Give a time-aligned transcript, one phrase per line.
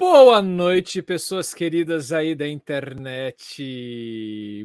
[0.00, 3.62] Boa noite, pessoas queridas aí da internet.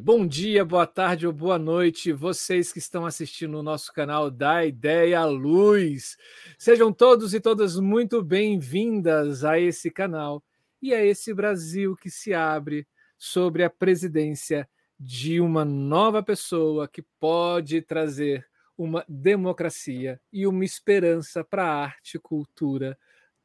[0.02, 4.64] Bom dia, boa tarde ou boa noite, vocês que estão assistindo o nosso canal da
[4.64, 6.16] Ideia Luz.
[6.58, 10.42] Sejam todos e todas muito bem-vindas a esse canal
[10.80, 14.66] e a esse Brasil que se abre sobre a presidência
[14.98, 22.16] de uma nova pessoa que pode trazer uma democracia e uma esperança para a arte
[22.16, 22.96] e cultura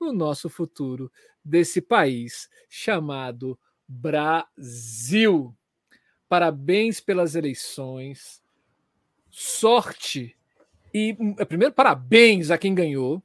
[0.01, 1.11] no nosso futuro
[1.45, 5.55] desse país chamado Brasil.
[6.27, 8.41] Parabéns pelas eleições,
[9.29, 10.35] sorte
[10.93, 13.21] e eh, primeiro parabéns a quem ganhou,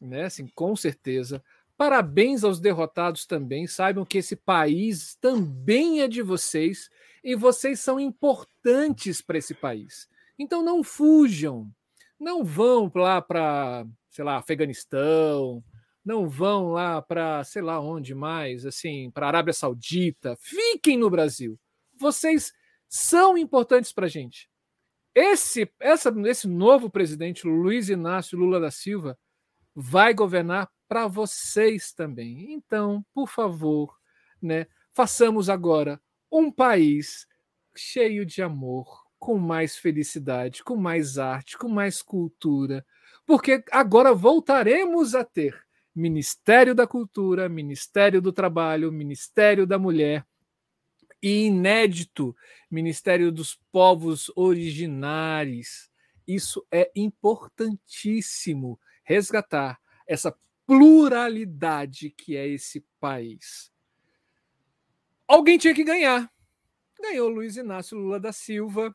[0.00, 0.24] né?
[0.24, 1.42] Assim, com certeza.
[1.76, 3.66] Parabéns aos derrotados também.
[3.66, 6.90] Saibam que esse país também é de vocês
[7.24, 10.08] e vocês são importantes para esse país.
[10.38, 11.70] Então não fujam,
[12.18, 15.62] não vão lá para, sei lá, Afeganistão,
[16.04, 20.36] não vão lá para, sei lá onde mais, assim, para Arábia Saudita.
[20.40, 21.58] Fiquem no Brasil.
[21.96, 22.52] Vocês
[22.88, 24.48] são importantes para a gente.
[25.14, 29.18] Esse, essa, esse novo presidente, Luiz Inácio Lula da Silva,
[29.74, 32.52] vai governar para vocês também.
[32.52, 33.96] Então, por favor,
[34.40, 37.26] né, façamos agora um país
[37.76, 42.84] cheio de amor, com mais felicidade, com mais arte, com mais cultura,
[43.26, 45.60] porque agora voltaremos a ter
[46.00, 50.26] Ministério da Cultura, Ministério do Trabalho, Ministério da Mulher
[51.22, 52.34] e inédito
[52.70, 55.90] Ministério dos Povos Originários.
[56.26, 60.34] Isso é importantíssimo resgatar essa
[60.66, 63.70] pluralidade que é esse país.
[65.28, 66.32] Alguém tinha que ganhar.
[66.98, 68.94] Ganhou Luiz Inácio Lula da Silva.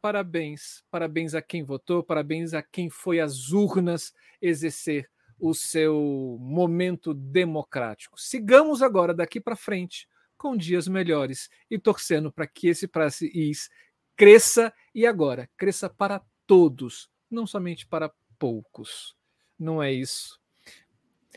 [0.00, 0.84] Parabéns.
[0.90, 8.20] Parabéns a quem votou, parabéns a quem foi às urnas exercer o seu momento democrático.
[8.20, 13.70] Sigamos agora daqui para frente com dias melhores e torcendo para que esse país
[14.16, 19.16] cresça e agora cresça para todos, não somente para poucos.
[19.58, 20.38] Não é isso?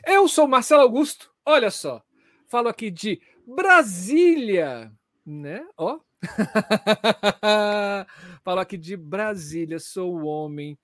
[0.06, 2.04] Eu sou Marcelo Augusto, olha só,
[2.48, 4.92] falo aqui de Brasília,
[5.26, 5.66] né?
[5.78, 6.00] Ó.
[8.44, 10.78] falo aqui de Brasília, sou o homem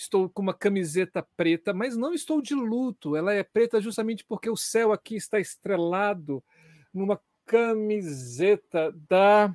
[0.00, 3.14] estou com uma camiseta preta, mas não estou de luto.
[3.14, 6.42] Ela é preta justamente porque o céu aqui está estrelado
[6.92, 9.54] numa camiseta da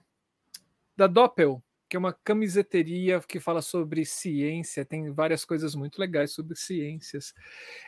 [0.98, 6.32] da Doppel, que é uma camiseteria que fala sobre ciência, tem várias coisas muito legais
[6.32, 7.34] sobre ciências.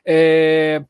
[0.05, 0.83] É,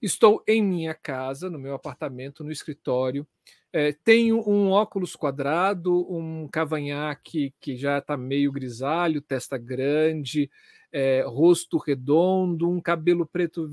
[0.00, 3.26] estou em minha casa, no meu apartamento, no escritório.
[3.72, 10.48] É, tenho um óculos quadrado, um cavanhaque que já está meio grisalho, testa grande,
[10.94, 13.68] é, rosto redondo, um cabelo preto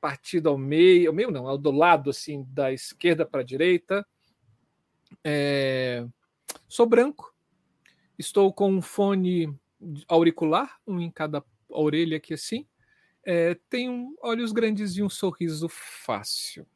[0.00, 4.04] partido ao meio, ao meio não, ao do lado, assim, da esquerda para a direita.
[5.22, 6.04] É,
[6.66, 7.32] sou branco,
[8.18, 9.56] estou com um fone
[10.08, 12.66] auricular, um em cada orelha aqui assim.
[13.24, 16.66] É, tenho olhos grandes e um sorriso fácil.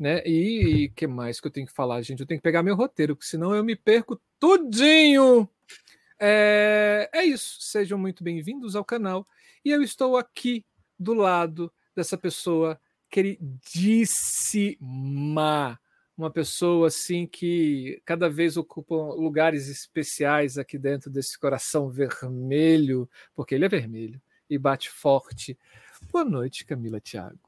[0.00, 0.20] Né?
[0.26, 2.20] E o que mais que eu tenho que falar, gente?
[2.20, 5.48] Eu tenho que pegar meu roteiro, porque senão eu me perco tudinho.
[6.18, 7.58] É, é isso.
[7.60, 9.24] Sejam muito bem-vindos ao canal.
[9.64, 10.64] E eu estou aqui
[10.98, 15.78] do lado dessa pessoa queridíssima.
[16.16, 23.54] Uma pessoa assim que cada vez ocupa lugares especiais aqui dentro desse coração vermelho, porque
[23.54, 25.56] ele é vermelho e bate forte.
[26.10, 27.38] Boa noite, Camila Thiago.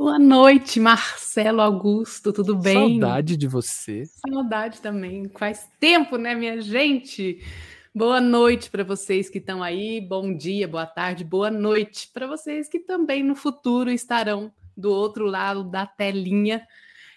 [0.00, 2.98] Boa noite, Marcelo Augusto, tudo bem?
[2.98, 4.06] Saudade de você.
[4.06, 5.28] Saudade também.
[5.36, 7.44] Faz tempo, né, minha gente?
[7.94, 10.00] Boa noite para vocês que estão aí.
[10.00, 15.26] Bom dia, boa tarde, boa noite para vocês que também no futuro estarão do outro
[15.26, 16.66] lado da telinha.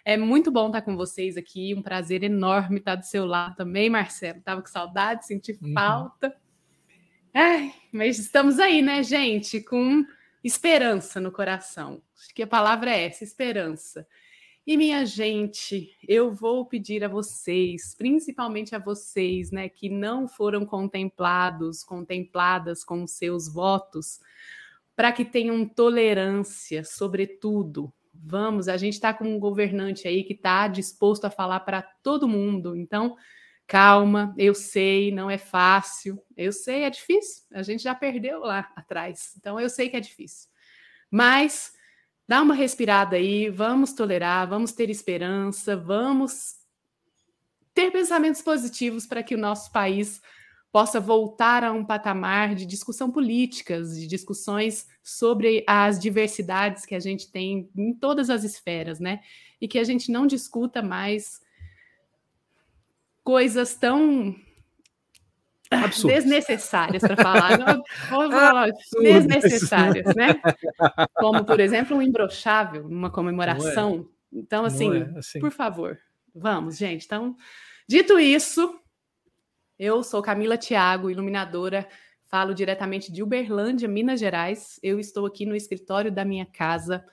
[0.03, 1.73] É muito bom estar com vocês aqui.
[1.73, 4.41] Um prazer enorme estar do seu lado também, Marcelo.
[4.41, 5.71] Tava com saudade, senti uhum.
[5.71, 6.35] falta.
[7.33, 9.61] Ai, mas estamos aí, né, gente?
[9.61, 10.03] Com
[10.43, 12.01] esperança no coração.
[12.17, 14.05] Acho que a palavra é essa, esperança.
[14.65, 20.65] E minha gente, eu vou pedir a vocês, principalmente a vocês, né, que não foram
[20.65, 24.21] contemplados, contempladas com seus votos,
[24.95, 27.91] para que tenham tolerância, sobretudo.
[28.13, 32.27] Vamos, a gente está com um governante aí que está disposto a falar para todo
[32.27, 32.73] mundo.
[32.73, 33.17] Então,
[33.67, 38.71] calma, eu sei, não é fácil, eu sei, é difícil, a gente já perdeu lá
[38.75, 40.49] atrás, então eu sei que é difícil.
[41.09, 41.73] Mas
[42.27, 46.55] dá uma respirada aí, vamos tolerar, vamos ter esperança, vamos
[47.73, 50.21] ter pensamentos positivos para que o nosso país
[50.71, 56.99] possa voltar a um patamar de discussão políticas, de discussões sobre as diversidades que a
[56.99, 59.19] gente tem em todas as esferas, né?
[59.61, 61.42] E que a gente não discuta mais
[63.23, 64.35] coisas tão
[65.69, 66.23] Absurdos.
[66.23, 68.69] desnecessárias para falar, não, vou falar
[69.01, 70.35] desnecessárias, né?
[71.15, 74.07] Como, por exemplo, um imbrochável numa comemoração.
[74.33, 74.39] É.
[74.39, 75.97] Então, assim, é assim, por favor,
[76.33, 77.05] vamos, gente.
[77.05, 77.35] Então,
[77.87, 78.79] dito isso,
[79.77, 81.87] eu sou Camila Thiago, iluminadora,
[82.27, 84.79] falo diretamente de Uberlândia, Minas Gerais.
[84.81, 87.03] Eu estou aqui no escritório da minha casa.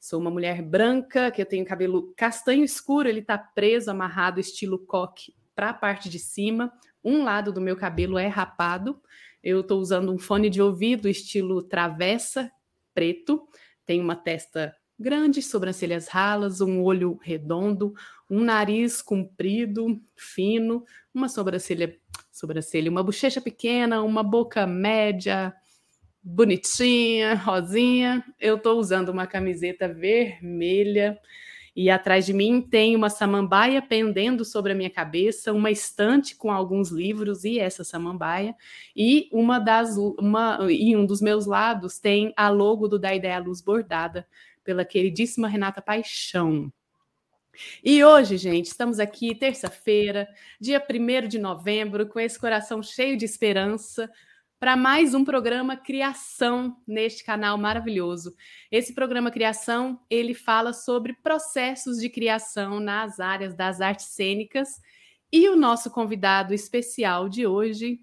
[0.00, 4.78] Sou uma mulher branca, que eu tenho cabelo castanho escuro, ele está preso, amarrado, estilo
[4.78, 6.70] coque, para a parte de cima.
[7.02, 9.00] Um lado do meu cabelo é rapado.
[9.42, 12.52] Eu estou usando um fone de ouvido estilo travessa,
[12.94, 13.48] preto.
[13.86, 17.94] Tenho uma testa grande, sobrancelhas ralas, um olho redondo,
[18.30, 21.96] um nariz comprido, fino, uma sobrancelha,
[22.30, 25.54] sobrancelha, uma bochecha pequena, uma boca média,
[26.22, 28.24] bonitinha, rosinha.
[28.38, 31.18] Eu estou usando uma camiseta vermelha
[31.76, 36.50] e atrás de mim tem uma samambaia pendendo sobre a minha cabeça, uma estante com
[36.50, 38.56] alguns livros e essa samambaia,
[38.96, 43.38] e uma das uma em um dos meus lados tem a logo do Da Ideia
[43.38, 44.26] Luz bordada
[44.64, 46.72] pela queridíssima Renata Paixão.
[47.84, 50.26] E hoje, gente, estamos aqui, terça-feira,
[50.58, 54.10] dia 1 de novembro, com esse coração cheio de esperança,
[54.58, 58.34] para mais um programa Criação neste canal maravilhoso.
[58.70, 64.80] Esse programa Criação, ele fala sobre processos de criação nas áreas das artes cênicas
[65.30, 68.00] e o nosso convidado especial de hoje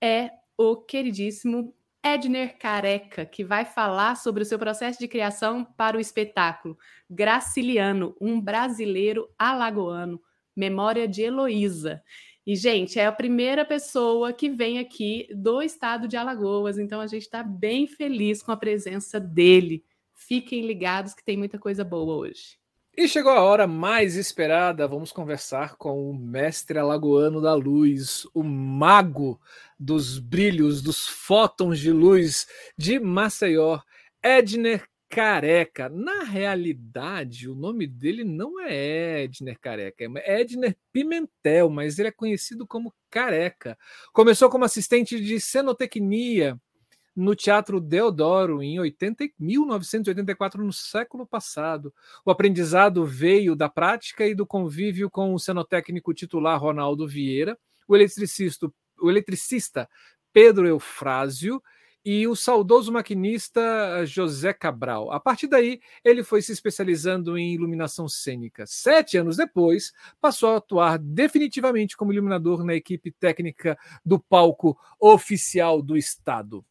[0.00, 1.74] é o queridíssimo
[2.04, 6.78] Edner Careca, que vai falar sobre o seu processo de criação para o espetáculo
[7.10, 10.20] Graciliano, um brasileiro alagoano,
[10.54, 12.02] Memória de Heloísa.
[12.48, 17.06] E, gente, é a primeira pessoa que vem aqui do estado de Alagoas, então a
[17.06, 19.84] gente está bem feliz com a presença dele.
[20.14, 22.58] Fiquem ligados que tem muita coisa boa hoje.
[22.96, 28.42] E chegou a hora mais esperada, vamos conversar com o mestre alagoano da luz, o
[28.42, 29.38] mago
[29.78, 32.46] dos brilhos, dos fótons de luz
[32.78, 33.78] de Maceió,
[34.24, 35.88] Edner Careca.
[35.88, 42.12] Na realidade, o nome dele não é Edner Careca, é Edner Pimentel, mas ele é
[42.12, 43.78] conhecido como Careca.
[44.12, 46.60] Começou como assistente de cenotecnia
[47.16, 51.92] no Teatro Deodoro em 80, 1984, no século passado.
[52.24, 57.58] O aprendizado veio da prática e do convívio com o cenotécnico titular Ronaldo Vieira,
[57.88, 58.70] o eletricista,
[59.00, 59.88] o eletricista
[60.32, 61.60] Pedro Eufrásio
[62.04, 65.10] e o saudoso maquinista eh, José Cabral.
[65.12, 68.64] A partir daí, ele foi se especializando em iluminação cênica.
[68.66, 75.82] Sete anos depois, passou a atuar definitivamente como iluminador na equipe técnica do palco oficial
[75.82, 76.64] do Estado.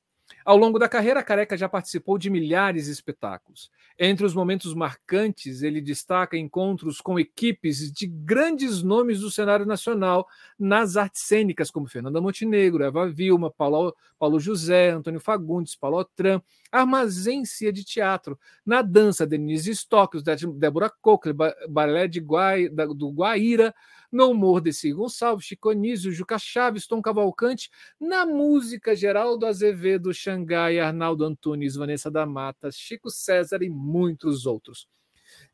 [0.48, 3.70] Ao longo da carreira, Careca já participou de milhares de espetáculos.
[4.00, 10.26] Entre os momentos marcantes, ele destaca encontros com equipes de grandes nomes do cenário nacional
[10.58, 16.42] nas artes cênicas, como Fernanda Montenegro, Eva Vilma, Paulo, Paulo José, Antônio Fagundes, Paulo Otran,
[16.72, 21.36] Armazência de Teatro, na dança, Denise Stocks, Débora Cochler,
[21.68, 23.76] Balé de Guai, do Guaíra,
[24.12, 30.80] no humor desse Gonçalves, Chico Anísio, Juca Chaves, Tom Cavalcante, na música Geraldo Azevedo, Xangai,
[30.80, 34.88] Arnaldo Antunes, Vanessa da Mata, Chico César e muitos outros.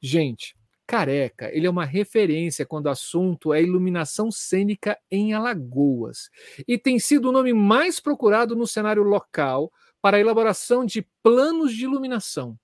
[0.02, 6.30] Gente, Careca, ele é uma referência quando o assunto é iluminação cênica em Alagoas
[6.68, 9.72] e tem sido o nome mais procurado no cenário local
[10.02, 12.60] para a elaboração de planos de iluminação,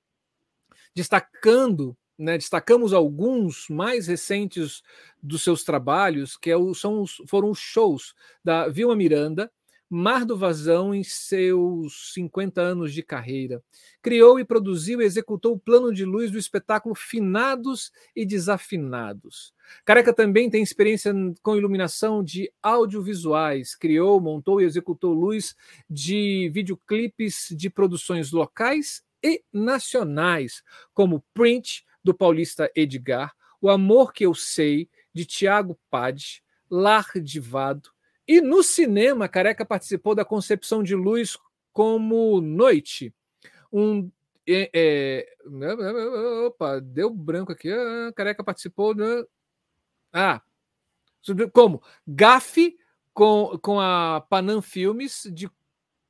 [0.93, 4.83] destacando né, destacamos alguns mais recentes
[5.23, 9.49] dos seus trabalhos, que é o, são os, foram os shows da Vilma Miranda,
[9.89, 13.63] Mar do Vazão em seus 50 anos de carreira.
[14.03, 19.51] Criou e produziu e executou o plano de luz do espetáculo Finados e Desafinados.
[19.83, 23.75] Careca também tem experiência com iluminação de audiovisuais.
[23.75, 25.55] Criou, montou e executou luz
[25.89, 34.25] de videoclipes de produções locais e nacionais, como Print, do paulista Edgar, O Amor Que
[34.25, 37.89] Eu Sei, de Tiago Pade, Lardivado.
[38.29, 41.35] E no cinema, Careca participou da concepção de luz
[41.73, 43.11] como Noite.
[43.73, 44.11] Um.
[44.47, 47.71] É, é, opa, deu branco aqui.
[47.71, 48.93] Ah, Careca participou.
[50.13, 50.43] Ah,
[51.51, 51.81] como?
[52.07, 52.77] Gafe
[53.15, 55.49] com, com a Panam Filmes de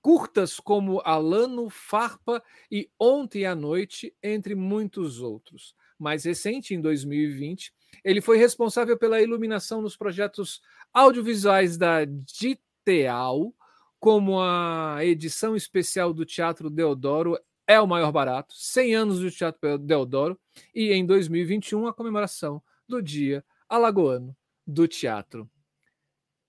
[0.02, 7.74] curtas como Alano, Farpa e Ontem à Noite, entre muitos outros mais recente, em 2020.
[8.04, 10.62] Ele foi responsável pela iluminação nos projetos
[10.94, 13.54] audiovisuais da DIT Teal,
[14.00, 19.78] como a edição especial do Teatro Deodoro é o maior barato, 100 anos do Teatro
[19.78, 20.40] Deodoro,
[20.74, 25.48] e em 2021 a comemoração do Dia Alagoano do Teatro.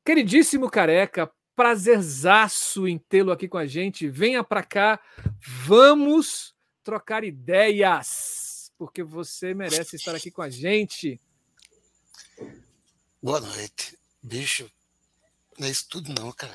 [0.03, 4.09] Queridíssimo Careca, prazerzaço em tê-lo aqui com a gente.
[4.09, 4.99] Venha para cá,
[5.67, 11.21] vamos trocar ideias, porque você merece estar aqui com a gente.
[13.23, 14.00] Boa noite.
[14.23, 14.71] Bicho,
[15.59, 16.55] não é isso tudo não, cara.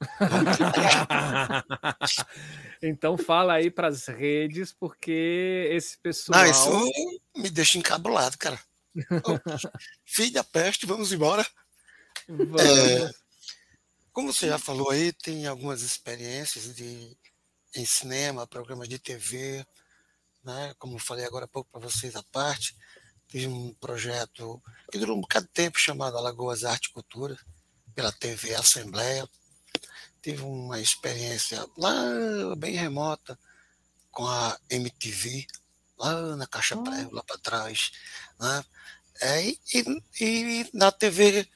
[2.82, 6.40] então fala aí para as redes, porque esse pessoal.
[6.40, 6.70] Não, isso
[7.36, 8.58] me deixa encabulado, cara.
[10.04, 11.46] filho da peste, vamos embora.
[12.28, 12.62] Vamos.
[12.62, 13.10] É,
[14.12, 17.16] como você já falou aí, tem algumas experiências de,
[17.74, 19.64] em cinema, programas de TV,
[20.44, 20.74] né?
[20.78, 22.76] como eu falei agora há pouco para vocês à parte.
[23.28, 27.38] Tive um projeto que durou um bocado de tempo chamado Alagoas Arte e Cultura,
[27.94, 29.28] pela TV Assembleia.
[30.22, 31.94] Tive uma experiência lá
[32.56, 33.38] bem remota
[34.10, 35.46] com a MTV,
[35.98, 36.82] lá na Caixa oh.
[36.82, 37.92] Prego, lá para trás.
[38.40, 38.64] Né?
[39.20, 39.58] É, e,
[40.20, 41.46] e, na TV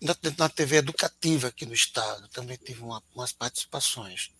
[0.00, 4.30] na, na, TV educativa aqui no estado também tive uma, umas participações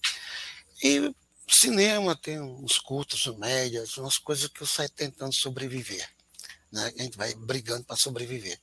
[0.82, 1.14] e
[1.46, 6.08] cinema tem uns curtos médias umas coisas que eu saio tentando sobreviver
[6.72, 6.92] né?
[6.98, 8.58] A gente vai brigando para sobreviver.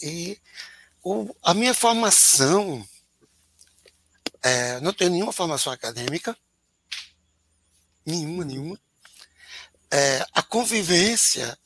[0.00, 0.40] E
[1.02, 2.86] o, a minha formação,
[4.42, 6.36] é, não tenho nenhuma formação acadêmica,
[8.04, 8.80] nenhuma, nenhuma.
[9.90, 11.58] É, a convivência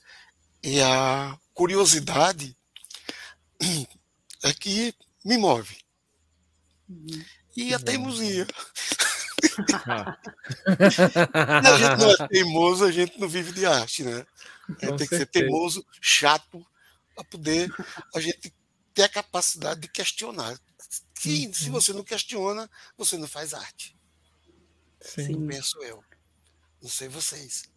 [0.62, 2.56] e a curiosidade
[4.42, 4.94] é que
[5.24, 5.78] me move.
[6.88, 7.24] Uhum.
[7.56, 8.46] E a teimosia.
[11.32, 14.26] a gente não é teimoso, a gente não vive de arte, né?
[14.80, 16.64] É, tem que ser teimoso, chato,
[17.14, 17.70] para poder
[18.14, 18.52] a gente
[18.92, 20.58] ter a capacidade de questionar.
[21.14, 23.96] Se, se você não questiona, você não faz arte.
[25.00, 25.46] Sim.
[25.46, 26.02] Penso eu.
[26.82, 27.70] Não sei vocês.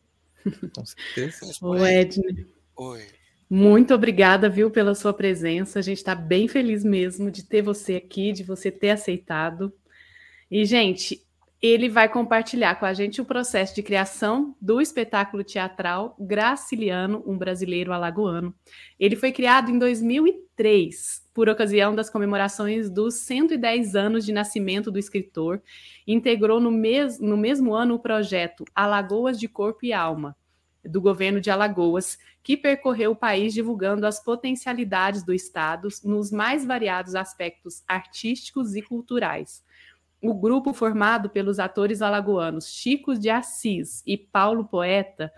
[0.74, 1.58] Com certeza.
[1.62, 2.48] Ô, Edne.
[2.76, 3.08] Oi.
[3.50, 5.80] Muito obrigada, viu, pela sua presença.
[5.80, 9.74] A gente está bem feliz mesmo de ter você aqui, de você ter aceitado.
[10.52, 11.26] E, gente,
[11.62, 17.38] ele vai compartilhar com a gente o processo de criação do espetáculo teatral Graciliano, um
[17.38, 18.56] brasileiro alagoano.
[18.98, 24.98] Ele foi criado em 2003, por ocasião das comemorações dos 110 anos de nascimento do
[24.98, 25.62] escritor.
[26.08, 30.38] Integrou no, mes no mesmo ano o projeto Alagoas de Corpo e Alma,
[30.86, 36.66] do governo de Alagoas, que percorreu o país divulgando as potencialidades do Estado nos mais
[36.66, 39.62] variados aspectos artísticos e culturais
[40.22, 45.32] o grupo formado pelos atores alagoanos Chico de Assis e Paulo Poeta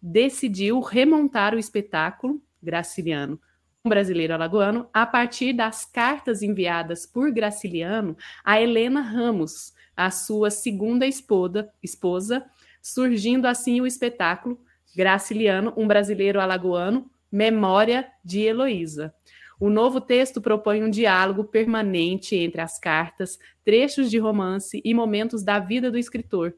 [0.00, 3.40] decidiu remontar o espetáculo Graciliano,
[3.84, 10.50] um brasileiro alagoano, a partir das cartas enviadas por Graciliano a Helena Ramos, a sua
[10.50, 12.44] segunda esposa, esposa
[12.82, 14.60] surgindo assim o espetáculo
[14.96, 19.12] Graciliano, um brasileiro alagoano, Memória de Heloísa.
[19.58, 25.42] O novo texto propõe um diálogo permanente entre as cartas, trechos de romance e momentos
[25.42, 26.54] da vida do escritor,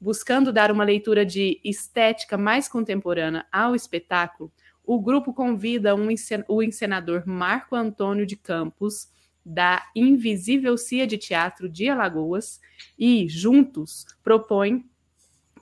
[0.00, 4.52] buscando dar uma leitura de estética mais contemporânea ao espetáculo.
[4.84, 9.08] O grupo convida um encen o encenador Marco Antônio de Campos,
[9.44, 12.60] da Invisível Cia de Teatro de Alagoas,
[12.98, 14.84] e, juntos, propõe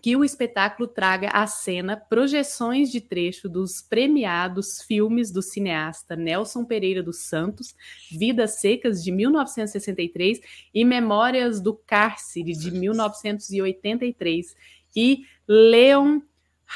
[0.00, 6.64] que o espetáculo traga à cena projeções de trecho dos premiados filmes do cineasta Nelson
[6.64, 7.75] Pereira dos Santos,
[8.11, 10.40] Vidas Secas, de 1963,
[10.73, 14.57] e Memórias do Cárcere, de 1983,
[14.95, 16.21] e Leon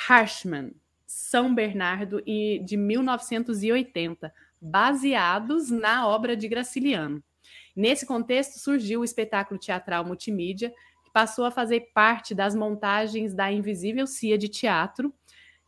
[0.09, 0.73] Harshman,
[1.07, 7.23] São Bernardo, de 1980, baseados na obra de Graciliano.
[7.75, 10.73] Nesse contexto surgiu o espetáculo teatral multimídia
[11.13, 15.13] passou a fazer parte das montagens da Invisível Cia de Teatro,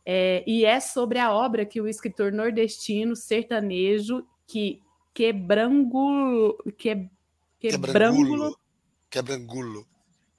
[0.05, 4.83] é, e é sobre a obra que o escritor nordestino sertanejo que
[5.13, 7.09] quebrangulo, que,
[7.59, 8.55] quebrangulo,
[9.09, 9.87] quebrangulo,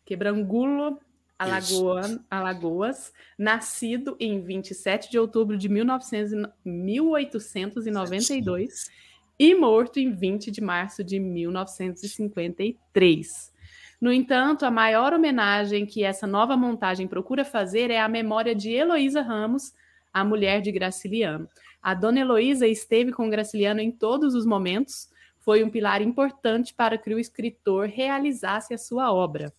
[0.05, 1.01] quebrangulo
[1.39, 8.91] Alagoa, Alagoas, nascido em 27 de outubro de 1900, 1892
[9.39, 13.55] e morto em 20 de março de 1953.
[14.01, 18.71] No entanto, a maior homenagem que essa nova montagem procura fazer é a memória de
[18.71, 19.73] Heloísa Ramos,
[20.13, 21.49] a mulher de Graciliano.
[21.83, 26.99] A dona Heloísa esteve com Graciliano em todos os momentos, foi um pilar importante para
[26.99, 29.53] que o escritor realizasse a sua obra.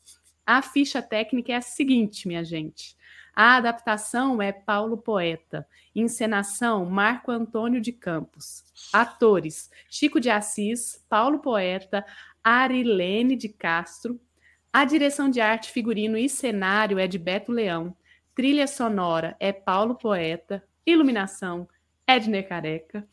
[0.45, 2.97] A ficha técnica é a seguinte, minha gente.
[3.33, 5.67] A adaptação é Paulo Poeta.
[5.95, 8.63] Encenação Marco Antônio de Campos.
[8.91, 12.05] Atores: Chico de Assis, Paulo Poeta,
[12.43, 14.19] Arilene de Castro.
[14.71, 17.95] A direção de arte, figurino e cenário é de Beto Leão.
[18.35, 20.63] Trilha sonora é Paulo Poeta.
[20.85, 21.67] Iluminação,
[22.07, 23.07] Edner Careca.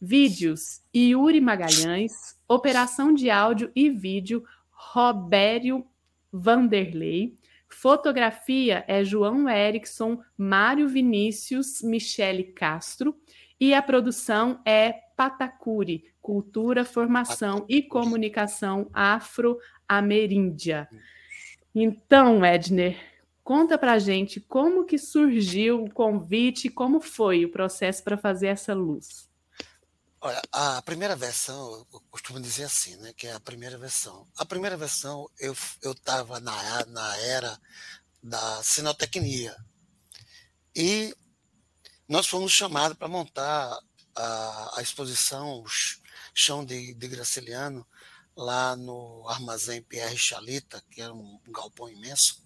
[0.00, 2.38] Vídeos, Yuri Magalhães.
[2.46, 5.84] Operação de áudio e vídeo, Robério
[6.32, 7.34] Vanderlei.
[7.68, 13.16] Fotografia é João Erickson, Mário Vinícius, Michele Castro.
[13.60, 20.86] E a produção é Patacuri, Cultura, Formação e Comunicação Afro-Ameríndia.
[21.74, 22.98] Então, Edner,
[23.42, 28.74] conta pra gente como que surgiu o convite, como foi o processo para fazer essa
[28.74, 29.30] luz.
[30.20, 34.28] Olha, a primeira versão, eu costumo dizer assim, né, que é a primeira versão.
[34.36, 35.54] A primeira versão, eu
[35.92, 37.58] estava na, na era
[38.22, 39.56] da sinotecnia.
[40.76, 41.16] E
[42.06, 43.78] nós fomos chamados para montar
[44.18, 45.64] a, a, exposição
[46.38, 47.86] Chão de, de Graciliano
[48.36, 52.40] lá no armazém Pierre Chalita, que era um, galpão imenso.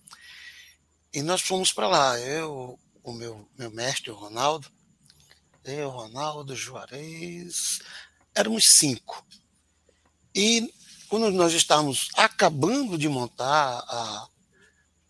[1.12, 4.72] E nós fomos para lá, eu, o meu, meu mestre, o Ronaldo,
[5.62, 7.80] eu, Ronaldo, Juarez,
[8.34, 9.26] éramos cinco.
[10.34, 10.72] E
[11.08, 14.28] quando nós estávamos acabando de montar a,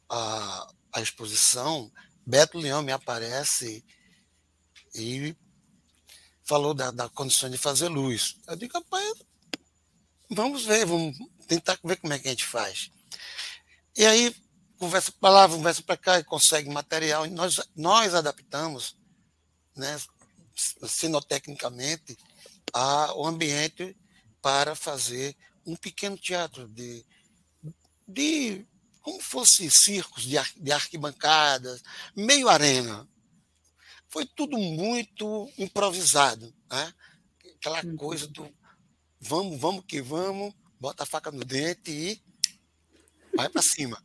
[0.09, 1.93] a, a exposição,
[2.27, 3.85] Beto Leão me aparece
[4.93, 5.37] e
[6.53, 8.37] falou da, da condição de fazer luz.
[8.47, 9.15] Eu digo, rapaz,
[10.29, 11.17] vamos ver, vamos
[11.47, 12.91] tentar ver como é que a gente faz.
[13.97, 14.37] E aí,
[14.77, 18.95] conversa para lá, conversa para cá, e consegue material, e nós, nós adaptamos,
[19.75, 19.99] né,
[20.87, 22.19] sinotecnicamente,
[22.71, 23.97] a, o ambiente
[24.43, 27.03] para fazer um pequeno teatro de,
[28.07, 28.67] de
[29.01, 31.83] como fosse circos de, de arquibancadas,
[32.15, 33.09] meio arena,
[34.13, 36.95] foi tudo muito improvisado, né?
[37.57, 37.97] Aquela uhum.
[37.97, 38.47] coisa do
[39.19, 42.23] vamos, vamos que vamos, bota a faca no dente e
[43.35, 44.05] vai para cima.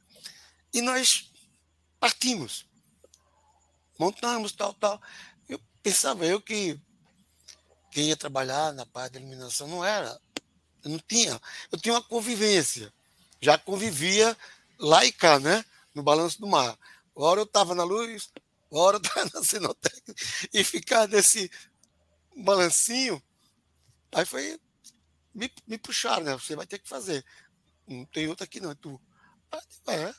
[0.74, 1.30] E nós
[2.00, 2.66] partimos,
[4.00, 5.02] montamos tal, tal.
[5.50, 6.80] Eu pensava eu que
[7.92, 10.18] quem ia trabalhar na parte da iluminação não era,
[10.86, 12.94] eu não tinha, eu tinha uma convivência,
[13.42, 14.38] já convivia
[14.80, 15.66] lá e cá, né?
[15.94, 16.80] No balanço do mar.
[17.14, 18.30] Uma hora eu estava na luz,
[18.72, 20.14] hora tá na Sinoteca
[20.54, 21.50] e ficar nesse
[22.36, 23.22] balancinho.
[24.14, 24.60] Aí foi.
[25.34, 26.34] Me, me puxaram, né?
[26.34, 27.24] Você vai ter que fazer.
[27.88, 28.72] Não tem outra aqui, não.
[28.72, 29.00] É tu.
[29.88, 30.14] é.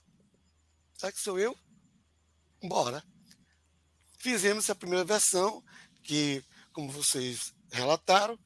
[0.94, 1.56] Será que sou eu?
[2.62, 3.04] Bora.
[4.18, 5.62] Fizemos a primeira versão,
[6.02, 8.38] que, como vocês relataram,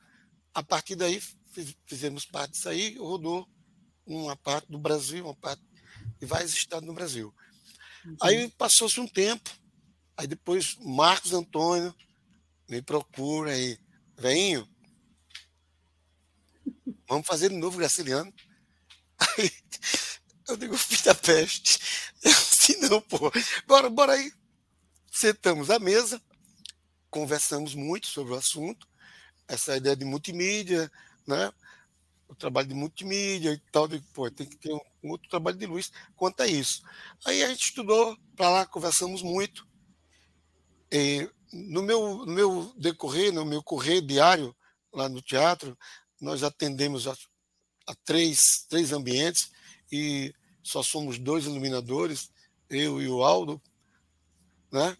[0.52, 1.22] a partir daí
[1.86, 3.48] fizemos parte disso aí, rodou
[4.06, 5.62] uma parte do Brasil, uma parte
[6.18, 7.34] de vários estados no Brasil.
[8.04, 8.16] Uhum.
[8.20, 9.50] Aí passou-se um tempo,
[10.22, 11.92] Aí depois Marcos Antônio
[12.68, 13.76] me procura aí,
[14.16, 14.68] venho,
[17.08, 18.32] vamos fazer de novo Graciliano.
[19.18, 19.50] Aí
[20.46, 21.80] eu digo, filho da peste,
[22.24, 23.32] assim não, pô,
[23.66, 24.32] bora, bora aí.
[25.10, 26.22] Sentamos à mesa,
[27.10, 28.86] conversamos muito sobre o assunto,
[29.48, 30.88] essa ideia de multimídia,
[31.26, 31.52] né?
[32.28, 35.56] o trabalho de multimídia e tal, de, pô, tem que ter um, um outro trabalho
[35.56, 36.80] de luz quanto a isso.
[37.26, 39.66] Aí a gente estudou para lá, conversamos muito,
[40.92, 44.54] e, no, meu, no meu decorrer, no meu correr diário
[44.92, 45.76] lá no teatro,
[46.20, 47.16] nós atendemos a,
[47.86, 49.50] a três, três ambientes
[49.90, 52.30] e só somos dois iluminadores,
[52.68, 53.60] eu e o Aldo,
[54.70, 54.96] né?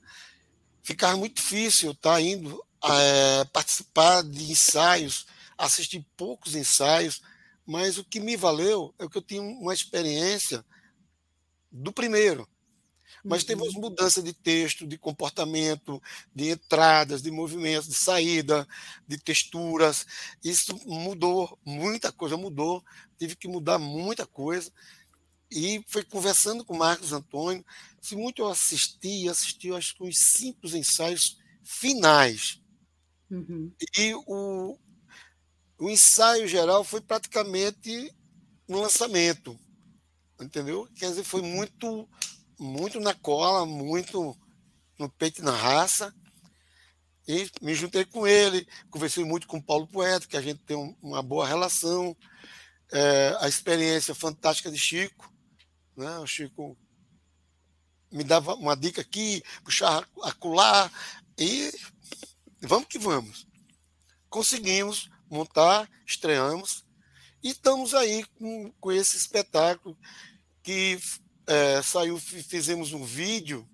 [0.82, 5.26] Ficava muito difícil tá indo é, participar de ensaios,
[5.56, 7.22] assistir poucos ensaios,
[7.66, 10.64] mas o que me valeu é que eu tinha uma experiência
[11.70, 12.48] do primeiro
[13.24, 13.80] mas teve uhum.
[13.80, 16.02] mudança de texto, de comportamento,
[16.34, 18.66] de entradas, de movimentos, de saída,
[19.06, 20.06] de texturas.
[20.42, 22.84] Isso mudou, muita coisa mudou,
[23.18, 24.72] tive que mudar muita coisa.
[25.50, 27.64] E foi conversando com o Marcos Antônio,
[28.00, 32.60] se muito eu assisti, assisti acho que uns cinco ensaios finais.
[33.30, 33.72] Uhum.
[33.96, 34.78] E o,
[35.78, 38.14] o ensaio geral foi praticamente
[38.68, 39.58] um lançamento,
[40.40, 40.88] entendeu?
[40.94, 42.08] Quer dizer, foi muito
[42.58, 44.36] muito na cola, muito
[44.98, 46.14] no peito e na raça.
[47.26, 50.96] E me juntei com ele, conversei muito com o Paulo Poeta, que a gente tem
[51.00, 52.16] uma boa relação.
[52.92, 55.32] É, a experiência fantástica de Chico.
[55.96, 56.18] Né?
[56.18, 56.76] O Chico
[58.10, 60.92] me dava uma dica aqui, puxar acular,
[61.38, 61.72] e
[62.60, 63.46] vamos que vamos.
[64.28, 66.84] Conseguimos montar, estreamos,
[67.42, 69.96] e estamos aí com, com esse espetáculo
[70.62, 70.98] que
[71.46, 73.68] é, saiu, fizemos um vídeo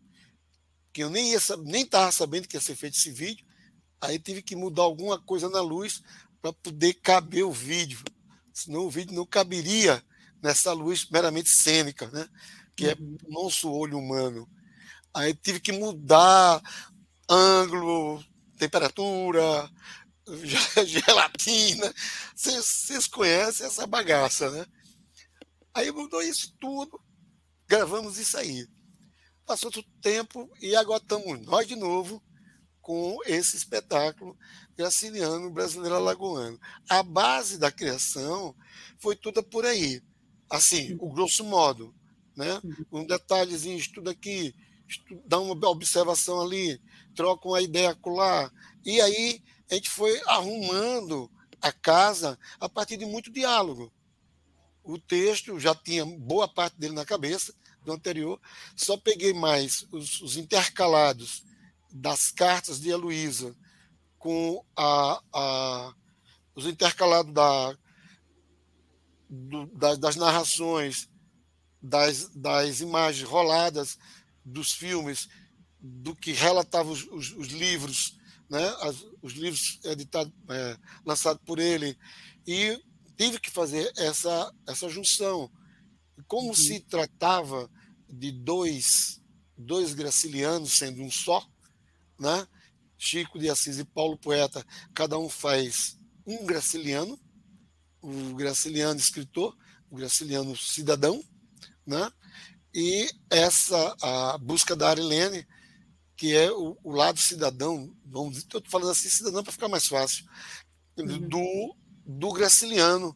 [0.92, 3.46] que eu nem ia, nem estava sabendo que ia ser feito esse vídeo.
[4.00, 6.02] Aí tive que mudar alguma coisa na luz
[6.40, 8.00] para poder caber o vídeo,
[8.52, 10.02] senão o vídeo não caberia
[10.40, 12.28] nessa luz meramente cênica, né?
[12.78, 13.18] que é uhum.
[13.24, 14.48] o nosso olho humano.
[15.12, 16.62] Aí tive que mudar
[17.28, 18.24] ângulo,
[18.56, 19.68] temperatura,
[20.86, 21.92] gelatina.
[22.36, 24.64] Vocês conhecem essa bagaça, né?
[25.74, 27.00] Aí mudou isso tudo,
[27.68, 28.66] gravamos isso aí.
[29.44, 32.22] Passou todo tempo e agora estamos nós de novo
[32.80, 34.36] com esse espetáculo
[34.76, 36.58] graciliano brasileiro alagoano.
[36.88, 38.56] A base da criação
[38.98, 40.02] foi toda por aí.
[40.50, 41.94] Assim, o grosso modo,
[42.34, 42.60] né?
[42.90, 44.54] Um detalhezinho, estuda aqui,
[44.88, 46.80] estuda, dá uma observação ali,
[47.14, 48.50] troca uma ideia acolá.
[48.84, 53.92] E aí a gente foi arrumando a casa a partir de muito diálogo.
[54.88, 58.40] O texto já tinha boa parte dele na cabeça, do anterior,
[58.74, 61.44] só peguei mais os, os intercalados
[61.92, 63.54] das cartas de Heloísa
[64.18, 65.94] com a, a,
[66.54, 67.76] os intercalados da,
[69.28, 71.06] do, da, das narrações,
[71.82, 73.98] das, das imagens roladas
[74.42, 75.28] dos filmes,
[75.78, 78.66] do que relatavam os, os, os livros, né?
[78.80, 81.94] As, os livros editados, é, lançados por ele,
[82.46, 82.82] e
[83.18, 85.50] tive que fazer essa, essa junção.
[86.28, 86.54] Como uhum.
[86.54, 87.68] se tratava
[88.08, 89.20] de dois,
[89.56, 91.44] dois gracilianos sendo um só,
[92.18, 92.46] né?
[92.96, 97.18] Chico de Assis e Paulo Poeta, cada um faz um graciliano,
[98.00, 99.56] o graciliano escritor,
[99.90, 101.22] o graciliano cidadão,
[101.86, 102.10] né?
[102.74, 105.46] E essa a busca da Arilene,
[106.16, 109.86] que é o, o lado cidadão, vamos dizer, estou falando assim cidadão para ficar mais
[109.86, 110.24] fácil,
[110.96, 111.28] uhum.
[111.28, 111.76] do
[112.08, 113.14] do graciliano,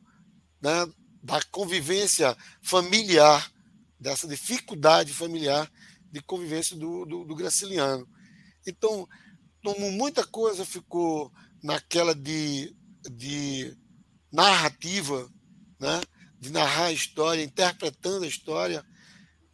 [0.61, 0.87] né?
[1.23, 3.51] Da convivência familiar,
[3.99, 5.71] dessa dificuldade familiar
[6.11, 8.07] de convivência do, do, do graciliano.
[8.67, 9.09] Então,
[9.93, 12.77] muita coisa ficou naquela de,
[13.11, 13.75] de
[14.31, 15.33] narrativa,
[15.81, 16.01] né?
[16.39, 18.85] de narrar a história, interpretando a história.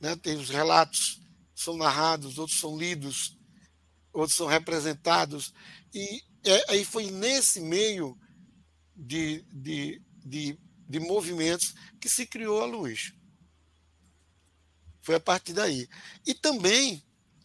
[0.00, 0.16] Né?
[0.16, 1.20] Tem os relatos
[1.54, 3.36] são narrados, outros são lidos,
[4.12, 5.52] outros são representados.
[5.92, 8.16] E é, aí foi nesse meio
[8.98, 10.58] de, de, de,
[10.88, 13.12] de movimentos que se criou a luz.
[15.00, 15.88] Foi a partir daí.
[16.26, 17.00] E também,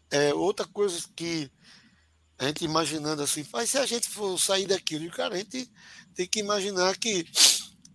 [0.09, 1.51] é, outra coisa que
[2.37, 5.71] a gente imaginando assim, mas se a gente for sair daquilo, cara, a gente
[6.15, 7.27] tem que imaginar que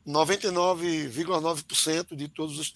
[0.06, 2.72] 99,9% de todos os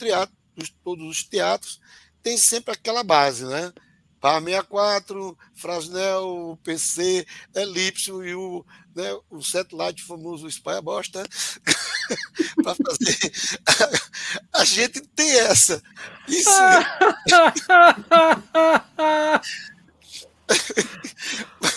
[0.84, 1.80] todos os teatros
[2.22, 3.72] tem sempre aquela base, né?
[4.22, 11.24] Par 64, Frasnel, PC, Elipse e o, né, o satellite famoso Spy Bosta
[12.62, 13.32] para fazer.
[14.52, 15.82] A, gente tem essa.
[16.28, 16.48] Isso.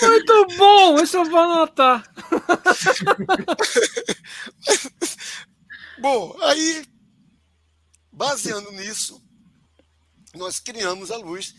[0.03, 2.08] Muito bom, isso eu vou anotar.
[5.99, 6.86] bom, aí,
[8.12, 9.19] baseando nisso,
[10.36, 11.55] nós criamos a luz,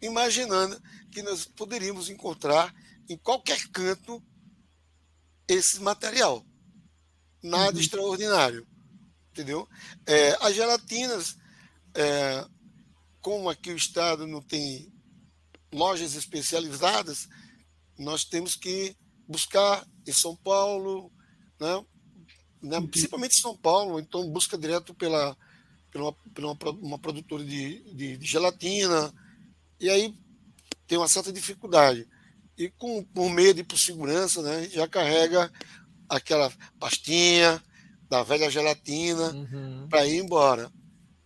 [0.00, 0.80] imaginando
[1.10, 2.74] que nós poderíamos encontrar
[3.08, 4.22] em qualquer canto
[5.48, 6.44] esse material.
[7.42, 7.80] Nada uhum.
[7.80, 8.66] extraordinário.
[9.30, 9.68] Entendeu?
[10.06, 11.36] É, as gelatinas,
[11.94, 12.46] é,
[13.20, 14.92] como aqui o Estado não tem
[15.72, 17.28] lojas especializadas,
[17.98, 18.96] nós temos que
[19.28, 21.12] buscar em São Paulo,
[21.60, 21.84] né?
[22.62, 22.86] Uhum.
[22.88, 25.36] principalmente em São Paulo, então busca direto pela,
[25.90, 29.12] pela, pela uma, uma produtora de, de, de, gelatina,
[29.78, 30.14] e aí
[30.86, 32.08] tem uma certa dificuldade.
[32.56, 35.52] E com, por medo e por segurança, né, já carrega
[36.08, 37.62] aquela pastinha
[38.08, 39.86] da velha gelatina uhum.
[39.88, 40.72] para ir embora.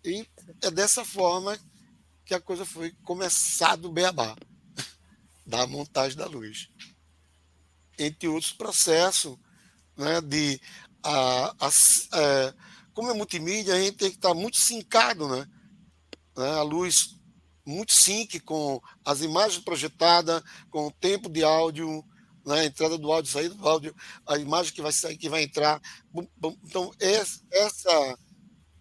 [0.04, 0.26] E
[0.62, 1.58] é dessa forma
[2.24, 4.36] que a coisa foi começar do beabá,
[5.46, 6.68] da montagem da luz.
[7.98, 9.36] Entre outros processos
[9.96, 10.60] né, de.
[11.02, 11.70] A, a,
[12.18, 12.54] é,
[12.92, 15.46] como é multimídia, a gente tem que estar muito sincado, né?
[16.36, 17.19] né a luz
[17.64, 22.04] muito sync com as imagens projetadas, com o tempo de áudio,
[22.44, 23.94] né, a entrada do áudio, saída do áudio,
[24.26, 25.80] a imagem que vai sair, que vai entrar.
[26.64, 28.16] Então, essa,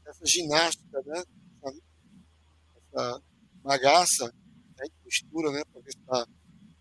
[0.05, 1.23] essa ginástica, né,
[2.93, 3.21] essa,
[3.63, 4.33] bagaça,
[4.79, 5.61] a gente mistura, né?
[5.75, 6.27] Ver se tá,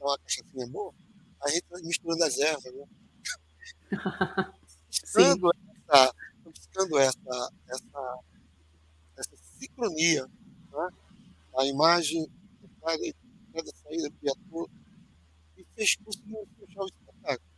[0.00, 0.94] uma cachaçinha boa,
[1.42, 2.86] a gente vai misturando as ervas, né?
[4.88, 8.18] buscando, essa, buscando essa, essa,
[9.16, 10.88] essa sincronia, né?
[11.58, 12.24] A imagem,
[12.62, 14.70] entrada, entrada saída do ator,
[15.56, 17.50] e fez, conseguimos fechar o espetáculo.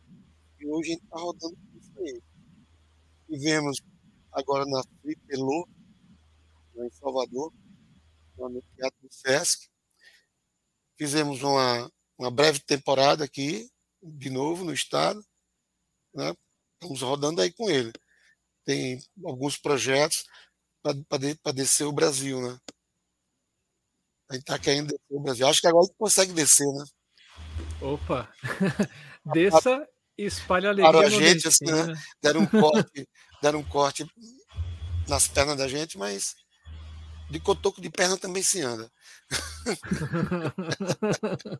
[0.59, 2.21] E hoje a gente está rodando isso aí.
[3.27, 3.79] Tivemos
[4.31, 5.69] agora na Fripelô,
[6.77, 7.53] em Salvador,
[8.37, 9.69] no Teatro do Sesc.
[10.97, 13.69] Fizemos uma, uma breve temporada aqui,
[14.01, 15.23] de novo, no estado.
[16.13, 16.33] Né?
[16.73, 17.91] Estamos rodando aí com ele.
[18.65, 20.25] tem alguns projetos
[20.81, 22.59] para descer o Brasil, né?
[24.31, 25.45] A gente está querendo descer o Brasil.
[25.45, 26.85] Acho que agora a gente consegue descer, né?
[27.81, 28.33] Opa!
[29.33, 29.85] Desça
[30.17, 30.89] e espalha alegria.
[30.89, 31.93] Para a gente, assim, né?
[32.23, 33.09] Deram um corte,
[33.43, 34.05] deram um corte
[35.05, 36.33] nas pernas da gente, mas
[37.29, 38.89] de cotoco de perna também se anda.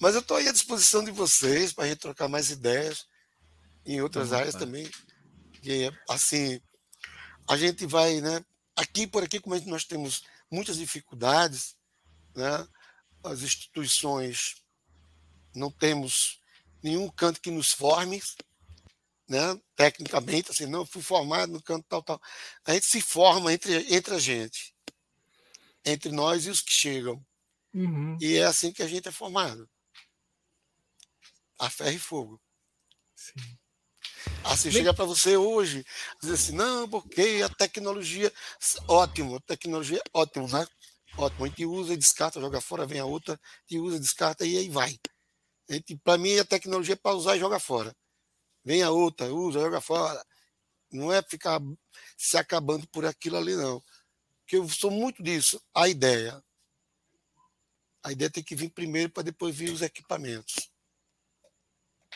[0.00, 3.06] mas eu estou aí à disposição de vocês para a gente trocar mais ideias
[3.86, 4.90] em outras áreas também.
[5.62, 6.60] E, assim,
[7.48, 8.44] a gente vai, né?
[8.74, 11.76] Aqui por aqui, como nós temos muitas dificuldades,
[12.34, 12.66] né?
[13.22, 14.62] As instituições
[15.54, 16.40] não temos
[16.82, 18.22] nenhum canto que nos forme,
[19.28, 19.60] né?
[19.76, 22.20] Tecnicamente, assim, não fui formado no canto tal, tal.
[22.64, 24.74] A gente se forma entre, entre a gente,
[25.84, 27.24] entre nós e os que chegam.
[27.72, 28.18] Uhum.
[28.20, 29.68] E é assim que a gente é formado.
[31.58, 32.42] A ferro e fogo.
[33.14, 33.58] Sim.
[34.44, 35.84] Assim, chega para você hoje,
[36.20, 38.32] dizer assim, não, porque a tecnologia,
[38.88, 40.66] ótimo, a tecnologia é ótimo, né?
[41.16, 43.38] Ótimo, a gente usa e descarta, joga fora, vem a outra,
[43.70, 44.98] e usa, descarta e aí vai.
[46.02, 47.94] Para mim, a tecnologia é para usar e jogar fora.
[48.64, 50.24] Vem a outra, usa, joga fora.
[50.90, 51.60] Não é ficar
[52.16, 53.82] se acabando por aquilo ali, não.
[54.40, 55.62] Porque eu sou muito disso.
[55.72, 56.42] A ideia.
[58.02, 60.70] A ideia tem que vir primeiro para depois vir os equipamentos.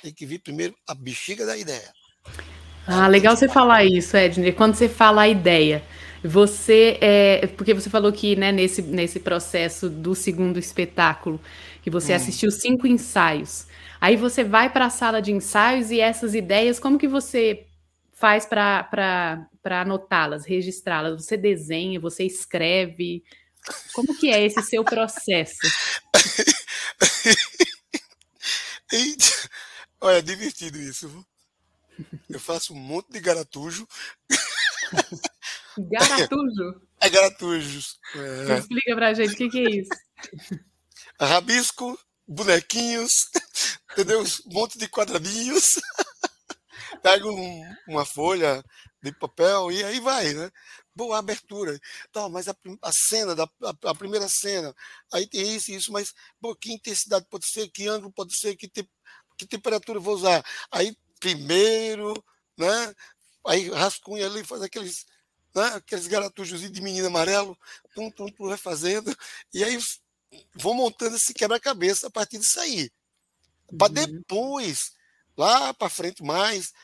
[0.02, 1.94] Tem que vir primeiro a bexiga da ideia.
[2.86, 4.52] Ah, legal você falar isso, Edney.
[4.52, 5.82] Quando você fala a ideia,
[6.22, 7.46] você é.
[7.46, 11.40] Porque você falou que né, nesse, nesse processo do segundo espetáculo,
[11.82, 12.16] que você hum.
[12.16, 13.66] assistiu cinco ensaios.
[14.00, 17.66] Aí você vai para a sala de ensaios e essas ideias, como que você
[18.12, 21.24] faz para anotá-las, registrá-las?
[21.24, 23.22] Você desenha, você escreve?
[23.94, 25.56] Como que é esse seu processo?
[30.00, 31.24] Olha, é divertido isso.
[32.28, 33.86] Eu faço um monte de garatujo.
[35.78, 36.80] Garatujo?
[37.00, 37.98] É garatujos.
[38.14, 38.58] É.
[38.58, 39.90] Explica pra gente o que, que é isso.
[41.20, 43.12] Rabisco, bonequinhos,
[43.92, 44.22] entendeu?
[44.22, 45.80] Um monte de quadradinhos.
[47.02, 48.64] Pego um, uma folha
[49.02, 50.50] de papel e aí vai, né?
[50.94, 51.78] Boa abertura.
[52.12, 54.74] Tá, mas a, a cena, da, a, a, primeira cena,
[55.12, 58.56] aí tem isso e isso, mas pô, que intensidade pode ser, que ângulo pode ser,
[58.56, 58.88] que te,
[59.36, 60.44] que temperatura eu vou usar?
[60.70, 62.12] Aí, primeiro,
[62.54, 62.94] né?
[63.46, 65.06] Aí rascunha ali, faz aqueles,
[65.54, 65.64] né?
[65.68, 67.58] aqueles garatujos de menino amarelo,
[67.94, 69.16] pum, pum, pum, vai fazendo,
[69.52, 69.78] e aí
[70.54, 72.90] vou montando esse quebra-cabeça a partir disso aí.
[73.78, 73.94] Para uhum.
[73.94, 74.92] depois,
[75.34, 76.74] lá para frente mais,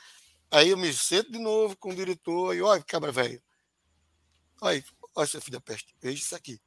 [0.50, 3.42] aí eu me sento de novo com o diretor, e olha, cabra velho,
[4.62, 4.82] olha,
[5.14, 6.58] olha, seu filho da peste, veja isso aqui.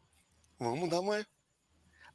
[0.59, 1.25] Vamos dar uma.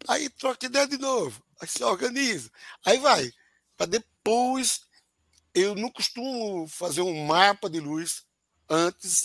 [0.06, 2.48] Aí troca ideia de novo, aí se organiza,
[2.84, 3.32] aí vai
[3.76, 4.87] para depois.
[5.58, 8.24] Eu não costumo fazer um mapa de luz
[8.68, 9.22] antes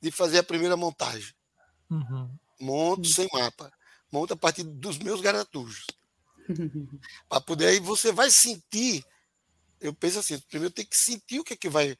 [0.00, 1.34] de fazer a primeira montagem.
[1.90, 2.30] Uhum.
[2.60, 3.14] Monto uhum.
[3.14, 3.72] sem mapa.
[4.10, 5.86] Monto a partir dos meus garatujos.
[7.28, 9.04] para poder aí você vai sentir.
[9.80, 11.96] Eu penso assim, primeiro tem que sentir o que é que vai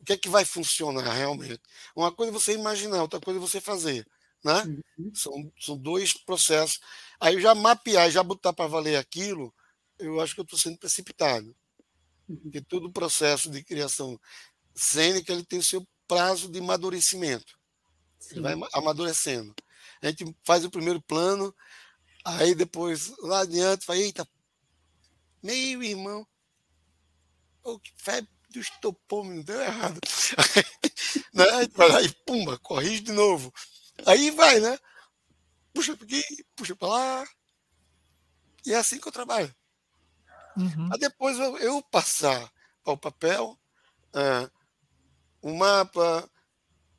[0.00, 1.60] o que é que vai funcionar realmente.
[1.94, 4.06] Uma coisa é você imaginar, outra coisa é você fazer.
[4.44, 4.82] Né?
[4.98, 5.14] Uhum.
[5.14, 6.80] São, são dois processos.
[7.18, 9.52] Aí eu já mapear, já botar para valer aquilo,
[9.98, 11.56] eu acho que eu estou sendo precipitado.
[12.28, 12.36] Uhum.
[12.36, 14.18] Porque todo o processo de criação
[14.74, 17.58] cênica ele tem o seu prazo de amadurecimento.
[18.30, 19.54] Ele vai amadurecendo.
[20.02, 21.54] A gente faz o primeiro plano,
[22.24, 24.28] aí depois, lá adiante, vai, eita,
[25.42, 26.26] meu irmão,
[27.62, 30.00] oh, que febre do estopome, deu errado.
[31.32, 31.44] né?
[31.74, 33.52] vai lá e pumba, corrige de novo.
[34.04, 34.78] Aí vai, né?
[35.72, 36.22] Puxa para aqui,
[36.54, 37.24] puxa para lá.
[38.64, 39.54] E é assim que eu trabalho.
[40.56, 40.88] Uhum.
[40.88, 42.50] Para depois eu, eu, passar
[42.82, 43.58] para o papel
[44.14, 44.50] é,
[45.42, 46.28] o mapa,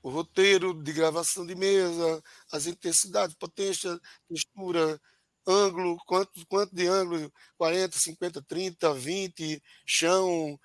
[0.03, 5.01] o roteiro de gravação de mesa, as intensidades, potência, textura,
[5.45, 10.59] ângulo, quanto, quanto de ângulo, 40, 50, 30, 20, chão,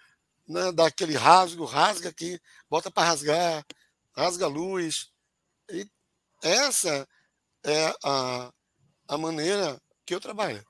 [0.46, 3.64] né, dá aquele rasgo, rasga aqui, bota para rasgar,
[4.16, 5.10] rasga a luz.
[5.70, 5.88] E
[6.42, 7.08] essa
[7.64, 8.52] é a,
[9.08, 10.64] a maneira que eu trabalho.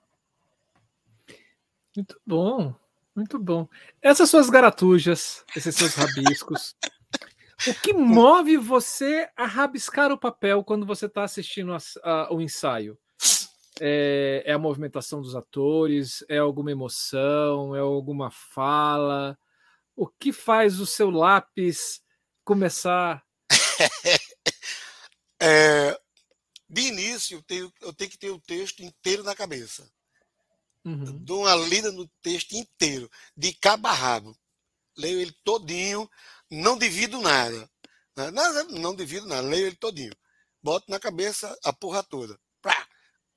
[1.94, 2.74] Muito bom,
[3.14, 3.68] muito bom.
[4.00, 6.74] Essas suas garatujas, esses seus rabiscos.
[7.66, 12.40] o que move você a rabiscar o papel quando você está assistindo a, a, o
[12.40, 12.98] ensaio?
[13.81, 16.24] É, é, a movimentação dos atores?
[16.28, 17.76] É alguma emoção?
[17.76, 19.38] É alguma fala?
[19.94, 22.02] O que faz o seu lápis
[22.42, 23.22] começar?
[25.40, 26.00] é,
[26.70, 29.90] de início, eu tenho, eu tenho que ter o texto inteiro na cabeça.
[30.85, 31.18] Uhum.
[31.25, 34.37] Dou uma lida no texto inteiro, de cabo a rabo.
[34.97, 36.09] Leio ele todinho
[36.51, 37.71] não divido nada.
[38.16, 38.31] Né?
[38.31, 40.14] Não, não divido nada, leio ele todinho.
[40.62, 42.38] Boto na cabeça a porra toda.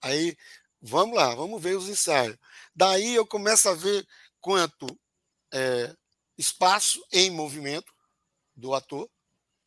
[0.02, 0.38] Aí,
[0.82, 2.38] vamos lá, vamos ver os ensaios.
[2.76, 4.06] Daí eu começo a ver
[4.40, 4.86] quanto
[5.52, 5.96] é,
[6.38, 7.92] espaço em movimento
[8.56, 9.10] do ator,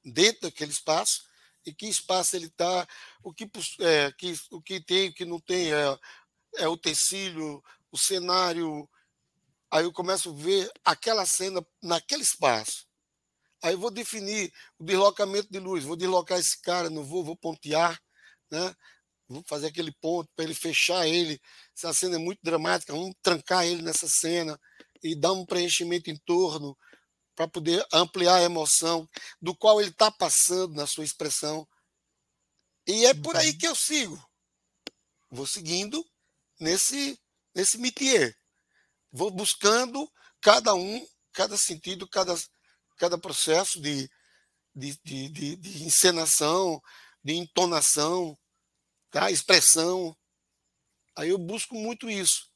[0.04, 1.24] dentro daquele espaço,
[1.66, 2.86] e que espaço ele está,
[3.22, 5.98] o que, é, que, o que tem, o que não tem, é,
[6.56, 8.88] é o tecido, o cenário.
[9.70, 12.86] Aí eu começo a ver aquela cena naquele espaço.
[13.62, 17.36] Aí eu vou definir o deslocamento de luz, vou deslocar esse cara, não vou, vou
[17.36, 18.00] pontear,
[18.50, 18.74] né?
[19.28, 21.40] Vou fazer aquele ponto para ele fechar ele.
[21.74, 24.58] Se a cena é muito dramática, vamos trancar ele nessa cena
[25.02, 26.76] e dar um preenchimento em torno
[27.34, 29.08] para poder ampliar a emoção
[29.40, 31.68] do qual ele está passando na sua expressão.
[32.86, 33.58] E é por aí uhum.
[33.58, 34.28] que eu sigo.
[35.30, 36.04] Vou seguindo
[36.58, 37.18] nesse,
[37.54, 38.36] nesse métier.
[39.10, 42.34] Vou buscando cada um, cada sentido, cada,
[42.96, 44.10] cada processo de,
[44.74, 46.80] de, de, de, de encenação,
[47.22, 48.38] de entonação,
[49.10, 49.30] tá?
[49.30, 50.16] expressão.
[51.16, 52.48] Aí eu busco muito isso,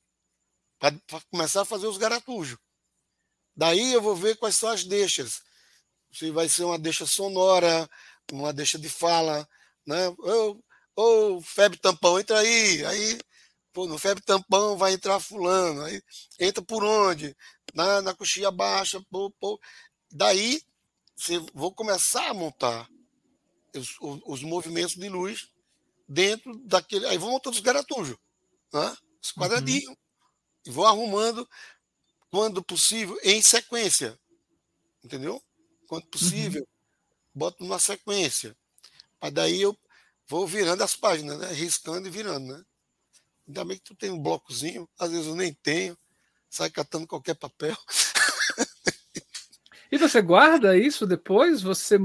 [0.79, 0.95] para
[1.31, 2.59] começar a fazer os garatujos.
[3.55, 5.43] Daí eu vou ver quais são as deixas.
[6.13, 7.89] Se vai ser uma deixa sonora,
[8.31, 9.49] uma deixa de fala,
[9.87, 10.09] né?
[10.95, 12.85] Ô febre tampão, entra aí.
[12.85, 13.21] Aí,
[13.73, 15.83] pô, no febre tampão vai entrar fulano.
[15.83, 16.03] Aí
[16.39, 17.37] entra por onde?
[17.75, 19.61] Na, na coxinha baixa, pô, pô.
[20.11, 20.61] Daí
[21.17, 22.89] você, vou começar a montar
[23.75, 25.49] os, os, os movimentos de luz
[26.09, 27.07] dentro daquele.
[27.07, 28.17] Aí vou montando os garatujos,
[28.73, 28.97] né?
[29.23, 29.43] os uhum.
[29.43, 29.97] quadradinhos, uhum.
[30.67, 31.49] e vou arrumando,
[32.31, 34.19] quando possível, em sequência.
[35.05, 35.43] Entendeu?
[35.87, 36.69] Quando possível, uhum.
[37.35, 38.57] boto numa sequência.
[39.21, 39.77] Mas daí eu
[40.27, 41.53] vou virando as páginas, né?
[41.53, 42.47] riscando e virando.
[42.47, 42.65] Né?
[43.47, 45.99] Ainda bem que tu tem um blocozinho, às vezes eu nem tenho,
[46.49, 47.77] sai catando qualquer papel.
[49.93, 51.61] E você guarda isso depois?
[51.61, 51.99] Você.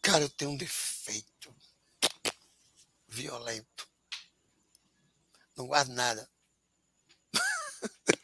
[0.00, 1.52] Cara, eu tenho um defeito
[3.08, 3.88] violento.
[5.56, 6.30] Não guardo nada.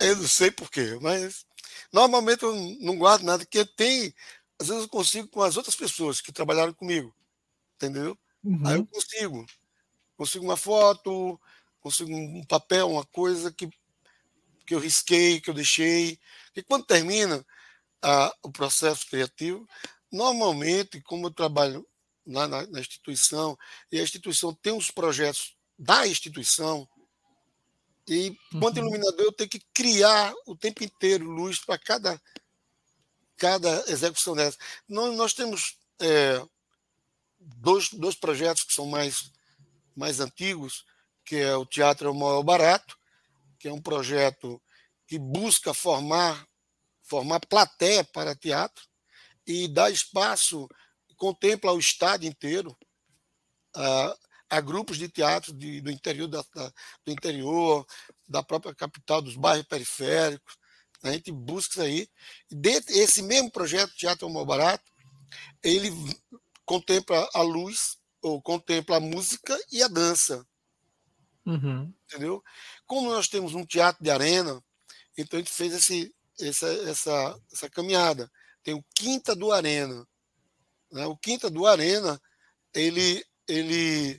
[0.00, 1.46] eu não sei porquê, mas
[1.92, 4.12] normalmente eu não guardo nada, porque tem.
[4.58, 7.14] Às vezes eu consigo com as outras pessoas que trabalharam comigo.
[7.76, 8.18] Entendeu?
[8.42, 8.66] Uhum.
[8.66, 9.46] Aí eu consigo.
[10.16, 11.40] Consigo uma foto,
[11.80, 13.68] consigo um papel, uma coisa que,
[14.66, 16.18] que eu risquei, que eu deixei.
[16.54, 17.44] E quando termina
[18.02, 19.68] a, o processo criativo,
[20.10, 21.86] normalmente, como eu trabalho
[22.24, 23.58] na, na, na instituição,
[23.90, 26.88] e a instituição tem os projetos da instituição,
[28.06, 28.86] e quanto uhum.
[28.86, 32.20] iluminador eu tenho que criar o tempo inteiro luz para cada,
[33.36, 34.58] cada execução dessa.
[34.86, 36.42] Nós, nós temos é,
[37.38, 39.32] dois, dois projetos que são mais,
[39.96, 40.84] mais antigos,
[41.24, 42.98] que é o Teatro é o Maior Barato,
[43.58, 44.60] que é um projeto
[45.06, 46.46] que busca formar,
[47.02, 48.84] formar plateia para teatro
[49.46, 50.68] e dar espaço
[51.16, 52.76] contempla o estado inteiro.
[53.76, 54.14] Uh,
[54.48, 56.72] há grupos de teatro de, do interior da, da,
[57.04, 57.86] do interior,
[58.28, 60.56] da própria capital, dos bairros periféricos.
[61.02, 62.08] A gente busca isso aí.
[62.50, 64.84] Dentro, esse mesmo projeto, Teatro Mal Barato,
[65.62, 65.90] ele
[66.64, 70.46] contempla a luz, ou contempla a música e a dança.
[71.44, 71.92] Uhum.
[72.04, 72.42] Entendeu?
[72.86, 74.64] Como nós temos um teatro de arena,
[75.16, 78.32] então a gente fez esse, essa, essa, essa caminhada.
[78.62, 80.08] Tem o Quinta do Arena,
[80.90, 81.04] né?
[81.04, 82.18] O Quinta do Arena,
[82.72, 84.18] ele, ele,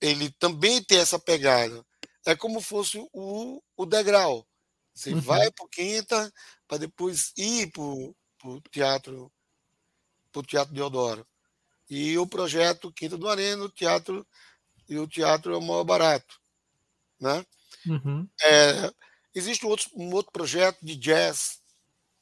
[0.00, 1.84] ele também tem essa pegada.
[2.24, 4.46] É como fosse o, o degrau.
[4.94, 5.20] Você uhum.
[5.20, 6.32] vai para o Quinta
[6.68, 9.32] para depois ir para o teatro,
[10.30, 11.26] para o Teatro Deodoro.
[11.88, 14.26] E o projeto Quinta do Arena, o teatro
[14.88, 16.40] e o teatro é o maior barato.
[17.20, 17.44] Né?
[17.86, 18.28] Uhum.
[18.42, 18.92] É,
[19.34, 21.60] existe um outro, um outro projeto de jazz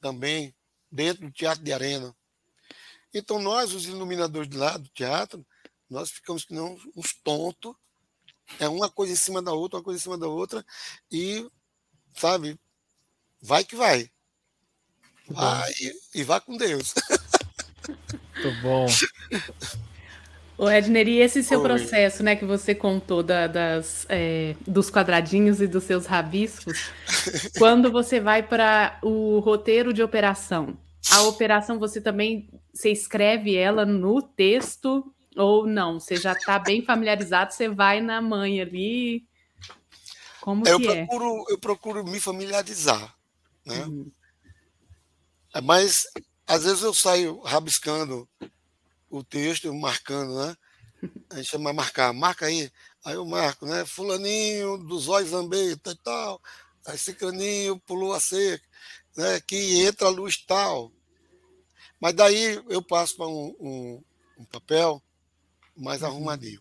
[0.00, 0.55] também,
[0.90, 2.14] dentro do Teatro de Arena.
[3.12, 5.44] Então, nós, os iluminadores de lá do teatro,
[5.88, 7.75] nós ficamos que não uns tontos.
[8.58, 10.65] É uma coisa em cima da outra, uma coisa em cima da outra.
[11.10, 11.48] E,
[12.15, 12.58] sabe,
[13.40, 14.10] vai que vai.
[15.29, 16.94] Vai e, e vá com Deus.
[17.89, 18.87] Muito bom.
[20.57, 21.65] O Edner, e esse seu Oi.
[21.65, 26.91] processo, né, que você contou da, das, é, dos quadradinhos e dos seus rabiscos,
[27.59, 30.79] quando você vai para o roteiro de operação,
[31.11, 35.99] a operação você também você escreve ela no texto ou não?
[35.99, 39.25] Você já está bem familiarizado, você vai na mãe ali.
[40.41, 41.05] Como eu que é?
[41.07, 41.53] procuro, é?
[41.53, 43.15] Eu procuro me familiarizar,
[43.65, 43.85] né?
[43.85, 44.11] Uhum.
[45.63, 46.07] Mas
[46.47, 48.29] às vezes eu saio rabiscando
[49.11, 50.57] o texto, marcando, né?
[51.31, 52.71] A gente chama marcar, marca aí.
[53.05, 53.85] Aí eu marco, né?
[53.85, 56.40] Fulaninho dos olhos zambeta e tal.
[56.87, 58.67] Aí Cicraninho pulou a cerca,
[59.17, 59.40] né?
[59.40, 60.92] Que entra a luz tal.
[62.01, 64.03] Mas daí eu passo para um, um,
[64.38, 65.03] um, papel
[65.77, 66.09] mais uhum.
[66.09, 66.61] arrumadinho.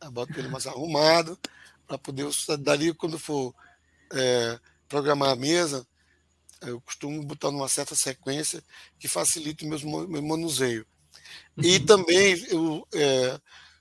[0.00, 1.38] Eu boto ele mais arrumado
[1.86, 2.28] para poder.
[2.58, 3.54] Dali, quando for
[4.12, 4.58] é,
[4.88, 5.86] programar a mesa,
[6.68, 8.62] eu costumo botar numa certa sequência
[8.98, 10.86] que facilite o meu, meu manuseio.
[11.56, 11.64] Uhum.
[11.64, 13.40] E também, eu, é,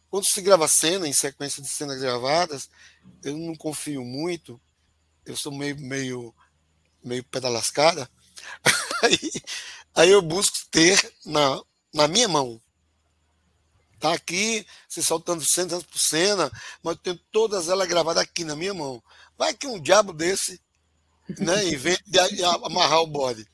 [0.09, 2.69] quando se grava cena, em sequência de cenas gravadas,
[3.23, 4.61] eu não confio muito,
[5.25, 6.35] eu sou meio, meio,
[7.03, 8.09] meio pedalascada,
[9.03, 9.31] aí,
[9.95, 11.61] aí eu busco ter na,
[11.93, 12.61] na minha mão.
[13.99, 16.51] Tá aqui, se soltando cenas por cena,
[16.83, 19.01] mas eu tenho todas elas gravadas aqui na minha mão.
[19.37, 20.61] Vai que um diabo desse
[21.39, 23.45] né, invente de amarrar o bode.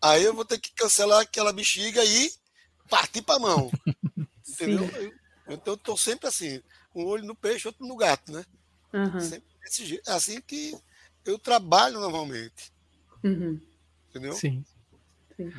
[0.00, 2.30] Aí eu vou ter que cancelar aquela bexiga e
[2.88, 3.70] partir para a mão.
[4.48, 4.84] Entendeu?
[5.48, 6.62] Então eu estou sempre assim,
[6.94, 8.44] um olho no peixe, outro no gato, né?
[8.92, 9.20] Uhum.
[9.20, 10.08] Sempre desse jeito.
[10.08, 10.76] É assim que
[11.24, 12.72] eu trabalho normalmente.
[13.24, 13.60] Uhum.
[14.08, 14.32] Entendeu?
[14.32, 14.64] Sim.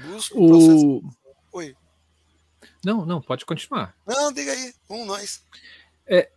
[0.08, 1.02] Busco o processo.
[1.52, 1.76] Oi.
[2.84, 3.95] Não, não, pode continuar.
[4.06, 5.43] Não, diga aí, vamos nós.
[6.06, 6.30] É,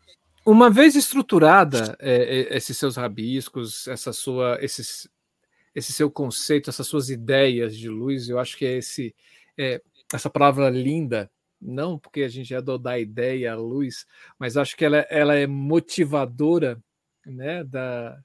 [0.44, 5.08] uma vez estruturada é, é, esses seus rabiscos, essa sua, esses,
[5.74, 9.14] esse seu conceito, essas suas ideias de luz, eu acho que é esse,
[9.56, 9.80] é,
[10.12, 11.30] essa palavra linda,
[11.60, 14.04] não porque a gente é do da ideia, a luz,
[14.38, 16.82] mas acho que ela, ela é motivadora
[17.24, 18.18] né, da,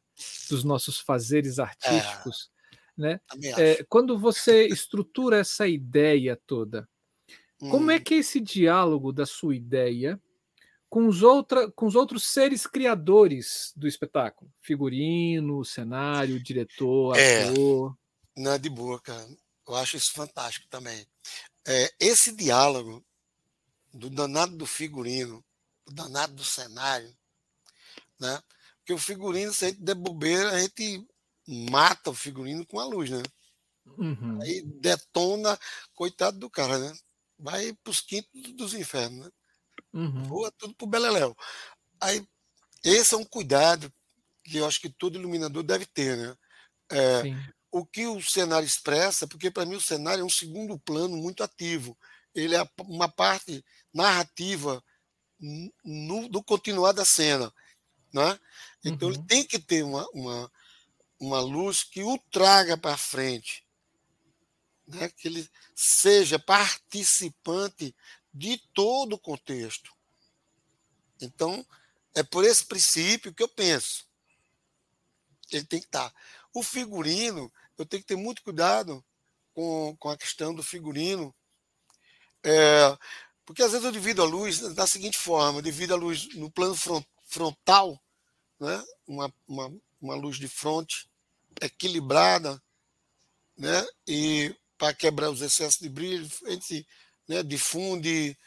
[0.49, 2.49] dos nossos fazeres artísticos.
[2.53, 3.19] É, né?
[3.57, 6.89] É, quando você estrutura essa ideia toda,
[7.61, 7.69] hum.
[7.69, 8.01] como é hum.
[8.01, 10.19] que é esse diálogo da sua ideia
[10.89, 14.51] com os, outra, com os outros seres criadores do espetáculo?
[14.61, 17.97] Figurino, cenário, diretor, é, ator.
[18.35, 19.27] Não é de boa, cara.
[19.67, 21.05] Eu acho isso fantástico também.
[21.67, 23.03] É, esse diálogo
[23.93, 25.43] do danado do figurino,
[25.85, 27.13] do danado do cenário,
[28.19, 28.41] né?
[28.79, 31.05] Porque o figurino, se a gente der bobeira, a gente
[31.45, 33.23] mata o figurino com a luz, né?
[33.97, 34.41] Uhum.
[34.41, 35.59] Aí detona,
[35.93, 36.97] coitado do cara, né?
[37.37, 39.31] Vai para os quintos dos infernos, né?
[39.97, 40.23] Uhum.
[40.25, 41.35] Voa tudo pro Beleléu.
[41.99, 42.23] Aí,
[42.83, 43.91] esse é um cuidado
[44.43, 46.37] que eu acho que todo iluminador deve ter, né?
[46.91, 47.23] É,
[47.71, 51.43] o que o cenário expressa, porque para mim o cenário é um segundo plano muito
[51.43, 51.97] ativo.
[52.33, 54.83] Ele é uma parte narrativa
[55.83, 57.51] no, do continuar da cena.
[58.13, 58.39] Né?
[58.85, 59.15] Então uhum.
[59.15, 60.51] ele tem que ter uma, uma,
[61.19, 63.65] uma luz que o traga para frente.
[64.87, 65.09] Né?
[65.09, 67.93] Que ele seja participante
[68.37, 69.91] de todo o contexto.
[71.19, 71.65] Então,
[72.13, 74.05] é por esse princípio que eu penso.
[75.51, 76.13] Ele tem que estar.
[76.53, 79.03] O figurino, eu tenho que ter muito cuidado
[79.53, 81.33] com, com a questão do figurino,
[82.43, 82.97] é,
[83.45, 86.51] porque às vezes eu divido a luz da seguinte forma: eu divido a luz no
[86.51, 86.75] plano
[87.25, 87.99] frontal,
[88.59, 88.83] né?
[89.07, 91.09] uma, uma, uma luz de fronte
[91.59, 92.61] equilibrada,
[93.57, 93.85] né?
[94.07, 96.87] e para quebrar os excessos de brilho, gente
[97.27, 98.37] né, difunde,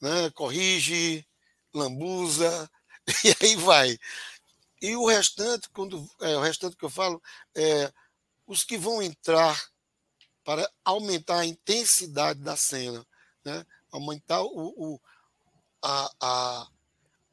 [0.00, 1.26] né, corrige,
[1.74, 2.70] lambuza,
[3.24, 3.98] e aí vai.
[4.80, 7.22] E o restante, quando é, o restante que eu falo,
[7.54, 7.92] é
[8.46, 9.60] os que vão entrar
[10.42, 13.06] para aumentar a intensidade da cena,
[13.44, 13.64] né?
[13.92, 15.00] aumentar o, o
[15.82, 16.68] a, a,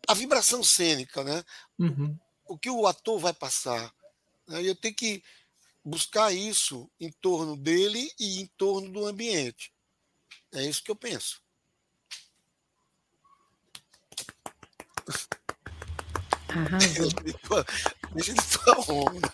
[0.07, 1.43] a, vibração cênica, né?
[1.79, 2.17] Uhum.
[2.45, 3.93] O, o, que o ator vai passar.
[4.47, 4.63] Né?
[4.63, 5.23] Eu tenho que
[5.83, 9.71] buscar isso em torno dele e em torno do ambiente.
[10.53, 11.41] É isso que eu penso.
[16.49, 17.09] Arrasou.
[18.13, 19.33] Deixa de onda.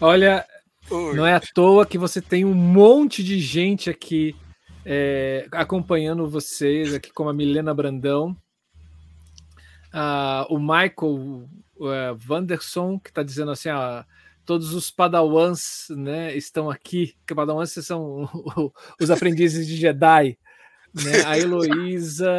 [0.00, 0.46] Olha,
[0.90, 1.14] Oi.
[1.14, 4.34] não é à toa que você tem um monte de gente aqui
[4.84, 8.36] é, acompanhando vocês, aqui como a Milena Brandão,
[9.92, 14.04] uh, o Michael uh, Wanderson, que está dizendo assim, uh,
[14.48, 18.26] todos os padawans né, estão aqui, que padawans são
[18.98, 20.38] os aprendizes de Jedi,
[20.94, 21.22] né?
[21.26, 22.30] a Heloísa,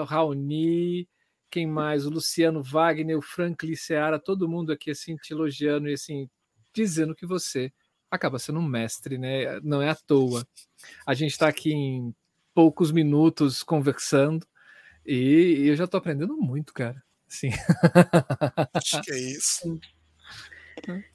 [0.00, 1.06] o Raoni,
[1.50, 2.06] quem mais?
[2.06, 6.26] O Luciano Wagner, o Franklin Seara, todo mundo aqui assim te elogiando e assim
[6.72, 7.70] dizendo que você
[8.10, 9.60] acaba sendo um mestre, né?
[9.60, 10.48] Não é à toa.
[11.06, 12.14] A gente está aqui em
[12.54, 14.46] poucos minutos conversando
[15.04, 17.04] e eu já estou aprendendo muito, cara.
[17.28, 17.50] Sim.
[18.72, 19.78] Acho que é isso.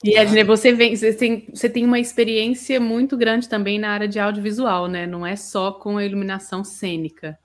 [0.03, 4.07] E Edne, você vem, você tem, você tem uma experiência muito grande também na área
[4.07, 5.05] de audiovisual, né?
[5.05, 7.37] Não é só com a iluminação cênica.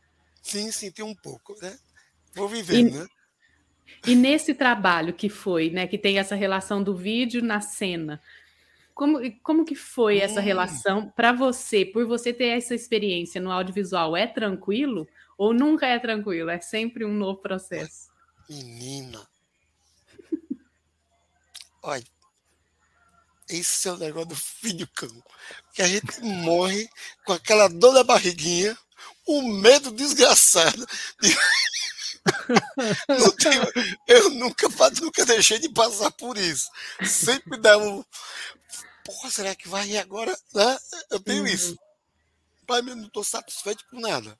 [0.42, 1.76] Sim, sim, tem um pouco, né?
[2.34, 3.06] Vou vivendo, e, né?
[4.06, 8.20] E nesse trabalho que foi, né, que tem essa relação do vídeo na cena,
[8.94, 10.22] como, como que foi hum.
[10.22, 14.16] essa relação para você, por você ter essa experiência no audiovisual?
[14.16, 15.06] É tranquilo
[15.36, 16.50] ou nunca é tranquilo?
[16.50, 18.08] É sempre um novo processo?
[18.48, 19.27] Menina,
[21.82, 22.04] Olha,
[23.48, 25.22] esse é o negócio do filho cão.
[25.72, 26.88] Que a gente morre
[27.24, 28.76] com aquela dor na barriguinha,
[29.26, 30.86] o medo desgraçado.
[31.20, 31.34] De...
[33.42, 33.62] Tenho,
[34.06, 34.68] eu nunca,
[35.00, 36.70] nunca deixei de passar por isso.
[37.06, 38.04] Sempre dá um.
[39.04, 40.38] Porra, será que vai agora?
[40.54, 40.78] Né?
[41.10, 41.48] Eu tenho uhum.
[41.48, 41.78] isso.
[42.66, 44.38] Pai, eu não estou satisfeito com nada.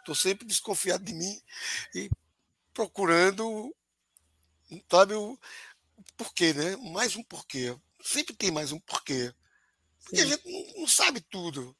[0.00, 1.40] Estou sempre desconfiado de mim
[1.94, 2.10] e
[2.74, 3.74] procurando,
[4.90, 5.38] sabe, o,
[6.16, 6.76] porquê, né?
[6.92, 7.76] Mais um porquê.
[8.02, 9.32] Sempre tem mais um porquê.
[10.04, 10.22] Porque Sim.
[10.22, 11.76] a gente não, sabe tudo.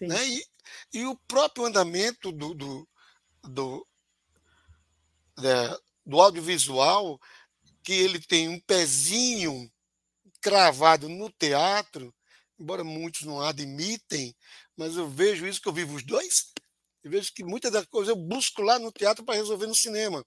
[0.00, 0.28] Né?
[0.28, 0.46] E,
[0.94, 2.88] e, o próprio andamento do, do,
[3.42, 3.86] do,
[5.38, 7.20] é, do audiovisual,
[7.82, 9.70] que ele tem um pezinho
[10.40, 12.14] cravado no teatro,
[12.58, 14.34] embora muitos não admitem,
[14.76, 16.52] mas eu vejo isso que eu vivo os dois.
[17.02, 20.24] Eu vejo que muitas das coisas eu busco lá no teatro para resolver no cinema.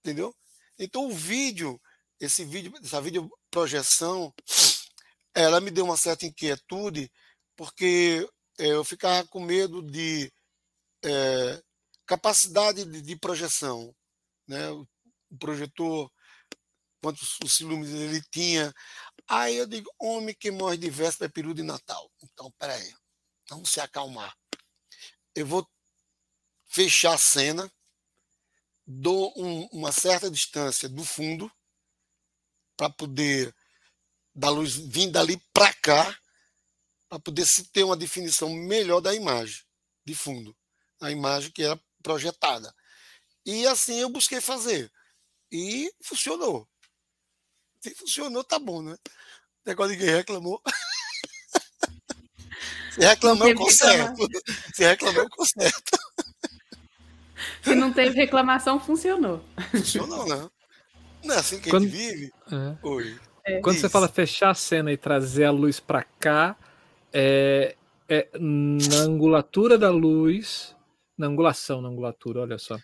[0.00, 0.34] Entendeu?
[0.78, 1.80] Então o vídeo,
[2.20, 4.32] esse vídeo, essa vídeo projeção,
[5.34, 7.10] ela me deu uma certa inquietude,
[7.56, 10.32] porque é, eu ficava com medo de
[11.04, 11.62] é,
[12.06, 13.94] capacidade de, de, projeção.
[14.46, 14.70] Né?
[14.70, 14.86] O,
[15.38, 16.10] projetor,
[17.02, 18.72] quantos os ciúmes ele tinha.
[19.28, 22.10] Aí eu digo, homem que morre de véspera é peru de Natal.
[22.22, 22.94] Então, peraí,
[23.48, 24.34] vamos se acalmar.
[25.34, 25.68] Eu vou
[26.66, 27.70] fechar a cena,
[28.90, 31.52] dou um, uma certa distância do fundo
[32.74, 33.54] para poder
[34.34, 36.18] da luz vir dali para cá
[37.06, 39.62] para poder se ter uma definição melhor da imagem
[40.06, 40.56] de fundo,
[41.00, 42.74] a imagem que era projetada.
[43.44, 44.90] E assim eu busquei fazer.
[45.50, 46.68] E funcionou.
[47.80, 48.94] Se funcionou, tá bom, né?
[48.94, 50.62] O negócio de ninguém reclamou.
[52.92, 54.28] Se reclamou, eu conserto.
[54.74, 55.98] Se reclamou, eu conserto.
[57.68, 59.44] Se não teve reclamação, funcionou.
[59.70, 60.48] Funcionou, né?
[61.24, 61.84] Não é assim que Quando...
[61.84, 62.32] a gente vive?
[62.50, 62.86] É.
[62.86, 63.18] Oi.
[63.44, 63.60] É.
[63.60, 63.82] Quando Isso.
[63.82, 66.56] você fala fechar a cena e trazer a luz para cá,
[67.12, 67.74] é,
[68.08, 70.76] é, na angulatura da luz,
[71.16, 72.78] na angulação, na angulatura, olha só.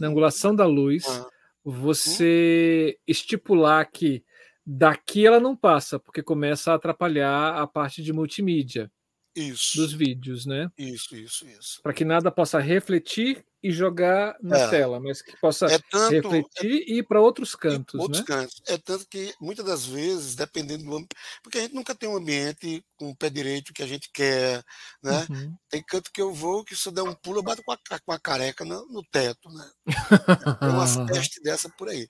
[0.00, 1.26] Na angulação da luz, ah.
[1.64, 4.24] você estipular que
[4.66, 8.90] daqui ela não passa, porque começa a atrapalhar a parte de multimídia.
[9.36, 9.76] Isso.
[9.76, 10.68] dos vídeos, né?
[10.76, 11.80] Isso, isso, isso.
[11.80, 14.68] Para que nada possa refletir e jogar na é.
[14.68, 18.24] tela, mas que possa é tanto, refletir é, e ir para outros cantos, outros né?
[18.26, 18.62] cantos.
[18.68, 22.16] É tanto que muitas das vezes, dependendo do ambiente, porque a gente nunca tem um
[22.16, 24.62] ambiente com o pé direito que a gente quer,
[25.02, 25.26] né?
[25.28, 25.56] Uhum.
[25.68, 27.78] Tem canto que eu vou que se eu der um pulo eu bato com a,
[28.04, 29.70] com a careca no, no teto, né?
[30.60, 32.08] Tem umas testes dessa por aí.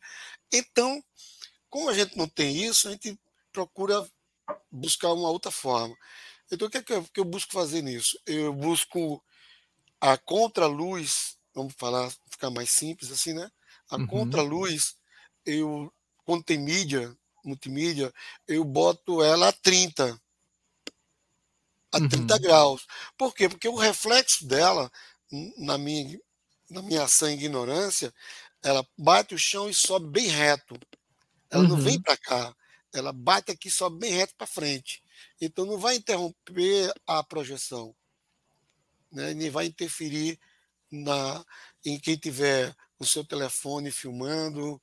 [0.52, 1.02] Então,
[1.70, 3.18] como a gente não tem isso, a gente
[3.52, 4.06] procura
[4.70, 5.94] buscar uma outra forma.
[6.50, 8.18] Então, o que, é que, eu, que eu busco fazer nisso?
[8.26, 9.22] Eu busco
[10.00, 13.50] a contraluz, vamos falar, ficar mais simples assim, né?
[13.90, 14.06] A uhum.
[14.06, 14.94] contraluz,
[15.44, 15.92] eu,
[16.24, 18.12] quando tem mídia, multimídia,
[18.46, 20.20] eu boto ela a 30.
[21.92, 22.08] A uhum.
[22.08, 22.86] 30 graus.
[23.16, 23.48] Por quê?
[23.48, 24.90] Porque o reflexo dela,
[25.56, 26.20] na minha,
[26.70, 28.14] na minha ação e ignorância,
[28.62, 30.78] ela bate o chão e sobe bem reto.
[31.50, 31.70] Ela uhum.
[31.70, 32.02] não vem uhum.
[32.02, 32.54] para cá.
[32.92, 35.02] Ela bate aqui e sobe bem reto para frente.
[35.40, 37.94] Então não vai interromper a projeção,
[39.10, 39.34] né?
[39.34, 40.38] nem vai interferir
[40.90, 41.44] na,
[41.84, 44.80] em quem tiver o seu telefone filmando,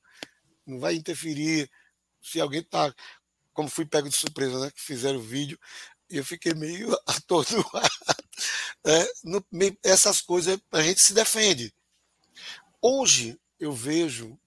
[0.66, 1.70] não vai interferir
[2.22, 2.94] se alguém está,
[3.52, 4.70] como fui pego de surpresa, né?
[4.70, 5.58] que fizeram o vídeo,
[6.08, 7.88] eu fiquei meio atordoado.
[8.84, 9.06] Né?
[9.24, 9.46] No,
[9.82, 11.74] essas coisas a gente se defende.
[12.80, 14.38] Hoje eu vejo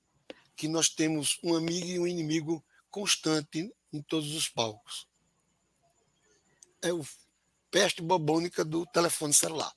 [0.56, 5.10] que nós temos um amigo e um inimigo constante em todos os palcos
[6.82, 7.06] é o
[7.72, 9.72] peste bobônica do telefone celular.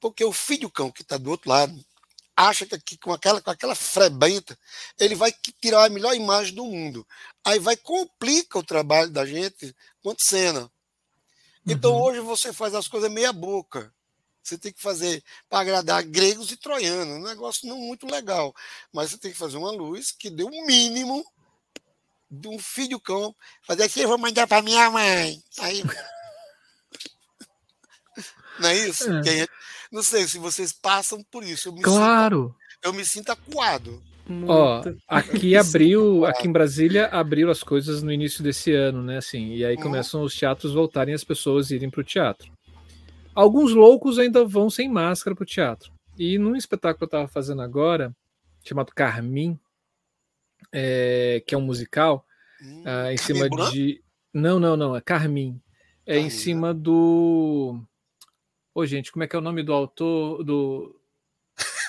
[0.00, 1.84] Porque o filho cão que está do outro lado
[2.36, 4.56] acha que aqui, com aquela, com aquela frebenta
[4.98, 7.06] ele vai tirar a melhor imagem do mundo.
[7.44, 10.70] Aí vai complica o trabalho da gente quanto cena.
[11.66, 12.02] Então uhum.
[12.02, 13.92] hoje você faz as coisas meia boca.
[14.42, 18.54] Você tem que fazer para agradar gregos e troianos, um negócio não muito legal.
[18.92, 21.26] Mas você tem que fazer uma luz que dê o um mínimo
[22.30, 25.42] de um filho cão, fazer assim, eu vou mandar para minha mãe.
[25.58, 25.82] Aí.
[28.58, 29.10] Não é isso?
[29.10, 29.22] É.
[29.22, 29.50] Gente,
[29.92, 31.68] não sei se vocês passam por isso.
[31.68, 32.54] Eu claro.
[32.70, 34.02] Sinto, eu me sinto acuado.
[34.46, 39.16] Ó, aqui abriu, aqui em Brasília abriu as coisas no início desse ano, né?
[39.16, 39.82] Assim, e aí uhum.
[39.82, 42.52] começam os teatros voltarem, as pessoas irem para o teatro.
[43.34, 45.90] Alguns loucos ainda vão sem máscara para o teatro.
[46.18, 48.14] E num espetáculo que eu estava fazendo agora,
[48.64, 49.58] chamado Carmim,
[50.72, 52.26] é, que é um musical,
[52.60, 54.02] hum, uh, em cima de.
[54.34, 55.58] Não, não, não, é Carmim.
[56.04, 56.80] É Carmim, em cima né?
[56.80, 57.80] do.
[58.78, 60.94] Ô, gente, como é que é o nome do autor, do,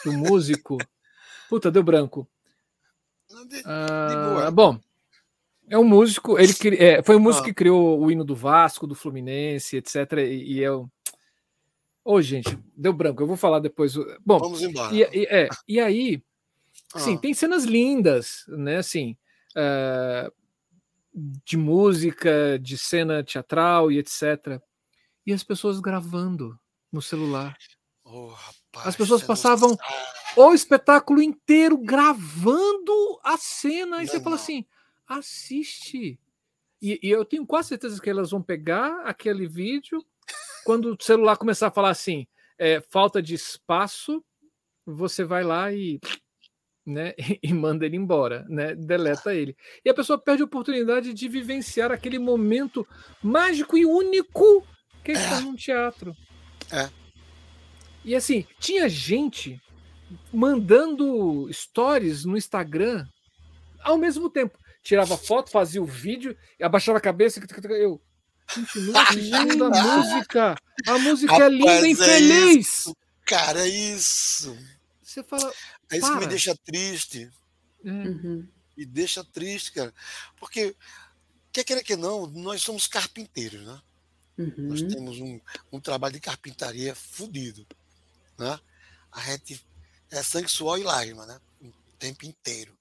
[0.03, 0.75] do músico?
[1.47, 2.27] Puta, deu branco.
[3.47, 4.79] De, de bom,
[5.67, 7.47] É um músico, ele é, foi um músico ah.
[7.47, 10.13] que criou o hino do Vasco, do Fluminense, etc.
[10.13, 10.89] E, e é um.
[12.03, 13.93] Ô, oh, gente, deu branco, eu vou falar depois.
[14.25, 14.91] Bom, vamos embora.
[14.91, 16.23] E, e, é, e aí,
[16.95, 16.99] ah.
[16.99, 18.77] sim, tem cenas lindas, né?
[18.77, 19.15] Assim,
[19.55, 20.33] uh,
[21.13, 24.59] de música, de cena teatral e etc.
[25.23, 26.59] E as pessoas gravando
[26.91, 27.57] no celular.
[28.03, 29.77] Oh, rapaz, as pessoas passavam
[30.35, 33.97] o espetáculo inteiro gravando a cena.
[33.97, 34.65] E não, você fala assim:
[35.07, 36.19] assiste.
[36.81, 40.03] E, e, eu tenho quase certeza que elas vão pegar aquele vídeo
[40.63, 42.25] quando o celular começar a falar assim:
[42.57, 44.23] é, falta de espaço,
[44.85, 45.99] você vai lá e
[46.85, 47.13] né,
[47.43, 49.55] e manda ele embora, né, deleta ele.
[49.85, 52.87] E a pessoa perde a oportunidade de vivenciar aquele momento
[53.21, 54.65] mágico e único
[55.03, 56.15] que é estar num teatro.
[56.71, 56.89] É.
[58.03, 59.61] E assim, tinha gente
[60.31, 63.07] mandando stories no Instagram
[63.81, 64.57] ao mesmo tempo.
[64.81, 67.39] Tirava foto, fazia o vídeo, abaixava a cabeça.
[67.39, 68.01] Eu
[68.55, 70.55] continuo assistindo a música.
[70.87, 72.31] A música Rapaz, é linda e infeliz.
[72.31, 74.57] É isso, cara, é isso.
[75.03, 75.51] Você fala.
[75.91, 76.15] É isso para.
[76.15, 77.29] que me deixa triste.
[77.83, 77.89] É.
[77.89, 78.47] Uhum.
[78.77, 79.93] Me deixa triste, cara.
[80.39, 80.75] Porque,
[81.51, 83.81] quer queira que não, nós somos carpinteiros, né?
[84.39, 84.69] Uhum.
[84.69, 87.67] Nós temos um, um trabalho de carpintaria fodido.
[88.37, 88.57] Né?
[89.11, 89.61] A gente
[90.09, 91.39] é sangue, suor e lágrima, né?
[91.61, 92.77] O tempo inteiro.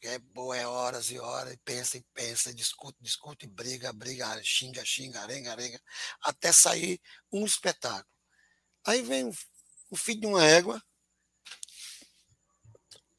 [0.00, 4.84] É boa, é horas e horas, e pensa e pensa, discute, discute, briga, briga, xinga,
[4.84, 5.80] xinga, arenga, arenga,
[6.22, 7.00] até sair
[7.32, 8.06] um espetáculo.
[8.86, 9.30] Aí vem
[9.90, 10.80] o filho de uma égua.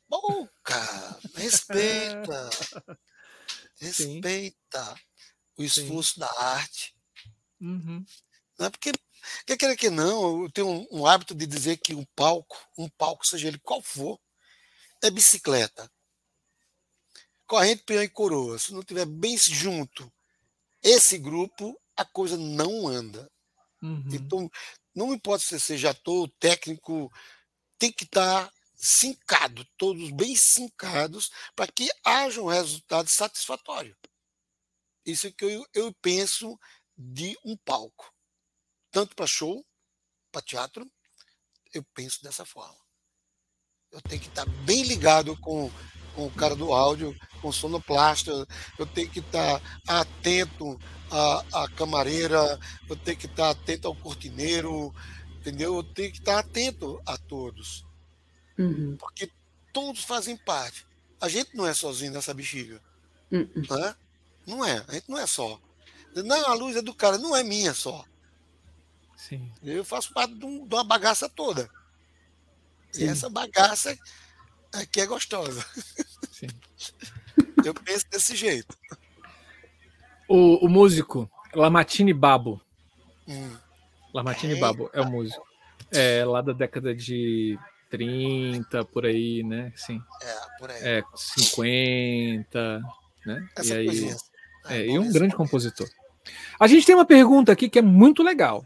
[0.08, 2.50] Boca, respeita.
[3.78, 5.02] respeita Sim.
[5.58, 6.20] o esforço Sim.
[6.22, 6.99] da arte.
[7.60, 8.06] Uhum.
[8.60, 8.92] É porque
[9.46, 12.88] Quer queira que não, eu tenho um, um, hábito de dizer que um palco, um
[12.90, 14.20] palco, seja ele qual for,
[15.02, 15.92] é bicicleta.
[17.46, 18.60] Corrente, peão e coroa.
[18.60, 20.12] Se não tiver bem junto
[20.84, 23.30] esse grupo, a coisa não anda.
[23.82, 24.04] Uhum.
[24.12, 24.52] Então,
[24.94, 27.12] não importa se seja ator, técnico,
[27.78, 33.98] tem que estar sincado, todos bem sincados, para que haja um resultado satisfatório.
[35.06, 36.58] Isso é que eu, eu penso
[37.00, 38.14] de um palco
[38.92, 39.66] tanto para show,
[40.32, 40.90] para teatro,
[41.74, 42.78] eu penso dessa forma.
[43.92, 45.72] Eu tenho que estar tá bem ligado com,
[46.16, 48.48] com o cara do áudio, com o sonoplasta,
[48.78, 50.80] eu tenho que estar tá atento
[51.12, 54.94] à, à camareira, eu tenho que estar tá atento ao cortineiro,
[55.38, 55.78] entendeu?
[55.78, 57.86] Eu tenho que estar atento a todos.
[58.58, 58.98] Uhum.
[58.98, 59.32] Porque
[59.72, 60.86] todos fazem parte.
[61.22, 62.82] A gente não é sozinho nessa bexiga.
[63.32, 63.50] Uhum.
[63.70, 63.96] Né?
[64.46, 65.60] Não é, a gente não é só.
[66.16, 68.04] Não, a luz é do cara, não é minha só.
[69.16, 69.52] Sim.
[69.64, 71.70] Eu faço parte de, um, de uma bagaça toda.
[72.92, 73.04] Sim.
[73.04, 73.98] E essa bagaça
[74.74, 75.66] aqui é gostosa.
[76.32, 76.48] Sim.
[77.64, 78.76] Eu penso desse jeito.
[80.28, 82.62] O, o músico Lamartine Babo.
[83.28, 83.56] Hum.
[84.14, 84.60] Lamartine é.
[84.60, 85.46] Babo é o músico.
[85.92, 89.74] É lá da década de 30, por aí, né?
[89.76, 90.02] Sim.
[90.22, 90.82] É, por aí.
[90.82, 92.82] É, 50,
[93.26, 93.50] né?
[93.56, 94.16] Essa e aí,
[94.66, 95.90] é, é, e um grande compositor.
[96.60, 98.64] A gente tem uma pergunta aqui que é muito legal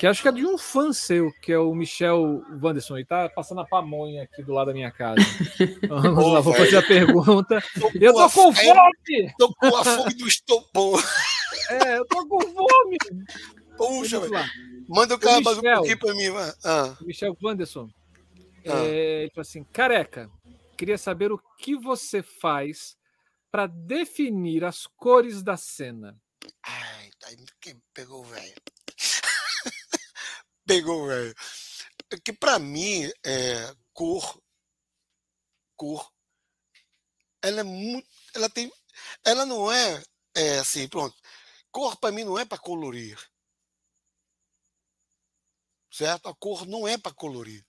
[0.00, 3.28] que acho que é de um fã seu, que é o Michel Wanderson, e tá
[3.28, 5.20] passando a pamonha aqui do lado da minha casa.
[5.86, 7.62] Vamos lá, vou fazer a pergunta.
[7.78, 9.34] Tô eu tô com fome!
[9.38, 11.04] Tô com a fome do estopor.
[11.68, 12.96] É, eu tô com fome!
[13.76, 14.22] Puxa,
[14.88, 16.28] manda o cara mais um pouquinho pra mim.
[16.64, 16.96] Ah.
[17.02, 17.90] Michel Wanderson,
[18.66, 18.82] ah.
[18.86, 20.30] é, ele falou assim, careca,
[20.78, 22.96] queria saber o que você faz
[23.50, 26.16] para definir as cores da cena.
[26.62, 27.36] Ai, aí
[27.92, 28.54] pegou velho
[30.70, 31.34] pegou, velho.
[32.10, 34.40] É que para mim, é, cor,
[35.76, 36.12] cor,
[37.42, 38.72] ela é muito, ela tem,
[39.24, 40.02] ela não é,
[40.34, 41.16] é assim, pronto.
[41.72, 43.18] Cor para mim não é para colorir,
[45.90, 46.28] certo?
[46.28, 47.64] A cor não é para colorir.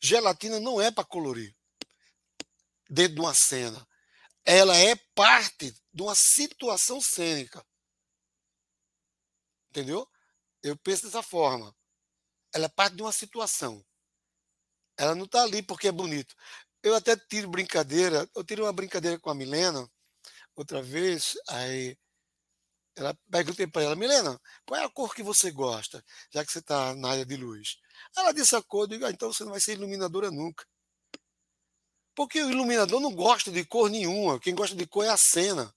[0.00, 1.54] Gelatina não é para colorir
[2.90, 3.86] dentro de uma cena.
[4.44, 7.64] Ela é parte de uma situação cênica.
[9.76, 10.08] Entendeu?
[10.62, 11.76] Eu penso dessa forma
[12.54, 13.84] ela parte de uma situação.
[14.96, 16.34] Ela não está ali porque é bonito.
[16.82, 19.86] Eu até tiro brincadeira, eu tiro uma brincadeira com a Milena,
[20.54, 21.98] outra vez, aí
[22.96, 26.60] ela perguntei para ela, Milena, qual é a cor que você gosta, já que você
[26.60, 27.76] está na área de luz?
[28.16, 30.64] Ela disse a cor, eu digo, ah, então você não vai ser iluminadora nunca.
[32.14, 35.70] Porque o iluminador não gosta de cor nenhuma, quem gosta de cor é a cena.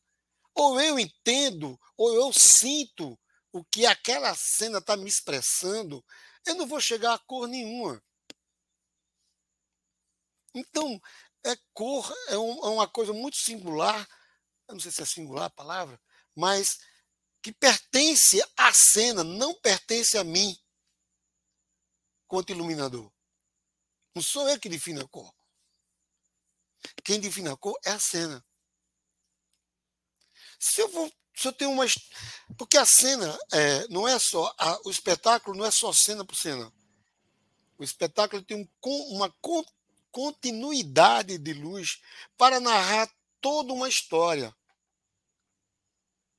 [0.56, 3.20] Ou eu entendo, ou eu sinto
[3.52, 6.04] o que aquela cena está me expressando,
[6.45, 8.02] eu não vou chegar a cor nenhuma.
[10.54, 11.00] Então,
[11.43, 14.08] é cor é, um, é uma coisa muito singular
[14.70, 16.00] eu não sei se é singular a palavra,
[16.36, 16.80] mas
[17.41, 20.56] que pertence à cena, não pertence a mim,
[22.28, 23.12] quanto iluminador.
[24.14, 25.34] Não sou eu que defino a cor.
[27.04, 28.45] Quem define a cor é a cena.
[30.60, 31.85] Se eu vou, se eu tenho uma,
[32.57, 36.35] porque a cena é, não é só a, o espetáculo não é só cena por
[36.35, 36.71] cena.
[37.77, 38.67] O espetáculo tem um,
[39.15, 39.33] uma
[40.11, 42.01] continuidade de luz
[42.37, 43.09] para narrar
[43.39, 44.53] toda uma história.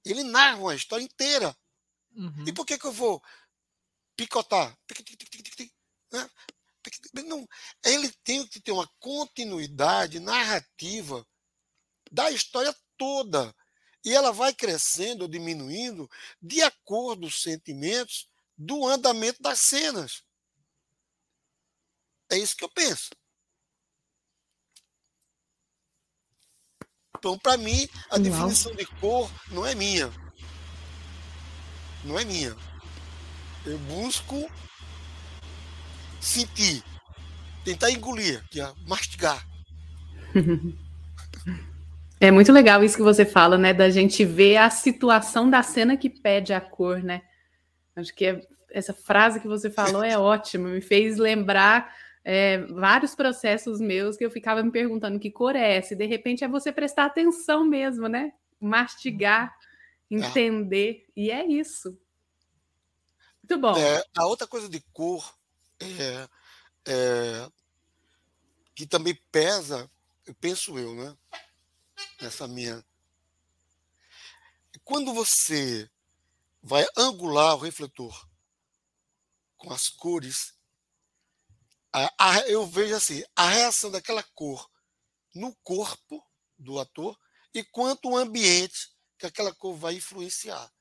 [0.04, 1.56] Ele narra uma história inteira.
[2.14, 2.44] Uhum.
[2.46, 3.22] E por que, que eu vou
[4.14, 4.76] picotar?
[6.12, 6.30] Né?
[7.24, 7.48] Não,
[7.82, 11.26] ele tem que ter uma continuidade narrativa
[12.12, 13.54] da história toda.
[14.04, 20.22] E ela vai crescendo ou diminuindo de acordo com os sentimentos do andamento das cenas.
[22.30, 23.10] É isso que eu penso.
[27.18, 28.22] Então, para mim, a não.
[28.22, 30.10] definição de cor não é minha.
[32.02, 32.56] Não é minha.
[33.66, 34.50] Eu busco
[36.20, 36.82] sentir,
[37.64, 39.46] tentar engolir, é mastigar.
[42.20, 43.72] É muito legal isso que você fala, né?
[43.72, 47.22] Da gente ver a situação da cena que pede a cor, né?
[47.96, 51.90] Acho que é, essa frase que você falou é ótima, me fez lembrar
[52.22, 56.04] é, vários processos meus que eu ficava me perguntando que cor é essa, e de
[56.04, 58.32] repente é você prestar atenção mesmo, né?
[58.60, 59.56] Mastigar,
[60.10, 60.18] uhum.
[60.18, 61.98] entender, e é isso.
[63.42, 63.76] Muito bom.
[63.78, 65.34] É, a outra coisa de cor
[65.80, 66.28] é,
[66.86, 67.48] é,
[68.74, 69.90] que também pesa,
[70.38, 71.16] penso eu, né?
[72.20, 72.84] Nessa minha.
[74.84, 75.90] Quando você
[76.62, 78.28] vai angular o refletor
[79.56, 80.54] com as cores,
[81.92, 84.70] a, a, eu vejo assim, a reação daquela cor
[85.34, 86.24] no corpo
[86.58, 87.18] do ator
[87.54, 90.72] e quanto o ambiente que aquela cor vai influenciar.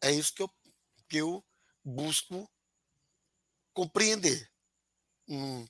[0.00, 0.50] É isso que eu,
[1.08, 1.44] que eu
[1.82, 2.50] busco
[3.72, 4.50] compreender.
[5.28, 5.66] Hum.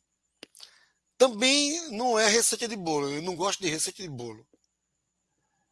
[1.25, 3.11] Também não é receita de bolo.
[3.11, 4.47] Eu não gosto de receita de bolo.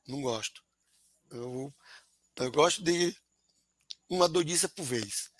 [0.08, 0.64] Não gosto.
[1.30, 1.70] Eu,
[2.36, 3.14] eu gosto de
[4.08, 5.30] uma doidice por vez.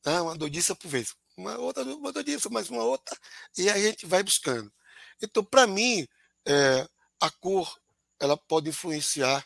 [0.00, 0.22] Tá?
[0.22, 1.12] Uma doidice por vez.
[1.36, 3.18] Uma outra, uma doidice, mais uma outra,
[3.56, 4.72] e aí a gente vai buscando.
[5.20, 6.06] Então, para mim,
[6.46, 6.88] é,
[7.20, 7.80] a cor
[8.20, 9.44] ela pode influenciar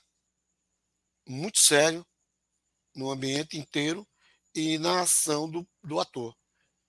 [1.26, 2.06] muito sério
[2.94, 4.06] no ambiente inteiro
[4.54, 6.36] e na ação do, do ator.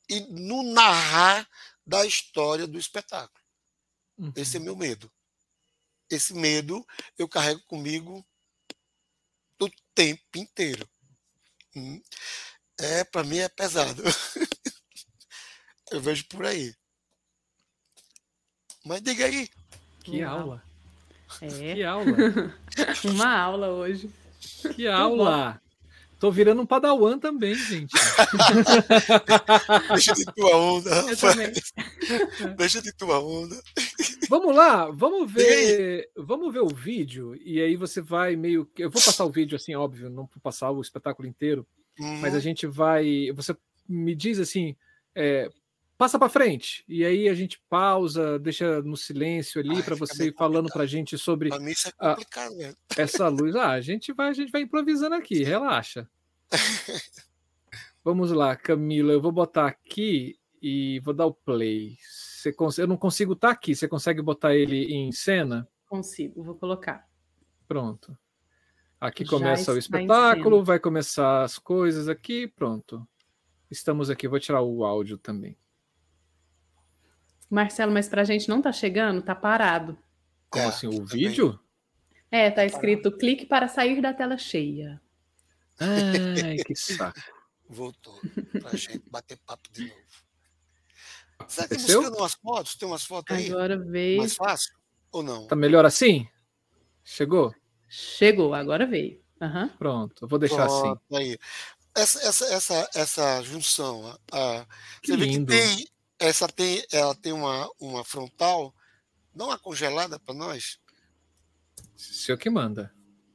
[0.09, 1.47] E no narrar
[1.85, 3.43] da história do espetáculo.
[4.17, 4.33] Uhum.
[4.35, 5.11] Esse é meu medo.
[6.09, 6.85] Esse medo
[7.17, 8.25] eu carrego comigo
[9.59, 10.87] o tempo inteiro.
[11.75, 12.01] Hum.
[12.79, 14.03] É, para mim é pesado.
[15.91, 16.73] Eu vejo por aí.
[18.83, 19.47] Mas diga aí.
[20.03, 20.63] Que Uma aula.
[21.41, 21.73] É.
[21.75, 22.05] Que aula.
[23.05, 24.11] Uma aula hoje.
[24.75, 25.61] Que aula.
[26.23, 27.91] Tô virando um padawan também, gente.
[29.91, 30.89] Deixa de tua onda.
[32.55, 33.61] Deixa de tua onda.
[34.29, 39.01] Vamos lá, vamos ver, vamos ver o vídeo e aí você vai meio, eu vou
[39.01, 41.67] passar o vídeo assim, óbvio, não vou passar o espetáculo inteiro,
[41.99, 42.21] Uhum.
[42.21, 42.41] Mas a uhum.
[42.41, 43.31] gente vai.
[43.35, 43.55] Você
[43.87, 44.75] me diz assim,
[45.13, 45.47] é,
[46.03, 46.83] passa para frente.
[46.85, 50.85] E aí a gente pausa, deixa no silêncio ali para você ir falando para a
[50.85, 53.55] gente sobre pra mim isso é complicado, a, essa luz.
[53.55, 56.09] Ah, a gente vai, a gente vai improvisando aqui, relaxa.
[58.03, 61.95] Vamos lá, Camila, eu vou botar aqui e vou dar o play.
[62.01, 62.77] Você cons...
[62.77, 63.73] Eu não consigo estar tá aqui.
[63.73, 65.65] Você consegue botar ele em cena?
[65.87, 67.07] Consigo, vou colocar.
[67.65, 68.17] Pronto.
[68.99, 73.07] Aqui Já começa o espetáculo, vai começar as coisas aqui, pronto.
[73.71, 75.57] Estamos aqui, vou tirar o áudio também.
[77.49, 79.97] Marcelo, mas para a gente não tá chegando, tá parado.
[80.49, 81.59] Como é, assim, o vídeo?
[82.31, 85.01] É, tá escrito clique para sair da tela cheia.
[85.79, 87.19] Ai, que saco.
[87.69, 88.19] Voltou
[88.61, 90.01] pra gente bater papo de novo.
[91.47, 92.75] Será que buscando umas fotos?
[92.75, 93.49] Tem umas fotos aí?
[93.49, 94.19] Agora veio.
[94.19, 94.73] Mais fácil
[95.11, 95.47] ou não?
[95.47, 96.27] Tá melhor assim?
[97.03, 97.53] Chegou?
[97.89, 99.21] Chegou, agora veio.
[99.41, 99.69] Uhum.
[99.77, 100.81] Pronto, eu vou deixar assim.
[100.81, 101.23] Pronto, assim.
[101.31, 101.37] Aí.
[101.95, 104.65] Essa, essa, essa, essa junção, a,
[105.01, 105.51] que você lindo.
[105.51, 105.87] vê que tem,
[106.23, 108.73] essa tem, ela tem uma, uma frontal,
[109.35, 110.79] não uma congelada para nós.
[111.97, 112.93] Se eu que manda,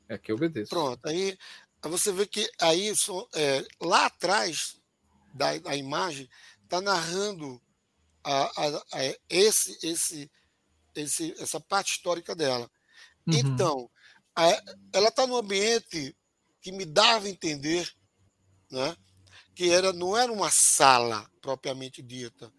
[0.09, 0.71] é que eu obedeço.
[0.71, 1.37] Pronto, aí
[1.83, 2.91] você vê que aí
[3.35, 4.81] é, lá atrás
[5.35, 6.31] da, da imagem
[6.65, 7.61] está narrando
[8.25, 10.31] a, a, a, esse, esse,
[10.95, 12.71] esse, essa parte histórica dela.
[13.27, 13.35] Uhum.
[13.35, 13.91] Então,
[14.95, 16.17] ela está num ambiente
[16.63, 17.87] que me dava a entender
[18.71, 18.97] né,
[19.59, 22.53] que era, não era uma sala propriamente dita,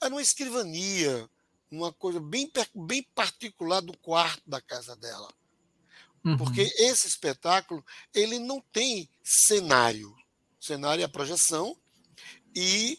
[0.00, 1.28] era uma escrivania,
[1.70, 5.30] uma coisa bem, bem particular do quarto da casa dela.
[6.24, 6.38] Uhum.
[6.38, 7.84] Porque esse espetáculo
[8.14, 10.08] ele não tem cenário.
[10.58, 11.76] O cenário é a projeção
[12.56, 12.98] e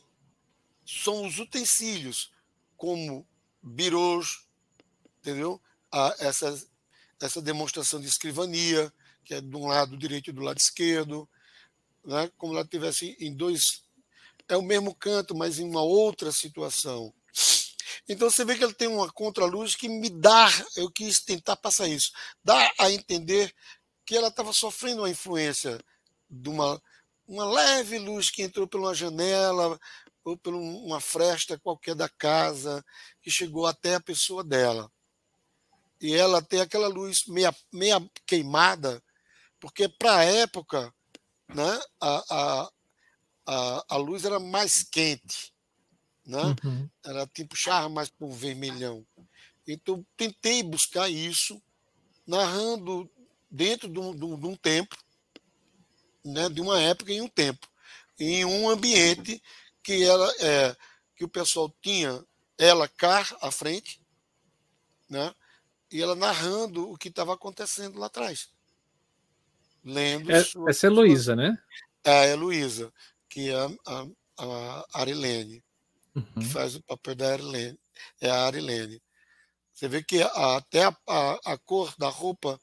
[0.86, 2.32] são os utensílios,
[2.78, 3.28] como
[3.64, 4.46] birôs,
[5.22, 5.60] entendeu?
[6.20, 6.56] Essa,
[7.20, 8.94] essa demonstração de escrivania,
[9.26, 11.28] que é de um lado direito e do lado esquerdo,
[12.06, 12.30] né?
[12.38, 13.84] como ela tivesse em dois.
[14.48, 17.14] É o mesmo canto, mas em uma outra situação.
[18.08, 21.88] Então você vê que ele tem uma contraluz que me dá, eu quis tentar passar
[21.88, 22.12] isso,
[22.44, 23.54] dá a entender
[24.04, 25.80] que ela estava sofrendo uma influência
[26.28, 26.82] de uma,
[27.28, 29.80] uma leve luz que entrou uma janela
[30.24, 32.84] ou por uma fresta qualquer da casa,
[33.22, 34.92] que chegou até a pessoa dela.
[36.02, 39.04] E ela tem aquela luz meia, meia queimada,
[39.60, 40.94] porque para a época
[41.54, 42.70] né, a,
[43.46, 45.54] a, a, luz era mais quente
[46.30, 46.56] né?
[46.64, 46.88] Uhum.
[47.04, 49.04] Ela te puxava mais para o vermelhão.
[49.68, 51.60] Então, tentei buscar isso,
[52.26, 53.10] narrando
[53.50, 54.96] dentro de um, de um, tempo,
[56.24, 56.48] né?
[56.48, 57.68] de uma época em um tempo,
[58.20, 59.42] em um ambiente
[59.82, 60.78] que ela é,
[61.16, 62.24] que o pessoal tinha
[62.60, 64.00] ela cá à frente,
[65.10, 65.34] né?
[65.92, 68.50] E ela narrando o que estava acontecendo lá atrás.
[69.84, 70.32] Lendo.
[70.32, 71.58] É, sua, essa é Luísa, né?
[72.04, 72.92] É, é Luísa,
[73.30, 75.64] que é a, a, a Arilene
[76.16, 76.42] uhum.
[76.42, 77.80] que faz o papel da Arilene,
[78.22, 79.02] é a Arilene.
[79.74, 80.94] Você vê que a, até a,
[81.46, 82.60] a, cor da roupa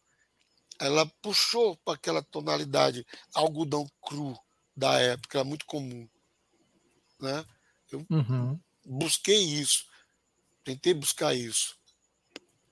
[0.78, 4.38] ela puxou para aquela tonalidade algodão cru
[4.76, 6.06] da época, muito comum.
[7.18, 7.44] Né?
[7.90, 8.60] Eu uhum.
[8.84, 9.86] busquei isso,
[10.62, 11.76] tentei buscar isso.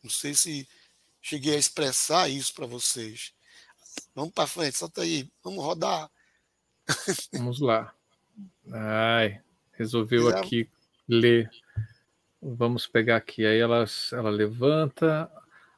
[0.02, 0.68] Não sei se
[1.22, 3.32] cheguei a expressar isso para vocês.
[4.14, 6.10] Vamos para frente, solta aí, vamos rodar.
[7.32, 7.92] Vamos lá.
[8.72, 9.40] Ai,
[9.72, 10.38] resolveu é.
[10.38, 10.68] aqui
[11.08, 11.50] ler.
[12.40, 13.44] Vamos pegar aqui.
[13.44, 15.30] Aí ela, ela levanta.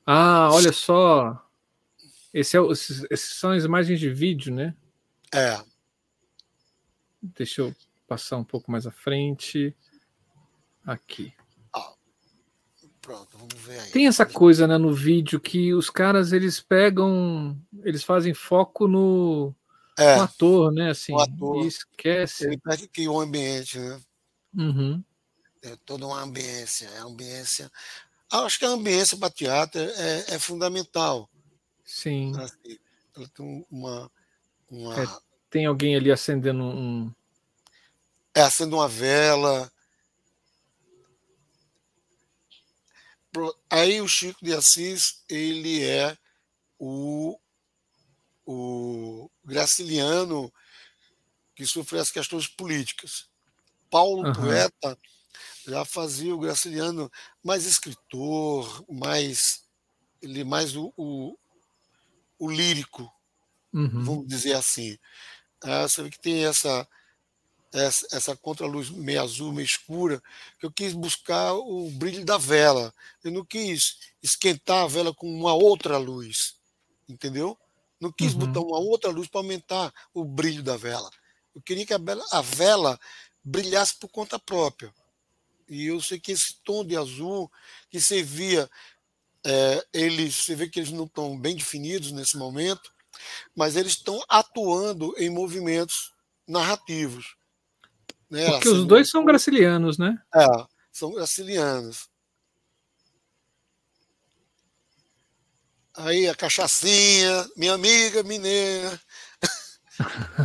[0.04, 1.42] Ah, olha só.
[2.34, 4.74] Esse é, esses, esses são as imagens de vídeo, né?
[5.32, 5.58] É.
[7.22, 7.74] Deixa eu
[8.06, 9.74] passar um pouco mais à frente.
[10.84, 11.32] Aqui.
[13.06, 13.90] Pronto, vamos ver aí.
[13.90, 19.54] Tem essa coisa né, no vídeo que os caras eles pegam, eles fazem foco no,
[19.98, 20.90] é, ator, né?
[20.90, 21.64] Assim, o ator.
[21.64, 22.46] E esquece.
[22.46, 24.00] Ele pega que o ambiente, né?
[24.54, 25.02] Uhum
[25.66, 26.86] é toda uma ambiência.
[26.88, 27.70] É ambiência.
[28.30, 31.28] Acho que a ambiência para teatro é, é, fundamental.
[31.84, 32.32] Sim.
[33.16, 34.10] Ela tem uma.
[34.70, 35.02] uma...
[35.02, 35.06] É,
[35.50, 37.12] tem alguém ali acendendo um.
[38.34, 39.70] É, acendendo uma vela.
[43.70, 46.16] Aí o Chico de Assis, ele é
[46.78, 47.38] o,
[48.44, 50.52] o graciliano
[51.54, 53.28] que sofreu as questões políticas.
[53.90, 54.32] Paulo, uhum.
[54.32, 54.98] poeta,
[55.66, 57.10] já fazia o Graciliano
[57.42, 59.64] mais escritor, mais
[60.22, 61.36] ele mais o, o,
[62.38, 63.10] o lírico,
[63.72, 64.04] uhum.
[64.04, 64.98] vamos dizer assim.
[65.62, 66.86] Ah, você vê que tem essa
[67.76, 70.22] essa, essa contraluz meio azul, meio escura,
[70.58, 72.92] que eu quis buscar o brilho da vela.
[73.22, 76.56] Eu não quis esquentar a vela com uma outra luz,
[77.08, 77.58] entendeu?
[78.00, 78.40] Não quis uhum.
[78.40, 81.10] botar uma outra luz para aumentar o brilho da vela.
[81.54, 83.00] Eu queria que a vela, a vela
[83.42, 84.92] brilhasse por conta própria.
[85.68, 87.50] E eu sei que esse tom de azul
[87.90, 88.70] que você via,
[89.44, 92.92] é, eles, você vê que eles não estão bem definidos nesse momento,
[93.54, 96.12] mas eles estão atuando em movimentos
[96.46, 97.36] narrativos.
[98.30, 98.44] Né?
[98.50, 100.20] Porque assim, os dois são gracilianos, né?
[100.34, 100.46] É,
[100.92, 102.08] são gracilianos.
[105.96, 109.00] Aí a cachaçinha, minha amiga mineira.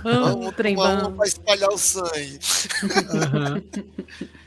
[0.04, 2.40] Vamos, vamos, vamos para espalhar o sangue.
[2.84, 3.92] Uhum.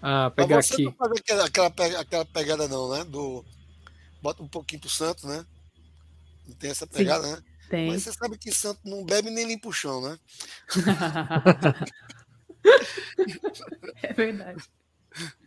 [0.00, 0.84] Ah, pegar aqui.
[0.84, 3.04] Não faz aquela, aquela, aquela pegada, não, né?
[3.04, 3.44] Do,
[4.22, 5.44] bota um pouquinho pro santo, né?
[6.46, 7.42] Não tem essa pegada, Sim, né?
[7.68, 7.88] Tem.
[7.88, 10.18] Mas você sabe que santo não bebe nem limpa o chão, né?
[14.02, 14.64] é verdade.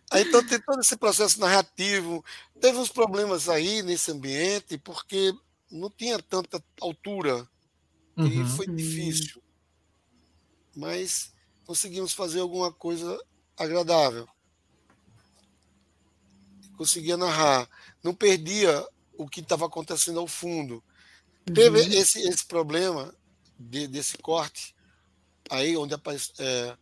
[0.10, 2.24] Aí, então tem todo esse processo narrativo.
[2.60, 5.34] Teve uns problemas aí nesse ambiente, porque
[5.72, 7.48] não tinha tanta altura.
[8.18, 8.28] Uhum.
[8.28, 9.42] E foi difícil.
[10.76, 11.34] Mas
[11.66, 13.18] conseguimos fazer alguma coisa
[13.58, 14.28] agradável
[16.82, 17.70] conseguia narrar,
[18.02, 18.84] não perdia
[19.16, 20.84] o que estava acontecendo ao fundo.
[21.48, 21.54] Uhum.
[21.54, 23.14] Teve esse, esse problema
[23.60, 24.74] de, desse corte
[25.48, 26.78] aí onde é,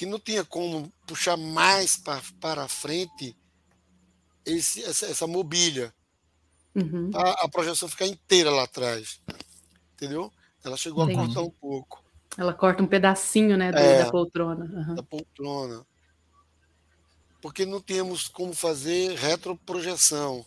[0.00, 3.36] que não tinha como puxar mais pra, para frente
[4.46, 5.92] esse, essa, essa mobília.
[6.74, 7.10] Uhum.
[7.12, 9.20] A, a, projeção ficar inteira lá atrás.
[9.92, 10.32] Entendeu?
[10.64, 11.20] Ela chegou Entendi.
[11.20, 12.02] a cortar um pouco.
[12.38, 14.64] Ela corta um pedacinho né, do, é, da poltrona.
[14.64, 14.94] Uhum.
[14.94, 15.86] Da poltrona.
[17.42, 20.46] porque não tínhamos como fazer retroprojeção.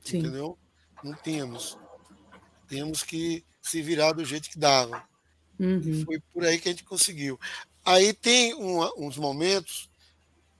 [0.00, 0.18] Sim.
[0.18, 0.58] Entendeu?
[1.04, 1.78] Não tínhamos.
[2.68, 5.06] Tínhamos que se virar do jeito que dava.
[5.60, 6.04] Uhum.
[6.04, 7.38] foi por aí que a gente conseguiu.
[7.88, 9.88] Aí tem uns momentos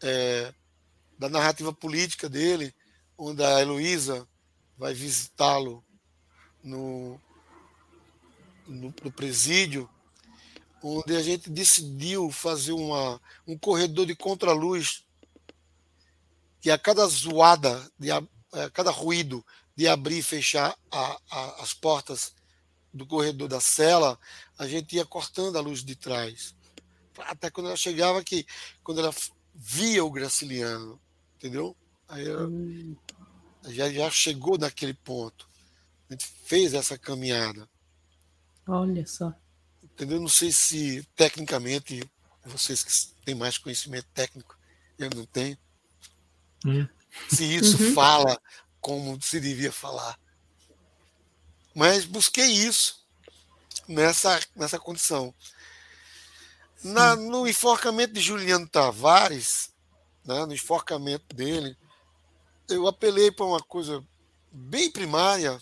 [0.03, 0.51] é,
[1.19, 2.75] da narrativa política dele,
[3.19, 4.27] onde a Heloísa
[4.79, 5.85] vai visitá-lo
[6.65, 7.21] no,
[8.67, 9.91] no, no, presídio,
[10.83, 15.05] onde a gente decidiu fazer uma, um corredor de contraluz
[16.63, 18.23] que a cada zoada, de, a
[18.73, 19.45] cada ruído
[19.77, 22.33] de abrir e fechar a, a, as portas
[22.91, 24.19] do corredor da cela,
[24.59, 26.57] a gente ia cortando a luz de trás.
[27.21, 28.47] Até quando ela chegava que
[28.83, 29.15] quando ela
[29.55, 31.01] via o Graciliano,
[31.37, 31.77] entendeu?
[32.09, 32.97] Aí ela, hum.
[33.67, 35.49] já, já chegou naquele ponto.
[36.09, 37.69] A gente fez essa caminhada.
[38.67, 39.35] Olha só.
[39.83, 40.21] Entendeu?
[40.21, 42.09] Não sei se tecnicamente,
[42.45, 44.57] vocês que têm mais conhecimento técnico,
[44.99, 45.59] eu não tenho.
[46.65, 46.87] Hum.
[47.29, 47.95] Se isso uhum.
[47.95, 48.41] fala
[48.81, 50.19] como se devia falar.
[51.75, 53.05] Mas busquei isso
[53.87, 55.35] nessa, nessa condição.
[56.85, 59.73] Na, no enforcamento de Juliano Tavares,
[60.25, 61.77] né, no enforcamento dele,
[62.69, 64.05] eu apelei para uma coisa
[64.53, 65.59] bem primária.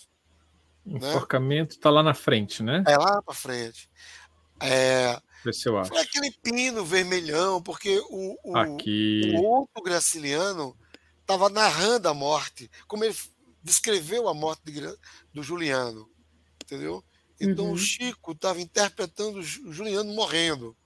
[0.84, 1.08] O né?
[1.08, 2.84] enforcamento está lá na frente, né?
[2.86, 3.88] É lá para frente.
[4.60, 5.20] É,
[5.52, 5.90] se eu acho.
[5.90, 10.76] Foi aquele pino vermelhão, porque o, o, o outro Graciliano
[11.20, 13.16] estava narrando a morte, como ele
[13.62, 14.80] descreveu a morte de,
[15.32, 16.08] do Juliano,
[16.62, 17.02] entendeu?
[17.40, 17.72] Então uhum.
[17.72, 20.76] o Chico estava interpretando o Juliano morrendo,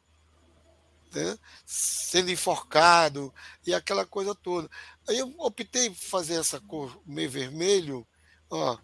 [1.15, 1.39] né?
[1.67, 3.33] sendo enforcado
[3.67, 4.69] e aquela coisa toda.
[5.09, 8.07] Aí eu optei por fazer essa cor meio vermelho,
[8.49, 8.79] ó,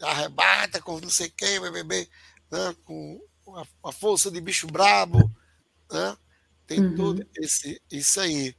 [0.00, 2.08] arrebata com não sei quem, bebê,
[2.50, 2.76] né?
[2.84, 3.20] com
[3.56, 5.18] a, a, força de bicho brabo,
[5.90, 6.16] né?
[6.66, 6.94] tem uhum.
[6.94, 8.54] tudo esse, isso aí.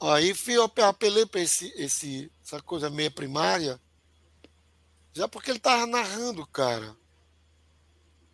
[0.00, 3.80] Aí eu apelei para esse, esse, essa coisa meia primária,
[5.12, 6.96] já porque ele estava narrando, cara.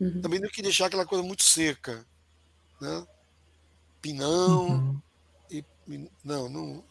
[0.00, 0.20] Uhum.
[0.22, 2.04] Também não queria deixar aquela coisa muito seca.
[2.80, 3.06] Né?
[4.00, 4.68] Pinão.
[4.68, 5.02] Uhum.
[5.50, 5.64] E,
[6.24, 6.84] não, não.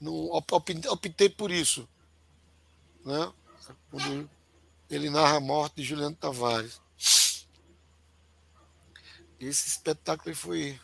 [0.00, 0.14] Não
[0.90, 1.88] optei por isso.
[3.04, 3.32] Né?
[3.90, 4.28] Quando
[4.90, 6.80] ele narra a morte de Juliano Tavares.
[9.40, 10.78] Esse espetáculo foi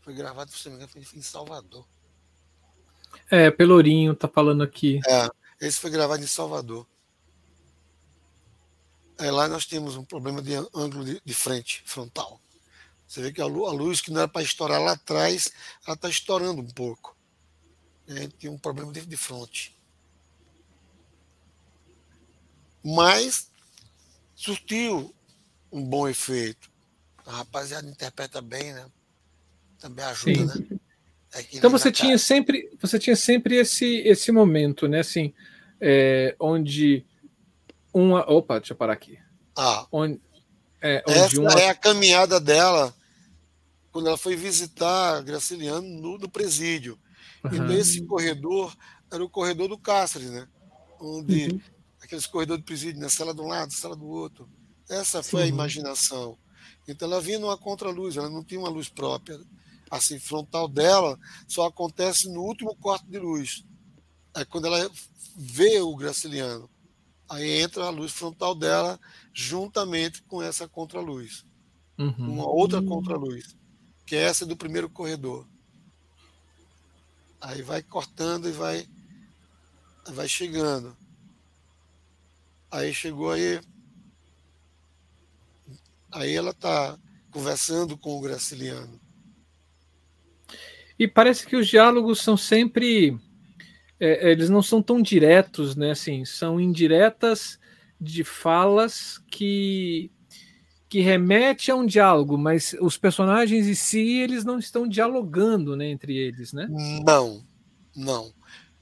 [0.00, 1.84] foi gravado, se não me engano, em Salvador.
[3.28, 5.00] É, Pelourinho tá falando aqui.
[5.06, 5.28] É,
[5.60, 6.86] esse foi gravado em Salvador.
[9.18, 12.40] É, lá nós temos um problema de ângulo de, de frente, frontal.
[13.06, 15.52] Você vê que a luz, que não era para estourar lá atrás,
[15.86, 17.16] ela está estourando um pouco.
[18.08, 19.76] É, tem um problema de, de fronte.
[22.84, 23.50] Mas
[24.34, 25.14] surtiu
[25.70, 26.70] um bom efeito.
[27.24, 28.86] A rapaziada interpreta bem, né?
[29.78, 30.46] também ajuda, Sim.
[30.46, 30.78] né?
[31.34, 32.18] É então você tinha cara.
[32.18, 35.00] sempre, você tinha sempre esse esse momento, né?
[35.00, 35.34] Assim,
[35.80, 37.04] é, onde
[37.92, 39.18] uma, opa, deixa eu parar aqui.
[39.56, 40.20] Ah, onde,
[40.86, 41.52] é, essa uma...
[41.52, 42.94] é a caminhada dela
[43.90, 46.98] quando ela foi visitar Graciliano no, no presídio.
[47.44, 47.54] Uhum.
[47.54, 48.76] E nesse corredor
[49.10, 50.46] era o corredor do Cáceres, né?
[51.00, 51.60] Onde uhum.
[52.02, 54.48] aqueles corredores do presídio, na cela de um lado, cela do outro.
[54.88, 55.46] Essa foi Sim.
[55.46, 56.38] a imaginação.
[56.86, 59.38] Então ela vinha numa contraluz, ela não tinha uma luz própria
[59.90, 63.64] assim, frontal dela só acontece no último quarto de luz.
[64.34, 64.90] É quando ela
[65.36, 66.68] vê o Graciliano.
[67.28, 69.00] Aí entra a luz frontal dela
[69.32, 71.44] juntamente com essa contraluz.
[71.98, 72.34] Uhum.
[72.34, 73.56] Uma outra contraluz,
[74.04, 75.46] que é essa do primeiro corredor.
[77.40, 78.86] Aí vai cortando e vai
[80.08, 80.96] vai chegando.
[82.70, 83.60] Aí chegou aí
[86.12, 86.98] aí ela está
[87.30, 89.00] conversando com o Graciliano.
[90.98, 93.18] E parece que os diálogos são sempre.
[93.98, 95.92] É, eles não são tão diretos, né?
[95.92, 97.58] Assim, são indiretas
[98.00, 100.10] de falas que
[100.88, 105.90] que remete a um diálogo, mas os personagens em si eles não estão dialogando, né,
[105.90, 106.68] entre eles, né?
[107.04, 107.44] Não,
[107.94, 108.32] não.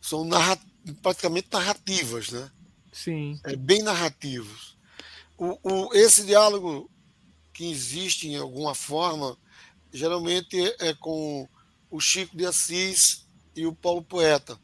[0.01, 0.59] São narra
[1.03, 2.51] praticamente narrativas, né?
[2.93, 3.41] Sim.
[3.43, 4.77] É bem narrativos.
[5.39, 6.91] O, o, esse diálogo
[7.55, 9.37] que existe em alguma forma
[9.93, 11.49] geralmente é com
[11.91, 14.59] o Chico de Assis e o Paulo Poeta.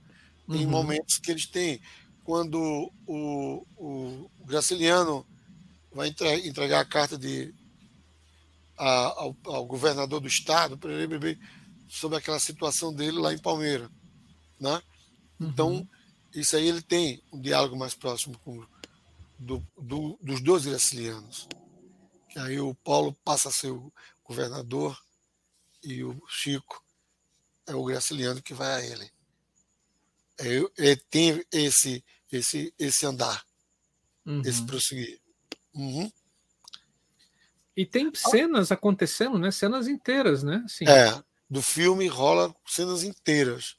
[0.58, 0.70] Uhum.
[0.70, 1.80] momentos que eles têm,
[2.24, 5.26] quando o, o Graciliano
[5.92, 6.08] vai
[6.44, 7.54] entregar a carta de,
[8.76, 8.88] a,
[9.20, 10.78] ao, ao, governador do estado
[11.88, 13.90] sobre aquela situação dele lá em Palmeira.
[14.58, 14.82] Né?
[15.40, 15.88] Então, uhum.
[16.34, 18.64] isso aí ele tem um diálogo mais próximo com,
[19.38, 21.48] do, do, dos dois gracilianos.
[22.28, 23.92] Que aí o Paulo passa a ser o
[24.24, 24.96] governador
[25.82, 26.84] e o Chico
[27.66, 29.10] é o Graciliano que vai a ele.
[31.10, 33.44] Tem esse, esse, esse andar,
[34.24, 34.42] uhum.
[34.44, 35.20] esse prosseguir.
[35.74, 36.10] Uhum.
[37.76, 39.50] E tem cenas acontecendo, né?
[39.50, 40.64] Cenas inteiras, né?
[40.68, 40.86] Sim.
[40.88, 43.76] É, do filme rola cenas inteiras.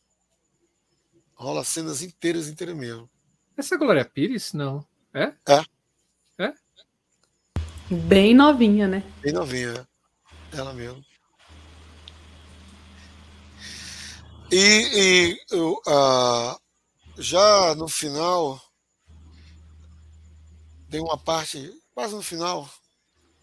[1.36, 3.10] Rola cenas inteiras, inteiras mesmo.
[3.58, 4.54] Essa é Glória Pires?
[4.54, 4.86] Não.
[5.14, 5.34] É?
[5.48, 5.66] É.
[6.38, 6.54] É?
[7.90, 9.04] Bem novinha, né?
[9.22, 9.88] Bem novinha,
[10.54, 10.58] é.
[10.58, 11.04] ela mesmo.
[14.52, 16.60] E, e uh,
[17.18, 18.62] já no final,
[20.90, 22.70] tem uma parte, quase no final,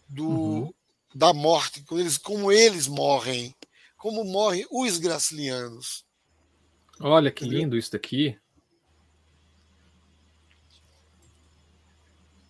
[0.07, 0.73] do, uhum.
[1.15, 3.55] da morte, como eles, como eles morrem,
[3.97, 6.05] como morrem os gracilianos.
[6.99, 8.39] Olha que lindo isso daqui.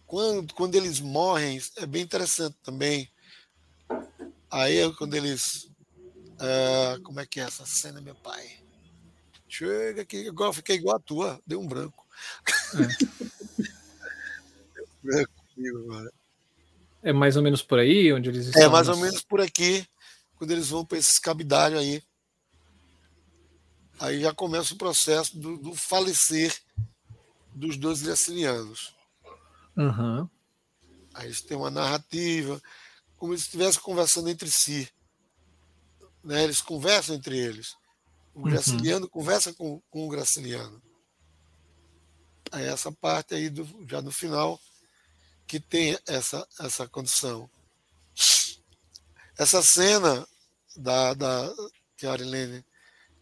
[0.06, 3.10] Quando, quando eles morrem, é bem interessante também.
[4.52, 5.69] Aí é quando eles
[6.40, 8.50] Uh, como é que é essa cena, meu pai?
[9.48, 12.08] Chega aqui, igual, fiquei igual a tua, deu um branco.
[15.14, 15.24] É.
[17.10, 18.64] é mais ou menos por aí onde eles é estão?
[18.64, 19.86] É mais ou menos por aqui,
[20.36, 22.02] quando eles vão para esses cabidários aí.
[24.00, 26.58] Aí já começa o processo do, do falecer
[27.54, 28.96] dos dois gracilianos.
[29.76, 30.30] Uhum.
[31.14, 32.62] Aí eles têm uma narrativa,
[33.18, 34.90] como se estivessem conversando entre si
[36.24, 36.44] né?
[36.44, 37.76] Eles conversam entre eles.
[38.34, 38.50] O uhum.
[38.50, 39.12] Graciliano uhum.
[39.12, 40.82] conversa com, com o Graciliano.
[42.52, 44.60] Aí essa parte aí, do, já no final,
[45.48, 47.50] que tem essa, essa condição.
[49.38, 50.28] Essa cena
[50.76, 51.54] da, da,
[51.96, 52.66] que a Arilene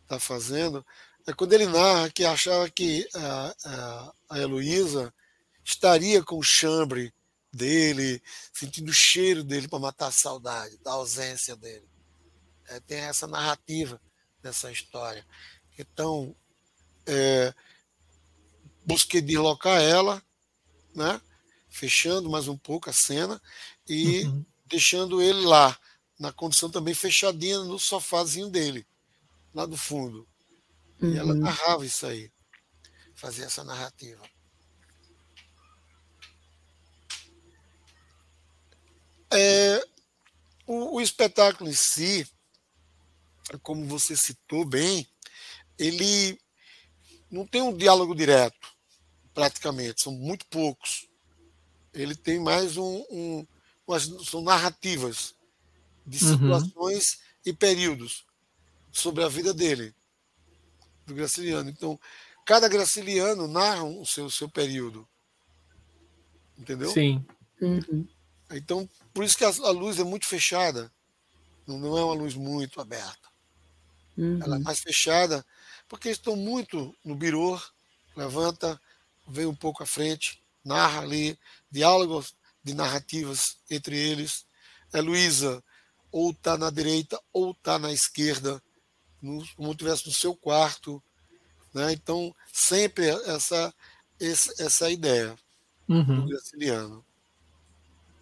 [0.04, 0.86] está fazendo
[1.28, 5.14] é quando ele narra que achava que a, a, a Heloísa
[5.64, 7.14] estaria com o chambre
[7.52, 8.22] dele,
[8.54, 11.88] sentindo o cheiro dele para matar a saudade, da ausência dele
[12.68, 14.02] é, tem essa narrativa
[14.42, 15.26] dessa história.
[15.78, 16.36] Então,
[17.06, 17.54] é,
[18.86, 20.22] busquei deslocar ela,
[20.96, 21.22] né?
[21.70, 23.42] fechando mais um pouco a cena
[23.88, 24.46] e uhum.
[24.66, 25.78] deixando ele lá,
[26.20, 28.88] na condição também fechadinha no sofazinho dele,
[29.54, 30.28] lá do fundo.
[31.00, 31.14] Uhum.
[31.14, 31.40] E ela uhum.
[31.40, 32.32] narrava isso aí,
[33.16, 34.24] fazia essa narrativa.
[39.30, 39.86] É,
[40.66, 42.28] o, o espetáculo em si,
[43.62, 45.08] como você citou bem,
[45.78, 46.40] ele
[47.30, 48.76] não tem um diálogo direto,
[49.34, 51.08] praticamente, são muito poucos.
[51.94, 53.48] Ele tem mais um, um
[53.88, 55.34] umas, são narrativas
[56.06, 56.32] de uhum.
[56.34, 57.20] situações uhum.
[57.46, 58.26] e períodos
[58.92, 59.96] sobre a vida dele,
[61.06, 61.70] do Graciliano.
[61.70, 62.00] Então,
[62.46, 65.08] cada Graciliano narra o seu, seu período.
[66.58, 66.92] Entendeu?
[66.92, 67.26] Sim.
[67.62, 68.08] Uhum.
[68.52, 70.92] Então, por isso que a, a luz é muito fechada,
[71.66, 73.30] não, não é uma luz muito aberta.
[74.18, 74.40] Uhum.
[74.42, 75.46] Ela é mais fechada,
[75.88, 77.60] porque estão muito no birô,
[78.16, 78.80] levanta,
[79.28, 81.38] vem um pouco à frente, narra ali,
[81.70, 84.46] diálogos de narrativas entre eles.
[84.92, 85.64] É Luísa,
[86.12, 88.62] ou está na direita ou está na esquerda,
[89.22, 91.02] no, como tivesse no seu quarto.
[91.74, 91.94] Né?
[91.94, 93.74] Então, sempre essa,
[94.20, 95.36] essa, essa ideia
[95.88, 96.22] uhum.
[96.22, 97.06] do Graciliano.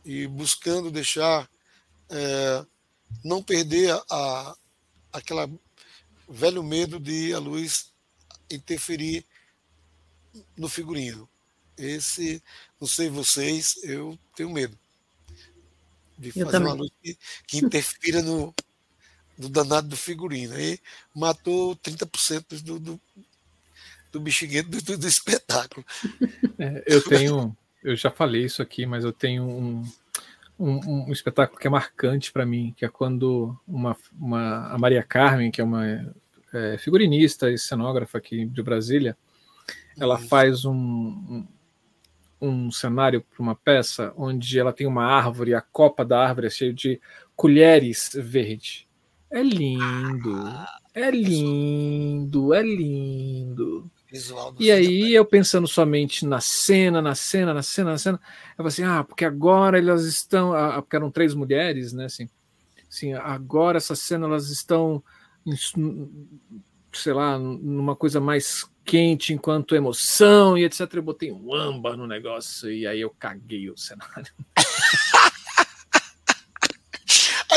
[0.03, 1.49] E buscando deixar,
[2.09, 2.65] é,
[3.23, 4.55] não perder a,
[5.11, 5.49] aquela
[6.27, 7.91] velho medo de a luz
[8.49, 9.25] interferir
[10.57, 11.29] no figurino.
[11.77, 12.41] Esse,
[12.79, 14.77] não sei vocês, eu tenho medo
[16.17, 16.67] de eu fazer também.
[16.69, 18.53] uma luz que, que interfira no,
[19.37, 20.55] no danado do figurino.
[20.55, 20.79] Aí
[21.13, 23.01] matou 30% do, do,
[24.11, 25.85] do bexiguento do, do, espetáculo.
[26.57, 29.91] É, eu tenho, eu já falei isso aqui, mas eu tenho um,
[30.57, 35.03] um, um espetáculo que é marcante para mim, que é quando uma, uma, a Maria
[35.03, 36.13] Carmen, que é uma
[36.53, 39.17] é, figurinista e cenógrafa aqui de Brasília,
[39.99, 41.47] ela faz um, um,
[42.41, 46.49] um cenário para uma peça onde ela tem uma árvore, a copa da árvore é
[46.49, 46.99] cheia de
[47.35, 48.87] colheres verde.
[49.29, 50.43] É lindo,
[50.93, 53.91] é lindo, é lindo
[54.59, 58.19] e aí eu pensando somente na cena, na cena, na cena, na cena,
[58.51, 62.29] eu falei assim, ah, porque agora elas estão, ah, porque eram três mulheres, né, assim,
[62.89, 65.03] assim, agora essa cena elas estão,
[66.93, 70.81] sei lá, numa coisa mais quente enquanto emoção e etc.
[70.93, 74.31] Eu botei um âmbar no negócio e aí eu caguei o cenário.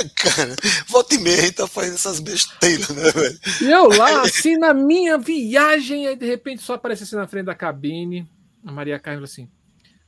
[0.15, 0.57] cara,
[0.87, 3.39] volta e meia tá fazendo essas besteiras, né, velho?
[3.63, 7.47] E eu lá, assim, na minha viagem, aí de repente só aparece assim na frente
[7.47, 8.29] da cabine,
[8.65, 9.51] a Maria Carmen assim,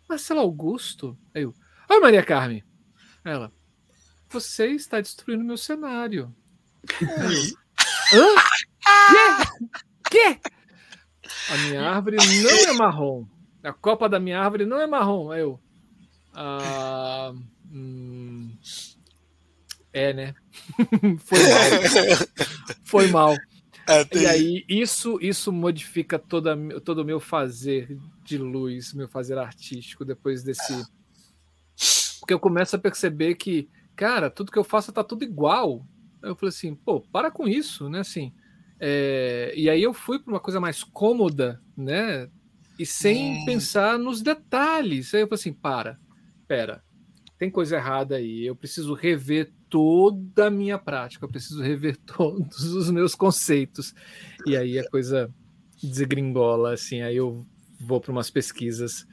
[0.09, 1.17] Marcelo Augusto?
[1.35, 1.55] Aí eu,
[1.89, 2.65] oi Maria Carmen.
[3.25, 3.53] Ela,
[4.29, 6.35] você está destruindo meu cenário.
[8.13, 8.35] Hã?
[9.11, 10.11] Quê?
[10.11, 10.41] Quê?
[11.51, 13.27] A minha árvore não é marrom.
[13.63, 15.31] A copa da minha árvore não é marrom.
[15.31, 15.61] Aí eu.
[16.33, 17.33] Ah,
[17.71, 18.53] hum,
[19.93, 20.35] é, né?
[21.25, 22.29] Foi mal.
[22.85, 23.37] Foi mal.
[23.89, 29.37] É, e aí, isso, isso modifica toda, todo o meu fazer de luz, meu fazer
[29.37, 30.85] artístico depois desse.
[32.21, 35.85] Porque eu começo a perceber que, cara, tudo que eu faço tá tudo igual.
[36.23, 38.01] Eu falei assim, pô, para com isso, né?
[38.01, 38.33] Assim,
[38.79, 39.53] é...
[39.57, 42.29] E aí eu fui para uma coisa mais cômoda, né?
[42.79, 43.45] E sem hum.
[43.45, 45.13] pensar nos detalhes.
[45.15, 45.99] Aí eu falei assim, para,
[46.47, 46.85] pera,
[47.41, 48.45] tem coisa errada aí.
[48.45, 53.95] Eu preciso rever toda a minha prática, eu preciso rever todos os meus conceitos.
[54.47, 55.33] E aí a coisa
[55.83, 57.47] desgringola, assim, aí eu
[57.81, 59.07] vou para umas pesquisas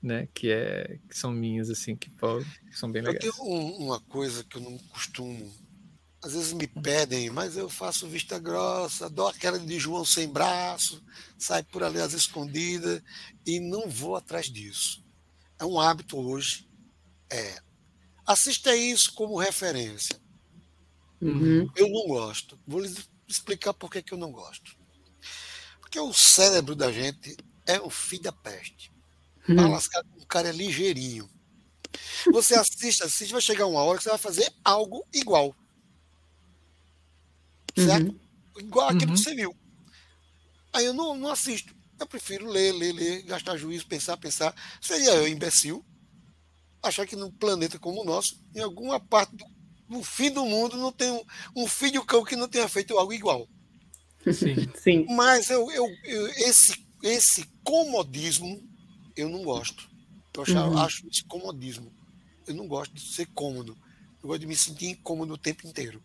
[0.00, 3.24] né, que, é, que são minhas, assim, que, que são bem legais.
[3.24, 3.44] Eu tenho
[3.78, 5.52] uma coisa que eu não costumo,
[6.22, 11.02] às vezes me pedem, mas eu faço vista grossa, dou aquela de João sem braço,
[11.36, 13.02] sai por ali às escondidas
[13.44, 15.04] e não vou atrás disso.
[15.58, 16.65] É um hábito hoje.
[17.30, 17.60] É,
[18.26, 20.20] Assista isso como referência.
[21.22, 21.70] Uhum.
[21.76, 22.58] Eu não gosto.
[22.66, 24.76] Vou lhes explicar por que, que eu não gosto.
[25.80, 28.92] Porque o cérebro da gente é o filho da peste.
[29.48, 29.76] Uhum.
[30.20, 31.30] o cara é ligeirinho.
[32.32, 35.54] Você assiste, assiste, vai chegar uma hora que você vai fazer algo igual.
[37.76, 38.08] Certo?
[38.08, 38.20] Uhum.
[38.58, 39.16] Igual aquilo que uhum.
[39.16, 39.56] você viu.
[40.72, 41.72] Aí eu não, não assisto.
[41.98, 44.52] Eu prefiro ler, ler, ler, gastar juízo, pensar, pensar.
[44.80, 45.84] Seria eu imbecil
[46.86, 49.44] achar que num planeta como o nosso, em alguma parte do,
[49.88, 51.22] do fim do mundo, não tem um,
[51.54, 53.48] um filho cão que não tenha feito algo igual.
[54.32, 54.68] Sim.
[54.74, 55.06] Sim.
[55.10, 58.62] Mas eu, eu, eu, esse, esse comodismo
[59.16, 59.88] eu não gosto.
[60.34, 60.78] Eu acho, uhum.
[60.78, 61.92] acho esse comodismo.
[62.46, 63.76] Eu não gosto de ser cômodo.
[64.22, 66.02] Eu gosto de me sentir incômodo o tempo inteiro.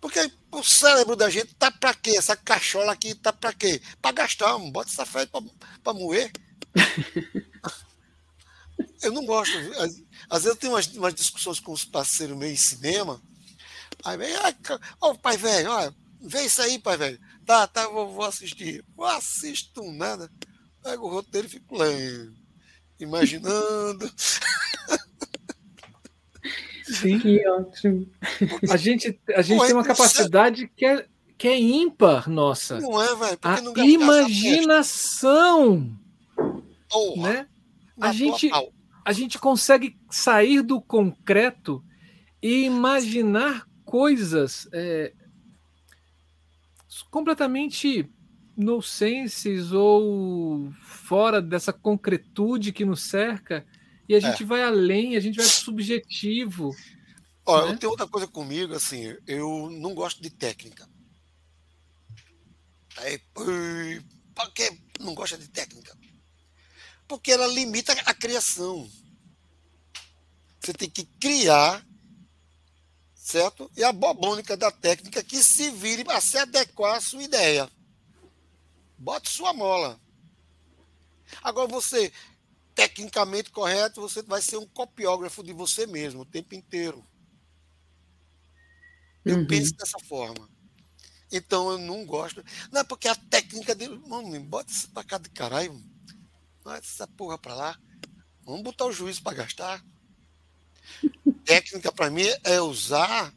[0.00, 2.10] Porque o cérebro da gente tá para quê?
[2.16, 3.80] Essa cachola aqui tá para quê?
[4.00, 6.30] Para gastar, bota essa fé para moer.
[9.06, 9.56] Eu não gosto.
[9.78, 13.22] Às, às vezes eu tenho umas, umas, discussões com os parceiros meio em cinema.
[14.04, 17.20] Aí vem, ó, oh, pai velho, ó, vê isso aí, pai velho.
[17.44, 18.84] Tá, tá, vou, vou assistir.
[18.96, 20.30] Vou assisto nada.
[20.82, 22.34] Pego o roteiro e fico lendo,
[22.98, 24.12] imaginando.
[26.84, 27.18] Sim.
[27.18, 28.08] Que ótimo.
[28.70, 31.06] A gente, a gente Pô, tem uma capacidade que é,
[31.36, 32.80] que é ímpar, nossa.
[32.80, 33.38] Não é, velho?
[33.42, 35.96] A imaginação.
[37.16, 37.48] Né?
[38.00, 38.48] A gente,
[39.06, 41.80] a gente consegue sair do concreto
[42.42, 45.12] e imaginar coisas é,
[47.08, 48.10] completamente
[48.56, 53.64] nonsenses ou fora dessa concretude que nos cerca
[54.08, 54.46] e a gente é.
[54.46, 56.74] vai além, a gente vai subjetivo.
[57.44, 57.72] Olha, né?
[57.74, 60.88] eu tenho outra coisa comigo, assim, eu não gosto de técnica.
[62.96, 65.95] Aí, por que não gosta de técnica?
[67.08, 68.90] Porque ela limita a criação.
[70.60, 71.86] Você tem que criar,
[73.14, 73.70] certo?
[73.76, 77.70] E a bobônica da técnica que se vire a se adequar à sua ideia.
[78.98, 80.00] Bote sua mola.
[81.42, 82.12] Agora você,
[82.74, 87.04] tecnicamente correto, você vai ser um copiógrafo de você mesmo o tempo inteiro.
[89.24, 89.46] Eu uhum.
[89.46, 90.48] penso dessa forma.
[91.30, 92.44] Então eu não gosto.
[92.70, 94.00] Não é porque a técnica dele.
[94.06, 95.82] Mano, bota isso pra cá de caralho.
[96.74, 97.78] Essa porra pra lá.
[98.44, 99.84] Vamos botar o juízo para gastar.
[101.44, 103.32] Técnica, para mim, é usar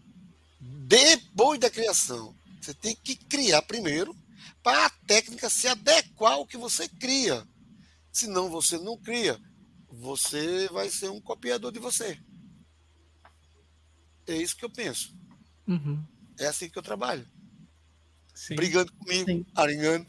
[0.60, 2.36] depois da criação.
[2.62, 4.16] Você tem que criar primeiro
[4.62, 7.48] para a técnica se adequar ao que você cria.
[8.12, 9.40] Senão você não cria,
[9.88, 12.20] você vai ser um copiador de você.
[14.28, 15.16] É isso que eu penso.
[15.68, 16.04] Uhum.
[16.38, 17.28] É assim que eu trabalho.
[18.34, 18.56] Sim.
[18.56, 19.46] Brigando comigo, Sim.
[19.56, 20.06] aringando.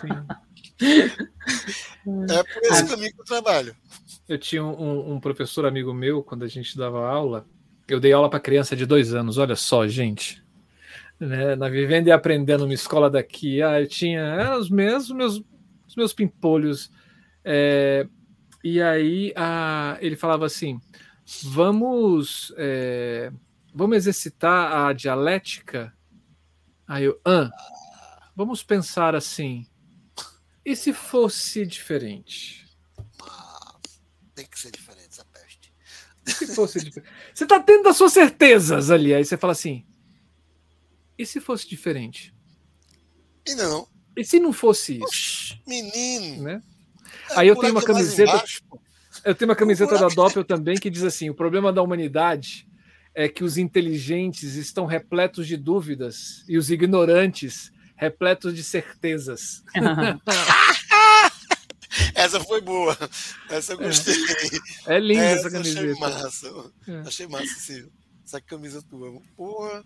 [0.00, 0.49] Sim.
[0.82, 3.76] É por esse caminho que eu trabalho.
[4.28, 7.46] Eu tinha um, um, professor amigo meu, quando a gente dava aula,
[7.86, 10.42] eu dei aula para criança de dois anos, olha só, gente.
[11.18, 15.42] Né, na Vivendo e Aprendendo, uma escola daqui, ah, eu tinha ah, os, meus, meus,
[15.86, 16.90] os meus pimpolhos.
[17.44, 18.06] É,
[18.64, 20.80] e aí ah, ele falava assim:
[21.42, 23.30] vamos, é,
[23.74, 25.92] vamos exercitar a dialética.
[26.88, 27.50] Aí eu, ah,
[28.34, 29.66] vamos pensar assim
[30.64, 32.66] e se fosse diferente?
[33.22, 33.76] Ah,
[34.34, 35.72] tem que ser diferente essa peste.
[36.26, 37.10] Se fosse diferente.
[37.34, 39.14] Você está tendo as suas certezas ali.
[39.14, 39.84] Aí você fala assim:
[41.20, 42.34] e se fosse diferente?
[43.46, 43.86] E não.
[44.16, 45.04] E se não fosse isso?
[45.04, 46.42] Oxi, menino.
[46.44, 46.62] Né?
[47.30, 48.42] É, Aí eu tenho uma camiseta.
[49.24, 52.66] Eu tenho uma camiseta da Doppel também que diz assim: o problema da humanidade
[53.14, 59.62] é que os inteligentes estão repletos de dúvidas e os ignorantes repletos de certezas.
[62.14, 62.96] essa foi boa.
[63.50, 64.14] Essa eu gostei.
[64.86, 65.82] É, é linda essa, essa camiseta.
[65.82, 66.72] Achei massa.
[66.88, 67.00] É.
[67.00, 67.90] Achei massa sim.
[68.24, 69.20] essa camisa tua.
[69.36, 69.84] Porra.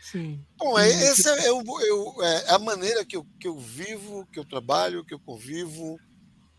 [0.00, 0.44] Sim.
[0.58, 4.40] Bom, é, essa é, eu, eu, é a maneira que eu, que eu vivo, que
[4.40, 6.00] eu trabalho, que eu convivo.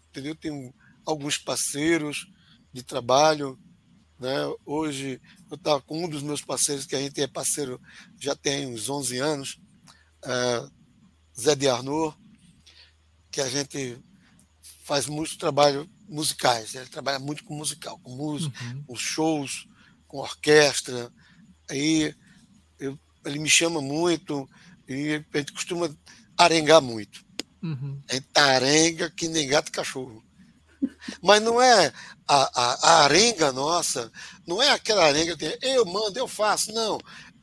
[0.10, 0.36] Entendeu?
[0.36, 0.74] Tenho
[1.06, 2.28] alguns parceiros
[2.72, 3.60] de trabalho.
[4.18, 4.38] Né?
[4.66, 5.20] Hoje
[5.52, 7.82] eu estava com um dos meus parceiros, que a gente é parceiro
[8.18, 9.60] já tem uns 11 anos,
[10.24, 10.83] uh,
[11.40, 12.16] Zé de Arnaud,
[13.32, 13.98] que a gente
[14.84, 16.76] faz muito trabalho musicais.
[16.76, 18.84] Ele trabalha muito com musical, com música, uhum.
[18.84, 19.68] com shows,
[20.08, 21.12] com orquestra.
[21.70, 22.16] Aí
[22.80, 24.48] eu, ele me chama muito
[24.88, 25.90] e a gente costuma
[26.38, 27.26] arengar muito.
[27.62, 28.02] Uhum.
[28.10, 30.24] A gente arenga que nem gato e cachorro.
[31.24, 31.94] Mas não é
[32.28, 34.12] a, a, a, arenga nossa,
[34.46, 37.00] não é aquela arenga que eu mando, eu faço, não.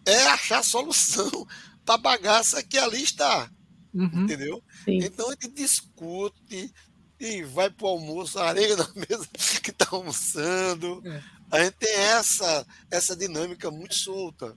[0.06, 1.46] É achar solução
[1.84, 3.50] para a bagaça que ali está.
[3.94, 4.24] Uhum.
[4.24, 4.62] Entendeu?
[4.84, 4.98] Sim.
[4.98, 6.72] Então a gente discute
[7.18, 9.26] e vai para o almoço, a arenga na mesa
[9.62, 11.02] que está almoçando.
[11.04, 11.22] É.
[11.50, 14.56] A gente tem essa, essa dinâmica muito solta.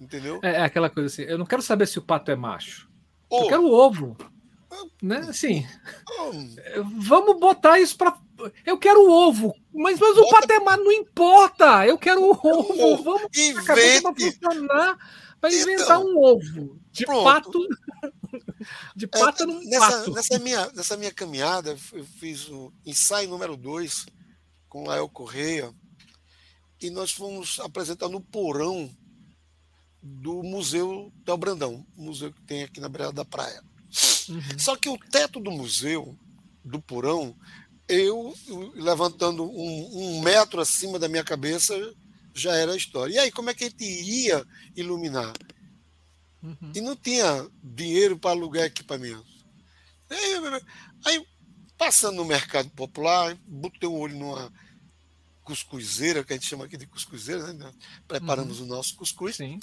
[0.00, 0.40] Entendeu?
[0.42, 2.88] É, é aquela coisa assim, eu não quero saber se o pato é macho.
[3.28, 3.44] Oh.
[3.44, 4.16] Eu quero o ovo.
[5.02, 5.18] Né?
[5.28, 5.66] Assim,
[6.98, 8.18] vamos botar isso para.
[8.64, 10.26] Eu quero o ovo, mas, mas Bota...
[10.26, 11.86] o patemar não importa.
[11.86, 13.02] Eu quero o ovo.
[13.02, 14.02] Vamos Invente.
[14.02, 14.96] funcionar
[15.40, 17.24] para inventar então, um ovo de pronto.
[17.24, 17.58] pato.
[18.96, 20.12] De pato é, num nessa, pato.
[20.12, 24.06] Nessa minha, nessa minha caminhada, eu fiz o ensaio número 2
[24.68, 25.72] com Lael Correia
[26.80, 28.90] e nós fomos apresentar no porão
[30.02, 33.62] do Museu Del Brandão, museu que tem aqui na beira da praia.
[34.28, 34.58] Uhum.
[34.58, 36.18] Só que o teto do museu,
[36.64, 37.36] do porão,
[37.88, 38.34] eu
[38.74, 41.74] levantando um, um, metro acima da minha cabeça
[42.34, 43.14] já era a história.
[43.14, 44.44] E aí, como é que a gente ia
[44.74, 45.32] iluminar?
[46.42, 46.72] Uhum.
[46.74, 49.24] E não tinha dinheiro para alugar equipamento.
[50.10, 50.62] Aí,
[51.06, 51.26] aí,
[51.78, 54.52] passando no mercado popular, botei um olho numa
[55.44, 57.72] cuscuzeira, que a gente chama aqui de cuscuzeira, né?
[58.06, 58.66] preparamos uhum.
[58.66, 59.36] o nosso cuscuz.
[59.36, 59.58] Sim.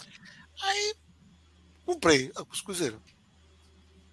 [0.62, 0.96] Aí
[1.86, 3.00] comprei a cuscuzeira.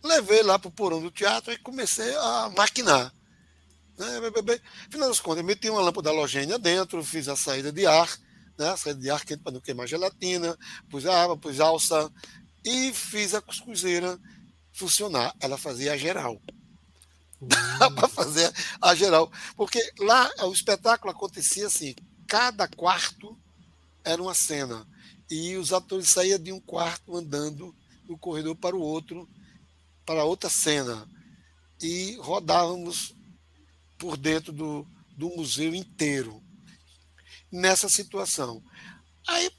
[0.03, 3.13] Levei lá para o porão do teatro e comecei a maquinar.
[3.99, 4.61] Né?
[4.91, 8.09] Final das contas, meti uma lâmpada halogênia dentro, fiz a saída de ar,
[8.59, 8.69] né?
[8.69, 10.57] a saída de ar quente para não queimar gelatina,
[10.89, 12.11] pus água, pus alça
[12.67, 14.19] e fiz a cuscuzeira
[14.73, 15.35] funcionar.
[15.41, 16.41] Ela fazia a geral.
[17.39, 17.95] Uhum.
[17.95, 19.31] para fazer a geral.
[19.59, 21.95] Porque lá o espetáculo acontecia assim:
[22.27, 23.39] cada quarto
[24.03, 24.87] era uma cena.
[25.31, 29.29] E os atores saíam de um quarto andando do corredor para o outro,
[30.07, 31.07] para outra cena
[31.81, 33.15] e rodávamos
[33.99, 34.87] por dentro do,
[35.17, 36.43] do museu inteiro
[37.51, 38.63] nessa situação.
[39.27, 39.51] Aí,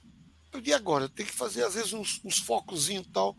[0.63, 1.09] e agora?
[1.09, 3.35] Tem que fazer, às vezes, uns, uns focos e tal.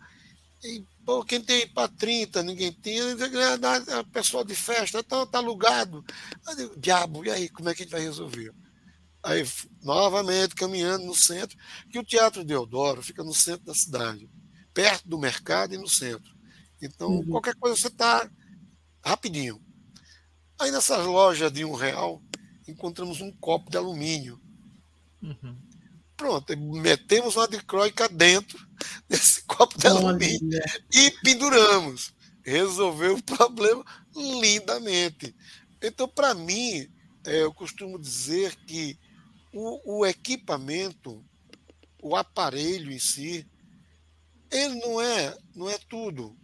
[0.63, 6.05] E, pô, quem tem para 30, ninguém tem, a pessoal de festa, está tá alugado.
[6.59, 8.53] Eu, diabo, e aí, como é que a gente vai resolver?
[9.23, 9.47] Aí,
[9.83, 11.57] novamente, caminhando no centro,
[11.91, 14.29] que o Teatro Deodoro fica no centro da cidade,
[14.73, 16.37] perto do mercado e no centro.
[16.81, 17.27] Então, uhum.
[17.27, 18.29] qualquer coisa você está
[19.05, 19.61] rapidinho.
[20.61, 22.23] Aí nessas lojas de um real,
[22.67, 24.41] encontramos um copo de alumínio.
[25.23, 25.57] Uhum.
[26.19, 28.59] Pronto, metemos uma dicróica dentro
[29.09, 30.61] desse copo de alumínio
[30.93, 32.13] e penduramos.
[32.45, 33.85] Resolveu o problema
[34.17, 35.33] lindamente.
[35.81, 36.91] Então, para mim,
[37.25, 38.99] é, eu costumo dizer que
[39.53, 41.25] o, o equipamento,
[42.03, 43.47] o aparelho em si,
[44.51, 46.37] ele não é, não é tudo.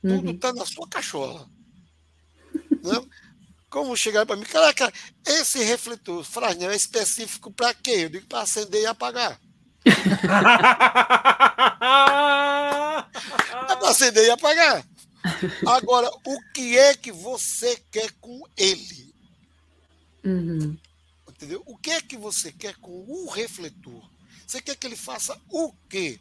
[0.00, 0.56] Tudo está uhum.
[0.56, 1.48] na sua cachola.
[2.80, 2.94] Né?
[3.70, 4.92] Como chegaram para mim, caraca,
[5.26, 8.04] esse refletor Frasnel é específico para quê?
[8.04, 9.38] Eu digo para acender e apagar.
[13.68, 14.84] é para acender e apagar.
[15.66, 19.14] Agora, o que é que você quer com ele?
[20.24, 20.76] Uhum.
[21.28, 21.62] Entendeu?
[21.66, 24.02] O que é que você quer com o refletor?
[24.46, 26.18] Você quer que ele faça o quê?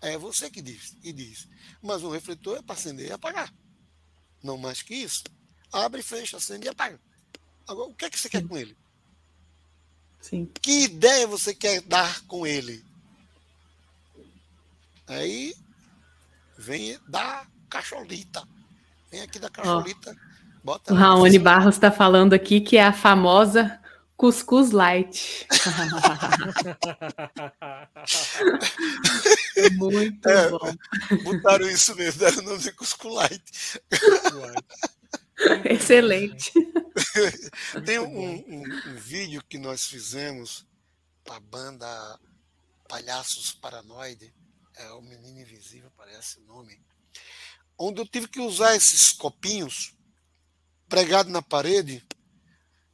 [0.00, 1.46] É você que diz, que diz.
[1.82, 3.52] Mas o refletor é para acender e apagar.
[4.42, 5.22] Não mais que isso.
[5.72, 7.00] Abre, fecha, acende e apaga.
[7.66, 8.76] Agora, o que é que você quer com ele?
[10.20, 10.48] Sim.
[10.60, 12.84] Que ideia você quer dar com ele?
[15.06, 15.54] Aí
[16.58, 18.46] vem da cacholita.
[19.10, 20.14] Vem aqui da cacholita.
[20.64, 20.78] Oh.
[20.90, 23.80] o Raoni Barros está falando aqui que é a famosa
[24.16, 25.46] Cuscuz light.
[29.72, 30.74] Muito é, bom.
[31.24, 33.42] Botaram isso mesmo, deram o nome de Cuscuz light.
[35.68, 36.52] Excelente.
[37.84, 40.66] Tem um, um, um, vídeo que nós fizemos
[41.28, 41.86] a banda
[42.88, 44.32] Palhaços Paranoide,
[44.76, 46.80] é o Menino Invisível, parece o nome,
[47.78, 49.94] onde eu tive que usar esses copinhos
[50.88, 52.06] pregados na parede,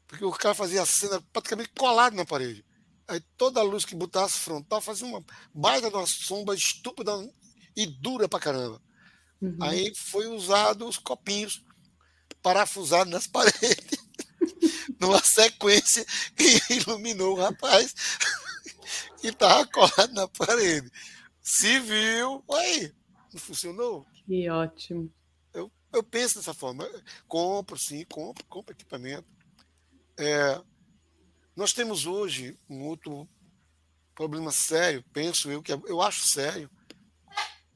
[0.06, 2.64] porque o cara fazia a cena praticamente colado na parede.
[3.06, 7.12] Aí toda a luz que botasse frontal fazia uma baita de uma sombra estúpida
[7.74, 8.80] e dura pra caramba.
[9.40, 9.56] Uhum.
[9.62, 11.64] Aí foi usado os copinhos
[12.42, 13.98] parafusados nas paredes,
[15.00, 16.04] numa sequência
[16.36, 17.94] que iluminou o rapaz
[19.20, 20.90] que estava colado na parede.
[21.40, 22.92] Se viu, aí,
[23.32, 24.06] não funcionou?
[24.26, 25.12] Que ótimo.
[25.52, 26.88] Eu, eu penso dessa forma.
[27.26, 29.26] Compro, sim, compro, compro equipamento.
[30.18, 30.60] É,
[31.56, 33.28] nós temos hoje um outro
[34.14, 36.70] problema sério, penso eu, que é, eu acho sério,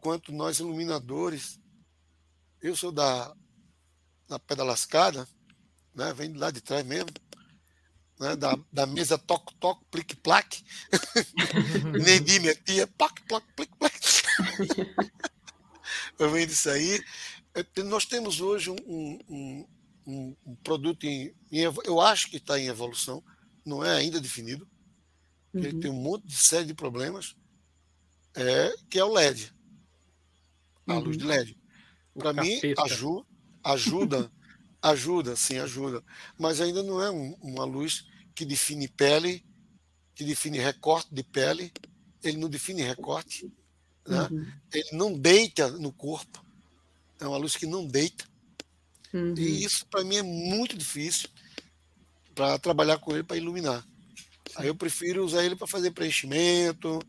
[0.01, 1.59] quanto nós iluminadores.
[2.60, 3.34] Eu sou da,
[4.32, 5.28] da Pedra Lascada,
[5.94, 7.10] né, vem lá de trás mesmo,
[8.18, 10.64] né, da, da mesa toco-toco, plique-plaque.
[12.02, 13.98] Nendi, minha tia, plaque, plaque, plique, plaque.
[16.18, 17.02] eu venho disso aí.
[17.84, 19.68] Nós temos hoje um, um,
[20.06, 23.22] um, um produto em, em, eu acho que está em evolução,
[23.66, 24.66] não é ainda definido.
[25.52, 25.62] Uhum.
[25.62, 27.36] Ele tem um monte de série de problemas,
[28.34, 29.52] é, que é o LED,
[30.86, 31.00] a uhum.
[31.00, 31.59] luz de LED.
[32.14, 33.26] Para mim, ajuda,
[33.62, 34.30] ajuda,
[34.80, 36.02] ajuda, sim, ajuda.
[36.39, 39.44] Mas ainda não é um, uma luz que define pele,
[40.14, 41.72] que define recorte de pele.
[42.22, 43.52] Ele não define recorte.
[44.06, 44.28] Né?
[44.30, 44.47] Uhum.
[44.72, 46.44] Ele não deita no corpo.
[47.20, 48.24] É uma luz que não deita.
[49.12, 49.34] Uhum.
[49.36, 51.28] E isso para mim é muito difícil
[52.34, 53.86] para trabalhar com ele para iluminar.
[54.56, 57.01] Aí eu prefiro usar ele para fazer preenchimento,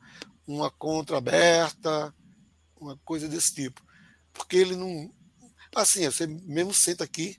[0.48, 2.14] uma contra aberta,
[2.80, 3.82] uma coisa desse tipo.
[4.34, 5.12] Porque ele não.
[5.76, 7.38] Assim, você mesmo senta aqui,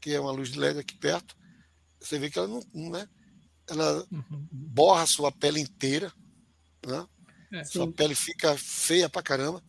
[0.00, 1.36] que é uma luz de LED aqui perto,
[2.00, 2.90] você vê que ela não.
[2.90, 3.08] né?
[3.68, 4.46] Ela uhum.
[4.50, 6.12] borra a sua pele inteira.
[6.86, 7.06] Né?
[7.52, 9.62] É, sua pele fica feia pra caramba.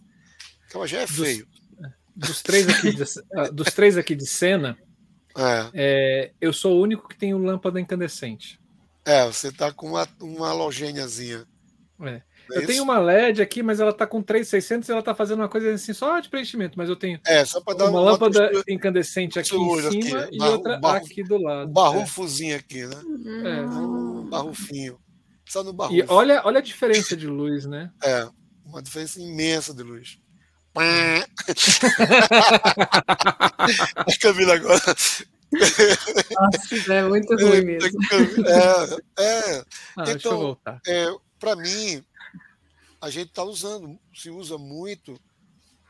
[0.67, 1.47] Então já é feio.
[2.15, 3.03] Dos três aqui de,
[3.35, 4.77] ah, dos três aqui de cena,
[5.37, 5.69] é.
[5.73, 8.59] É, eu sou o único que tem o lâmpada incandescente.
[9.05, 11.45] É, você tá com uma, uma halogêniazinha.
[12.01, 12.21] É.
[12.51, 15.39] É eu tenho uma LED aqui, mas ela tá com 3,600 e ela tá fazendo
[15.39, 18.47] uma coisa assim só de preenchimento, mas eu tenho é, só dar uma, uma lâmpada
[18.49, 21.69] textura, incandescente aqui em cima aqui, e barro, outra barro, aqui do lado.
[21.69, 23.01] Um barrufozinho aqui, né?
[23.45, 23.61] É.
[23.61, 24.99] Um barrufinho.
[25.45, 25.95] Só no barrufo.
[25.95, 27.91] E olha, olha a diferença de luz, né?
[28.03, 28.27] É,
[28.65, 30.19] uma diferença imensa de luz.
[33.95, 34.95] a Camila agora.
[35.51, 37.99] Nossa, é muito ruim mesmo.
[38.45, 39.63] É, é.
[39.97, 41.07] Ah, então, é,
[41.39, 42.03] para mim,
[42.99, 45.19] a gente está usando, se usa muito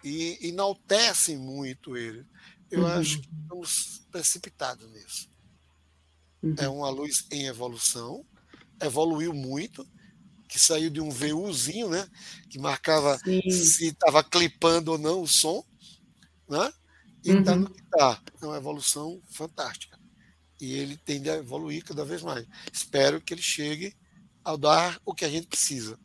[0.04, 2.26] e enaltece muito ele.
[2.70, 2.88] Eu uhum.
[2.88, 5.30] acho que estamos precipitados nisso.
[6.44, 6.56] Uhum.
[6.58, 8.26] É uma luz em evolução,
[8.82, 9.88] evoluiu muito,
[10.48, 12.08] que saiu de um VUzinho, né?
[12.50, 13.42] Que marcava Sim.
[13.50, 15.66] se estava clipando ou não o som,
[16.48, 16.72] né?
[17.24, 17.60] E está uhum.
[17.62, 18.22] no que está.
[18.42, 20.00] É uma evolução fantástica.
[20.60, 22.46] E ele tende a evoluir cada vez mais.
[22.72, 23.96] Espero que ele chegue
[24.44, 26.00] ao dar o que a gente precisa.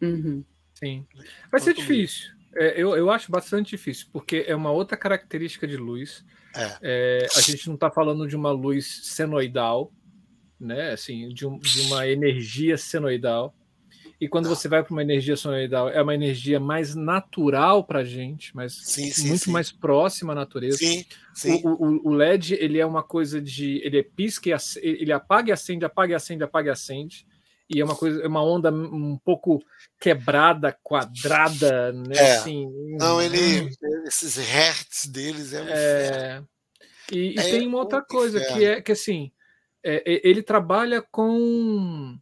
[0.00, 0.44] Uhum.
[0.74, 1.06] Sim.
[1.50, 2.32] Vai ser difícil.
[2.56, 6.24] É, eu, eu acho bastante difícil, porque é uma outra característica de luz.
[6.54, 6.78] É.
[6.82, 9.92] É, a gente não está falando de uma luz senoidal,
[10.58, 10.92] né?
[10.92, 13.54] Assim, de, um, de uma energia senoidal.
[14.20, 18.04] E quando você vai para uma energia sonoridal, é uma energia mais natural para a
[18.04, 19.50] gente, mas sim, sim, muito sim.
[19.50, 20.78] mais próxima à natureza.
[21.44, 24.48] O, o, o, LED ele é uma coisa de ele é pisca,
[24.80, 27.26] ele apaga e acende, apaga e acende, apaga e acende.
[27.68, 29.62] E é uma coisa, é uma onda um pouco
[29.98, 32.14] quebrada, quadrada, né?
[32.16, 32.36] É.
[32.36, 32.66] Assim,
[32.98, 33.70] Não, ele
[34.06, 36.44] esses hertz deles é, um é...
[37.10, 39.32] E, e é tem uma outra coisa que é que assim
[39.82, 42.18] é, ele trabalha com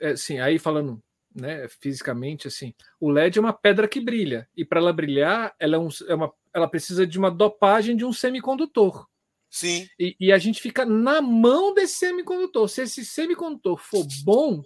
[0.00, 1.02] é, assim, aí falando
[1.34, 5.76] né, fisicamente, assim, o LED é uma pedra que brilha, e para ela brilhar, ela,
[5.76, 9.06] é um, é uma, ela precisa de uma dopagem de um semicondutor.
[9.50, 9.88] Sim.
[9.98, 12.68] E, e, a gente fica na mão desse semicondutor.
[12.68, 14.62] Se esse semicondutor for bom,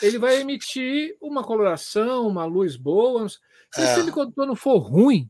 [0.00, 3.28] ele vai emitir uma coloração, uma luz boa.
[3.28, 3.38] Se
[3.76, 3.84] é.
[3.84, 5.28] esse semicondutor não for ruim,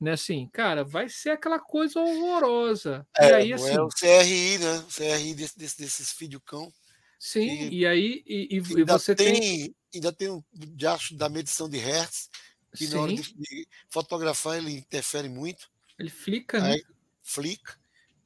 [0.00, 3.06] né, assim, cara, vai ser aquela coisa horrorosa.
[3.18, 4.78] É, e aí, assim, é o CRI, né?
[4.78, 6.72] O CRI desse, desse, desses fideocão.
[7.18, 11.68] Sim, e, e aí e, e você tem, tem, Ainda tem um diacho da medição
[11.68, 12.28] de Hertz,
[12.76, 12.94] que Sim.
[12.94, 15.68] na hora de, de, fotografar ele interfere muito.
[15.98, 16.76] Ele flica, né?
[17.22, 17.78] Flica,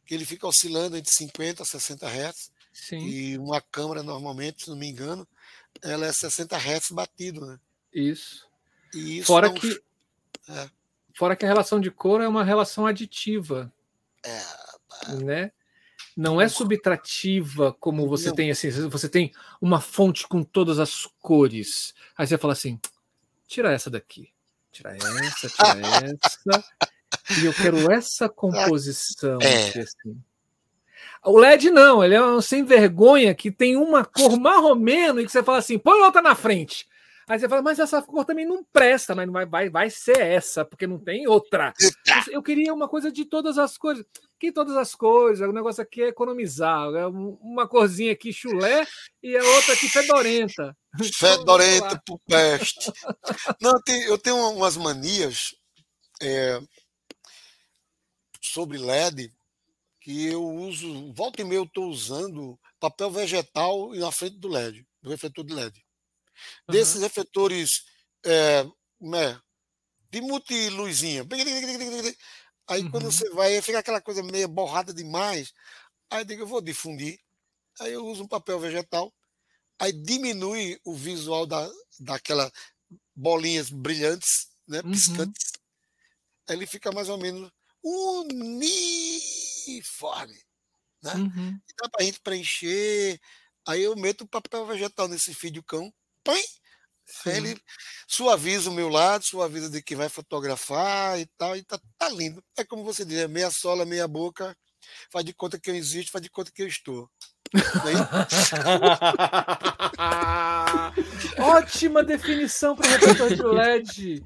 [0.06, 2.50] que ele fica oscilando entre 50 a 60 Hz.
[2.72, 2.98] Sim.
[3.06, 5.26] E uma câmera, normalmente, se não me engano,
[5.82, 7.58] ela é 60 Hz batido, né?
[7.92, 8.48] Isso.
[8.94, 9.54] E isso fora, não...
[9.54, 9.82] que,
[10.48, 10.70] é.
[11.14, 13.72] fora que a relação de cor é uma relação aditiva.
[14.24, 14.42] É.
[15.24, 15.52] Né?
[16.16, 18.34] não é subtrativa como você Não.
[18.34, 21.94] tem assim, você tem uma fonte com todas as cores.
[22.16, 22.78] Aí você fala assim:
[23.46, 24.30] tira essa daqui,
[24.70, 25.80] tira essa, tira
[26.22, 26.64] essa,
[27.40, 29.38] e eu quero essa composição.
[29.40, 29.68] É.
[29.68, 30.16] aqui, assim.
[31.24, 35.30] O LED não, ele é um sem vergonha que tem uma cor marromeno e que
[35.32, 36.86] você fala assim: põe outra na frente.
[37.28, 40.64] Aí você fala, mas essa cor também não presta, mas vai, vai, vai ser essa,
[40.64, 41.72] porque não tem outra.
[42.28, 44.04] Eu queria uma coisa de todas as cores.
[44.40, 46.92] Que todas as cores, o negócio aqui é economizar.
[46.94, 48.84] É um- uma corzinha aqui chulé
[49.22, 50.76] e a outra aqui fedorenta.
[51.14, 52.92] Fedorenta pro peste.
[53.60, 53.78] Não,
[54.08, 55.54] eu tenho umas manias
[56.20, 56.60] é,
[58.52, 59.32] sobre LED
[60.00, 64.86] que eu uso, volta e meia eu estou usando papel vegetal na frente do LED,
[65.00, 65.84] do refletor de LED.
[66.68, 67.84] Desses refletores
[68.24, 68.64] é,
[69.00, 69.40] né,
[70.10, 71.24] de multiluzinha.
[72.68, 73.10] Aí quando Uhum.
[73.12, 75.52] você vai, fica aquela coisa meio borrada demais.
[76.10, 77.18] Aí eu digo, eu vou difundir.
[77.80, 79.12] Aí eu uso um papel vegetal.
[79.78, 81.70] Aí diminui o visual da,
[82.00, 82.50] daquela
[83.14, 84.92] bolinhas brilhantes, né, Uhum.
[84.92, 85.52] piscantes.
[86.48, 87.50] Aí ele fica mais ou menos
[87.82, 89.32] uniforme.
[91.02, 91.14] Né?
[91.14, 91.58] Uhum.
[91.80, 93.18] Dá pra gente preencher.
[93.66, 95.92] Aí eu meto o papel vegetal nesse vídeo cão.
[96.24, 96.42] Põe!
[97.26, 97.60] Ele
[98.06, 102.42] suaviza o meu lado, suaviza de que vai fotografar e tal, e tá, tá lindo.
[102.56, 104.56] É como você diz, é meia sola, meia boca,
[105.10, 107.10] faz de conta que eu existo, faz de conta que eu estou.
[107.54, 107.58] É?
[111.42, 114.24] Ótima definição para refletor de LED.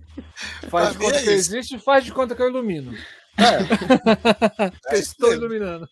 [0.70, 1.56] Faz de Pra conta é que eu isso.
[1.56, 2.96] existe, faz de conta que eu ilumino.
[4.88, 5.44] É, isso estou mesmo.
[5.44, 5.88] iluminando.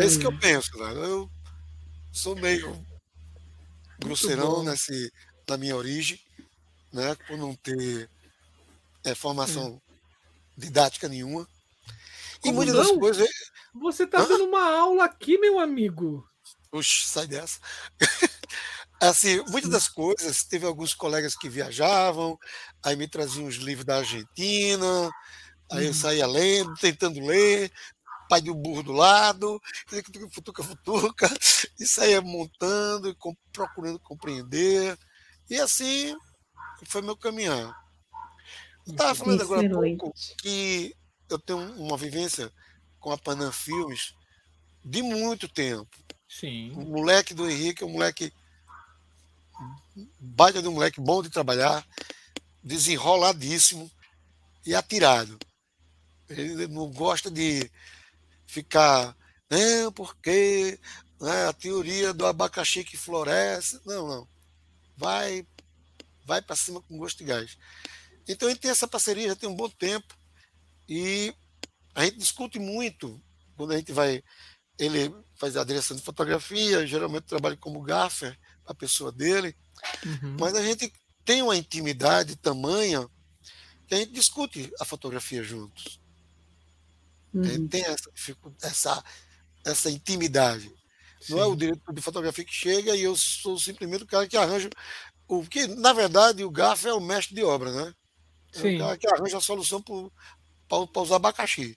[0.00, 0.76] É isso que eu penso.
[0.76, 0.92] Né?
[1.06, 1.30] Eu
[2.12, 2.84] sou meio
[3.98, 5.12] grosseirão nesse,
[5.48, 6.18] na minha origem,
[6.92, 7.14] né?
[7.26, 8.10] por não ter
[9.04, 9.80] é, formação
[10.56, 11.46] didática nenhuma.
[12.38, 12.98] E Como muitas das não?
[12.98, 13.28] coisas.
[13.74, 16.26] Você está dando uma aula aqui, meu amigo.
[16.70, 17.58] Oxe, sai dessa.
[19.00, 22.38] assim, muitas das coisas, teve alguns colegas que viajavam,
[22.82, 25.10] aí me traziam os livros da Argentina,
[25.72, 25.94] aí eu Uhum.
[25.94, 27.72] saía lendo, tentando ler,
[28.28, 29.60] pai do burro do lado,
[30.30, 31.28] futuca, futuca,
[31.78, 33.16] e saía montando, e
[33.52, 34.98] procurando compreender.
[35.50, 36.16] E assim
[36.86, 37.76] foi meu caminhar.
[38.86, 40.94] Estava falando agora há pouco que
[41.28, 42.52] eu tenho uma vivência
[42.98, 44.14] com a Panam Filmes
[44.84, 45.88] de muito tempo.
[45.96, 46.70] O Sim.
[46.72, 48.32] moleque do Henrique é um moleque
[50.18, 51.86] baita de um moleque bom de trabalhar,
[52.62, 53.90] desenroladíssimo
[54.66, 55.38] e atirado.
[56.36, 57.70] Ele não gosta de
[58.46, 59.16] ficar,
[59.50, 60.78] não, porque
[61.20, 63.80] né, a teoria do abacaxi que floresce.
[63.86, 64.28] Não, não.
[64.96, 65.46] Vai,
[66.24, 67.56] vai para cima com gosto de gás.
[68.28, 70.14] Então a gente tem essa parceria já tem um bom tempo
[70.88, 71.34] e
[71.94, 73.20] a gente discute muito
[73.56, 74.22] quando a gente vai.
[74.78, 79.56] Ele faz a direção de fotografia, geralmente trabalha como gaffer, a pessoa dele,
[80.06, 80.36] Uhum.
[80.38, 80.92] mas a gente
[81.24, 83.08] tem uma intimidade tamanha
[83.88, 86.00] que a gente discute a fotografia juntos.
[87.34, 87.68] Uhum.
[87.68, 88.10] tem essa,
[88.62, 89.04] essa,
[89.64, 90.72] essa intimidade.
[91.28, 91.56] Não é o Sim.
[91.56, 94.68] diretor de fotografia que chega e eu sou simplesmente o cara que arranja.
[95.28, 97.94] O que, na verdade, o gaffer é o mestre de obra, né?
[98.54, 98.76] É Sim.
[98.76, 101.76] o cara que arranja a solução para usar abacaxi.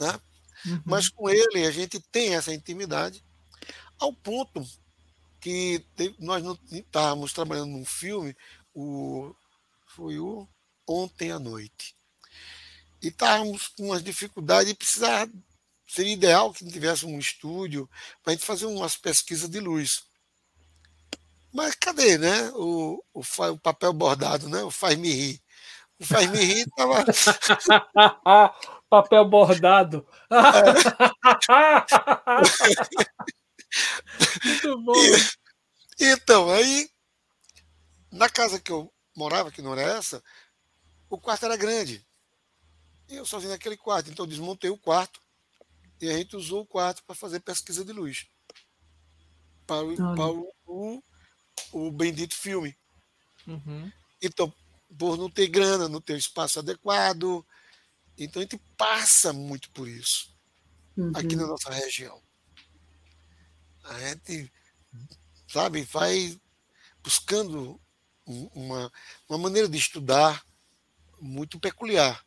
[0.00, 0.20] Né?
[0.66, 0.82] Uhum.
[0.84, 3.22] Mas com ele a gente tem essa intimidade
[3.98, 4.64] ao ponto
[5.40, 5.84] que
[6.18, 8.36] nós não estávamos trabalhando num filme,
[8.74, 9.34] o,
[9.86, 10.48] foi o
[10.86, 11.94] Ontem à Noite.
[13.02, 15.30] E estávamos com umas dificuldades e precisava,
[15.86, 17.88] seria ideal que tivesse um estúdio
[18.22, 20.02] para a gente fazer umas pesquisas de luz.
[21.52, 22.50] Mas cadê, né?
[22.54, 24.62] O, o, o papel bordado, né?
[24.62, 25.40] O faz-me rir.
[25.98, 27.04] O faz-me rir estava
[28.88, 30.06] Papel bordado.
[34.44, 34.94] Muito bom.
[36.00, 36.88] Então, aí,
[38.10, 40.22] na casa que eu morava, que não era essa,
[41.10, 42.06] o quarto era grande.
[43.08, 44.10] E eu sozinho naquele quarto.
[44.10, 45.20] Então, eu desmontei o quarto
[46.00, 48.26] e a gente usou o quarto para fazer pesquisa de luz.
[49.66, 51.02] Para, para o, o,
[51.72, 52.76] o bendito filme.
[53.46, 53.90] Uhum.
[54.20, 54.52] Então,
[54.98, 57.44] por não ter grana, não ter espaço adequado.
[58.16, 60.34] Então, a gente passa muito por isso
[61.14, 61.42] aqui Uhum.
[61.42, 62.20] na nossa região.
[63.84, 64.52] A gente,
[65.48, 66.38] sabe, vai
[67.02, 67.80] buscando
[68.26, 68.92] um- uma,
[69.28, 70.44] uma maneira de estudar
[71.20, 72.24] muito peculiar,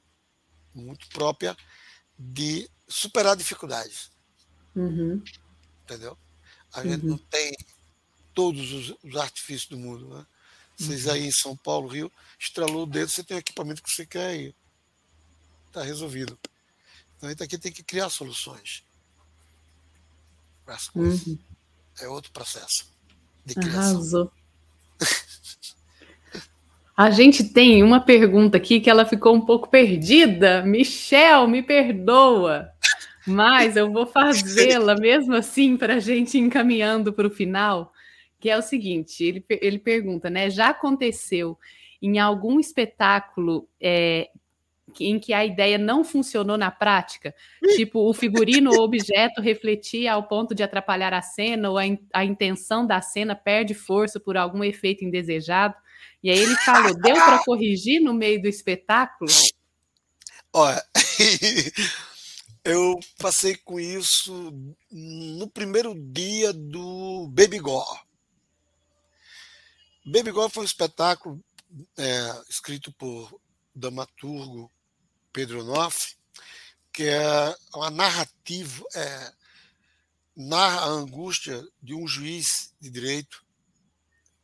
[0.73, 1.55] muito própria
[2.17, 4.11] de superar dificuldades,
[4.75, 5.21] Uhum.
[5.83, 6.17] entendeu?
[6.73, 7.11] A gente Uhum.
[7.11, 7.53] não tem
[8.33, 10.25] todos os, os artifícios do mundo, né?
[10.77, 11.11] Vocês Uhum.
[11.13, 14.35] aí em São Paulo, Rio, estralou o dedo, você tem o equipamento que você quer
[14.39, 14.55] e
[15.67, 16.37] está resolvido.
[17.17, 18.83] Então a gente aqui tem que criar soluções.
[20.65, 21.25] para as coisas.
[21.27, 21.39] Uhum.
[21.99, 22.89] É outro processo
[23.45, 23.81] de criação.
[23.95, 24.31] Arrasou.
[26.95, 30.61] A gente tem uma pergunta aqui que ela ficou um pouco perdida.
[30.63, 32.69] Michel, me perdoa.
[33.25, 37.91] Mas eu vou fazê-la mesmo assim para a gente encaminhando para o final,
[38.39, 40.49] que é o seguinte: ele, ele pergunta, né?
[40.49, 41.57] Já aconteceu
[42.01, 44.29] em algum espetáculo é,
[44.99, 47.33] em que a ideia não funcionou na prática?
[47.75, 51.99] Tipo, o figurino ou objeto refletia ao ponto de atrapalhar a cena, ou a, in,
[52.11, 55.75] a intenção da cena perde força por algum efeito indesejado?
[56.23, 59.31] E aí ele falou: deu para corrigir no meio do espetáculo?
[60.53, 60.83] Olha,
[62.63, 64.53] eu passei com isso
[64.91, 67.99] no primeiro dia do Baby Gore.
[70.05, 71.43] Baby Gore foi um espetáculo
[71.97, 73.39] é, escrito por
[73.73, 74.71] dramaturgo
[75.31, 76.15] Pedro Noff,
[76.91, 79.33] que é uma narrativa, é,
[80.35, 83.45] narra a angústia de um juiz de direito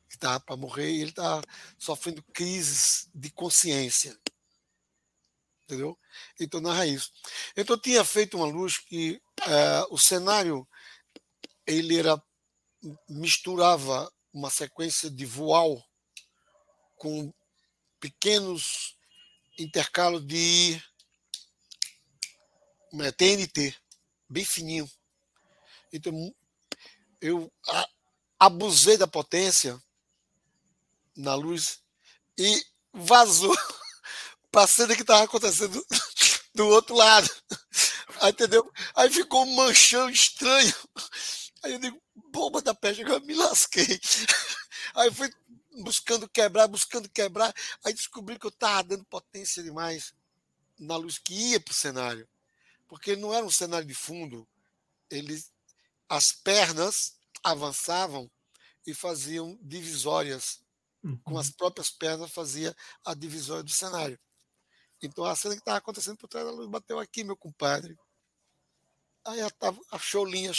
[0.09, 1.41] que está para morrer e ele está
[1.77, 4.17] sofrendo crises de consciência
[5.67, 5.99] entendeu?
[6.39, 7.11] Então narra isso.
[7.55, 10.67] Então eu tinha feito uma luz que é, o cenário
[11.65, 12.21] ele era
[13.09, 15.83] misturava uma sequência de voal
[16.95, 17.33] com
[17.99, 18.95] pequenos
[19.59, 20.81] intercalos de
[23.17, 23.75] TNT,
[24.29, 24.89] bem fininho.
[25.91, 26.33] Então
[27.19, 27.51] eu
[28.39, 29.81] abusei da potência
[31.17, 31.81] na luz
[32.37, 32.63] e
[32.93, 33.55] vazou
[34.51, 35.85] para a cena que estava acontecendo
[36.55, 37.29] do outro lado.
[38.29, 38.71] Entendeu?
[38.95, 40.73] Aí ficou um manchão estranho.
[41.63, 43.99] Aí eu digo, bomba da peste, agora me lasquei.
[44.95, 45.29] Aí fui
[45.83, 47.53] buscando quebrar, buscando quebrar.
[47.83, 50.13] Aí descobri que eu estava dando potência demais
[50.79, 52.27] na luz que ia para o cenário.
[52.87, 54.47] Porque não era um cenário de fundo.
[55.09, 55.51] Eles,
[56.07, 58.29] as pernas avançavam
[58.85, 60.61] e faziam divisórias.
[61.07, 61.17] Uhum.
[61.23, 62.75] Com as próprias pernas fazia
[63.05, 64.19] a divisória do cenário.
[65.01, 67.97] Então a cena que estava acontecendo por trás da luz bateu aqui, meu compadre.
[69.25, 69.49] Aí a,
[69.91, 70.51] a Cholinha,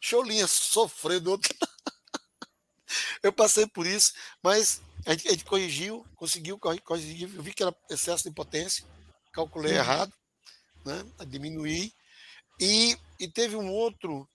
[0.00, 1.38] Cholinha sofrendo.
[3.22, 7.32] Eu passei por isso, mas a gente, a gente corrigiu, conseguiu corrigir.
[7.34, 8.84] Eu vi que era excesso de potência,
[9.32, 9.78] calculei uhum.
[9.78, 10.12] errado,
[10.84, 11.04] né?
[11.26, 11.92] diminuir.
[12.58, 14.28] E, e teve um outro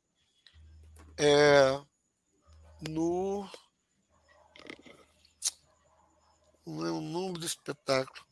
[1.18, 1.80] é,
[2.88, 3.50] no.
[6.66, 8.26] Não é o nome do espetáculo.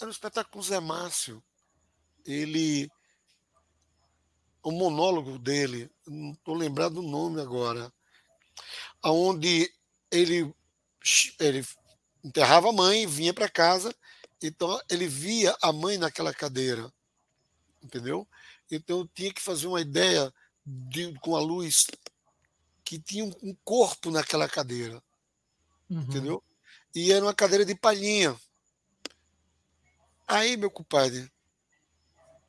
[0.00, 1.42] Era um espetáculo com o Zé Márcio.
[2.24, 2.90] Ele.
[4.62, 7.92] O monólogo dele, não estou lembrado do nome agora,
[9.00, 9.72] aonde
[10.10, 10.52] ele,
[11.38, 11.64] ele
[12.22, 13.94] enterrava a mãe, vinha para casa,
[14.42, 16.92] então ele via a mãe naquela cadeira,
[17.80, 18.28] entendeu?
[18.70, 20.32] Então eu tinha que fazer uma ideia
[20.66, 21.86] de, com a luz
[22.84, 25.02] que tinha um corpo naquela cadeira,
[25.90, 26.00] uhum.
[26.00, 26.42] entendeu?
[26.94, 28.36] E era uma cadeira de palhinha.
[30.26, 31.30] Aí, meu compadre,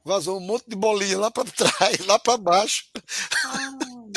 [0.04, 2.86] vazou um monte de bolinha lá para trás, lá para baixo.
[3.46, 4.10] Oh,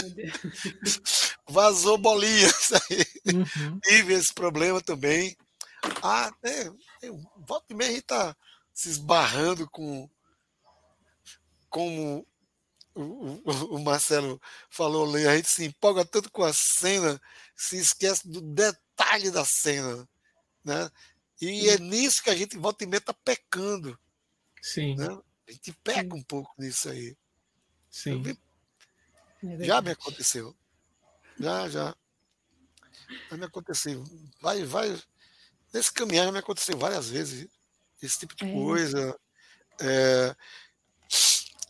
[1.52, 2.48] vazou bolinha.
[3.26, 3.78] Uhum.
[3.80, 5.36] Tive esse problema também.
[6.02, 6.66] Ah, é,
[7.02, 7.10] é,
[7.46, 8.36] volta e meia a gente tá
[8.72, 10.08] se esbarrando com
[11.68, 12.26] como
[12.94, 17.20] o, o, o, Marcelo falou ali, a gente se empolga tanto com a cena,
[17.56, 18.81] se esquece do detalhe
[19.32, 20.08] da cena.
[20.64, 20.90] Né?
[21.40, 23.98] E é nisso que a gente volta e meia está pecando.
[24.60, 24.96] Sim.
[24.96, 25.08] Né?
[25.48, 27.16] A gente peca um pouco nisso aí.
[27.90, 28.22] Sim.
[29.42, 30.56] É já me aconteceu.
[31.38, 31.96] Já, já.
[33.30, 34.04] Já me aconteceu.
[34.40, 34.96] Vai, vai.
[35.72, 37.48] Nesse caminhar já me aconteceu várias vezes
[38.00, 38.52] esse tipo de é.
[38.52, 39.18] coisa.
[39.80, 40.36] É,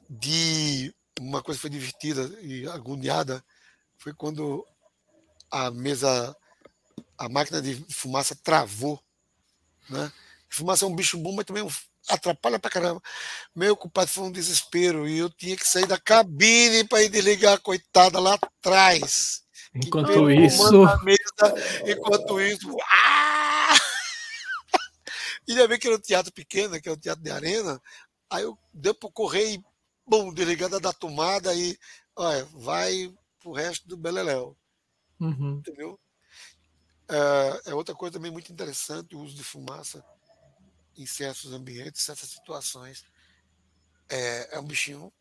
[0.09, 3.45] de uma coisa que foi divertida e agoniada
[3.97, 4.67] foi quando
[5.51, 6.37] a mesa,
[7.25, 9.03] a máquina de fumaça travou
[9.89, 10.13] né?
[10.49, 11.67] Fumaça é um bicho bom, mas também
[12.09, 13.01] atrapalha pra caramba.
[13.55, 17.55] Meu culpado foi um desespero e eu tinha que sair da cabine para ir desligar
[17.55, 19.43] a coitada lá atrás.
[19.75, 20.73] Enquanto isso.
[21.03, 21.55] Mesa,
[21.87, 22.77] enquanto isso.
[22.83, 23.75] Ah!
[25.45, 27.83] E ainda bem que era um teatro pequeno, que é um teatro de arena.
[28.31, 29.65] Aí eu deu para correr e,
[30.07, 31.77] bom, desligada da tomada e,
[32.15, 34.57] olha, vai pro resto do Beleléu.
[35.19, 35.59] Uhum.
[35.59, 35.99] Entendeu?
[37.09, 40.05] É, é outra coisa também muito interessante o uso de fumaça
[40.97, 43.05] em certos ambientes, certas situações.
[44.09, 45.13] É, é um bichinho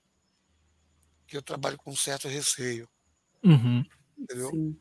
[1.27, 2.89] que eu trabalho com um certo receio.
[3.43, 3.83] Uhum.
[4.17, 4.75] Entendeu?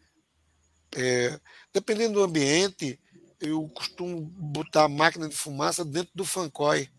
[0.96, 1.40] É,
[1.72, 3.00] dependendo do ambiente,
[3.40, 6.90] eu costumo botar a máquina de fumaça dentro do fancói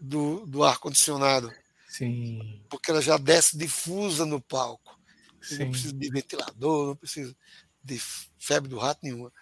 [0.00, 1.52] do, do ar-condicionado.
[1.88, 2.62] Sim.
[2.70, 4.98] Porque ela já desce difusa no palco.
[5.42, 5.58] Sim.
[5.58, 7.36] Não precisa de ventilador, não precisa
[7.82, 8.00] de
[8.42, 9.32] febre do rato nenhuma.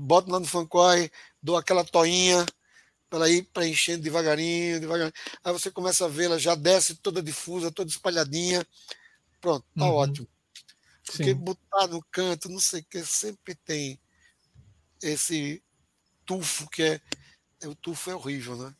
[0.00, 1.10] Boto lá no fancoy,
[1.42, 2.44] dou aquela toinha
[3.08, 5.12] para ir preenchendo devagarinho, devagarinho.
[5.42, 8.66] Aí você começa a vê-la, já desce toda difusa, toda espalhadinha.
[9.40, 9.94] Pronto, tá Uhum.
[9.94, 10.28] ótimo.
[11.04, 11.34] Porque Sim.
[11.34, 13.98] botar no canto, não sei o que, sempre tem
[15.02, 15.62] esse
[16.24, 17.00] tufo que é.
[17.62, 18.74] é- O tufo é horrível, né?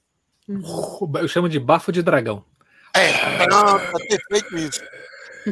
[1.20, 2.44] Eu chamo de bafo de dragão.
[2.94, 3.12] É,
[3.46, 4.80] pronto, é perfeito isso.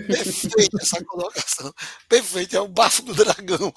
[0.06, 1.72] Perfeita essa colocação.
[2.08, 3.72] Perfeito, é o bafo do dragão.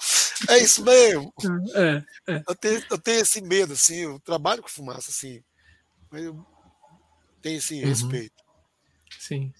[0.48, 1.32] É isso mesmo.
[1.76, 2.02] É,
[2.48, 5.42] Eu tenho, eu tenho esse medo, assim, eu trabalho com fumaça, assim,
[6.10, 6.44] mas eu
[7.42, 7.88] tenho esse Uhum.
[7.88, 8.42] respeito.
[9.18, 9.52] sim.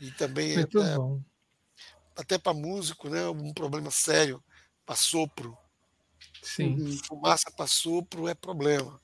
[0.00, 1.20] E também, Muito é, bom.
[2.16, 4.42] até para músico, né, um problema sério,
[4.86, 5.56] para sopro.
[6.42, 6.74] Sim.
[6.76, 6.96] Uhum.
[7.06, 9.00] Fumaça para sopro é problema.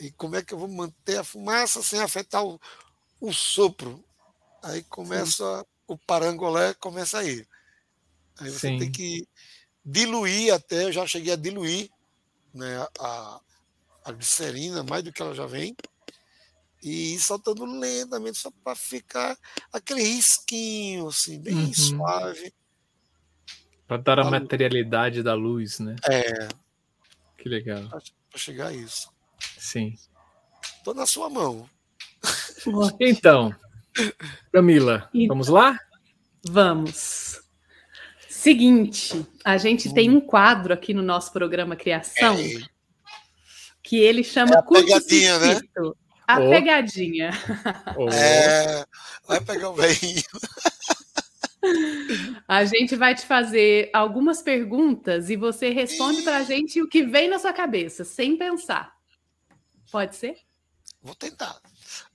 [0.00, 2.58] E como é que eu vou manter a fumaça sem afetar o,
[3.20, 4.04] o sopro?
[4.62, 7.46] Aí começa o parangolé, começa aí.
[8.38, 8.78] Aí você Sim.
[8.78, 9.26] tem que
[9.84, 11.90] diluir até, eu já cheguei a diluir
[12.52, 13.40] né, a,
[14.04, 15.76] a glicerina, mais do que ela já vem,
[16.82, 19.36] e ir soltando lentamente, só para ficar
[19.72, 21.74] aquele risquinho, assim, bem Uhum.
[21.74, 22.52] suave.
[23.86, 25.96] Para dar a materialidade da luz, né?
[26.08, 26.48] É,
[27.38, 27.88] Que legal.
[27.88, 29.10] para chegar a isso.
[29.56, 29.94] Sim.
[30.76, 31.68] Estou na sua mão.
[33.00, 33.54] Então,
[34.52, 35.78] Camila, E- vamos lá?
[36.46, 37.40] Vamos.
[38.28, 42.60] Seguinte, a gente tem um quadro aqui no nosso programa Criação É,
[43.82, 45.60] que ele chama É a pegadinha, né?
[46.26, 46.50] A Ó.
[46.50, 47.30] pegadinha.
[47.96, 48.84] Oh, É,
[49.26, 50.22] vai pegar o velhinho.
[52.46, 57.28] A gente vai te fazer algumas perguntas e você responde pra gente o que vem
[57.28, 58.92] na sua cabeça, sem pensar.
[59.90, 60.36] Pode ser?
[61.02, 61.60] Vou tentar.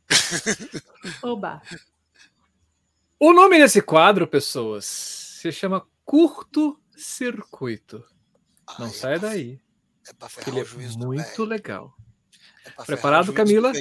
[1.21, 1.61] Oba.
[3.19, 8.03] O nome desse quadro, pessoas, se chama Curto Circuito.
[8.79, 9.61] Não Ai, sai é pra- daí.
[10.07, 11.93] É para ferrar Ele o é juízo do muito legal.
[12.65, 13.71] É pra Preparado, Camila?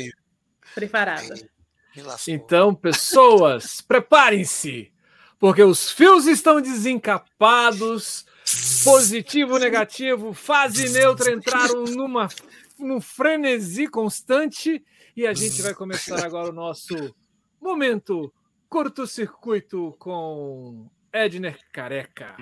[0.74, 1.34] Preparada.
[2.28, 4.92] Então, pessoas, preparem-se,
[5.38, 8.24] porque os fios estão desencapados,
[8.84, 12.28] positivo, negativo, fase neutra entraram numa
[12.78, 14.84] num frenesi constante
[15.16, 17.14] e a gente vai começar agora o nosso
[17.60, 18.32] momento
[18.68, 22.34] curto-circuito com Edner Careca.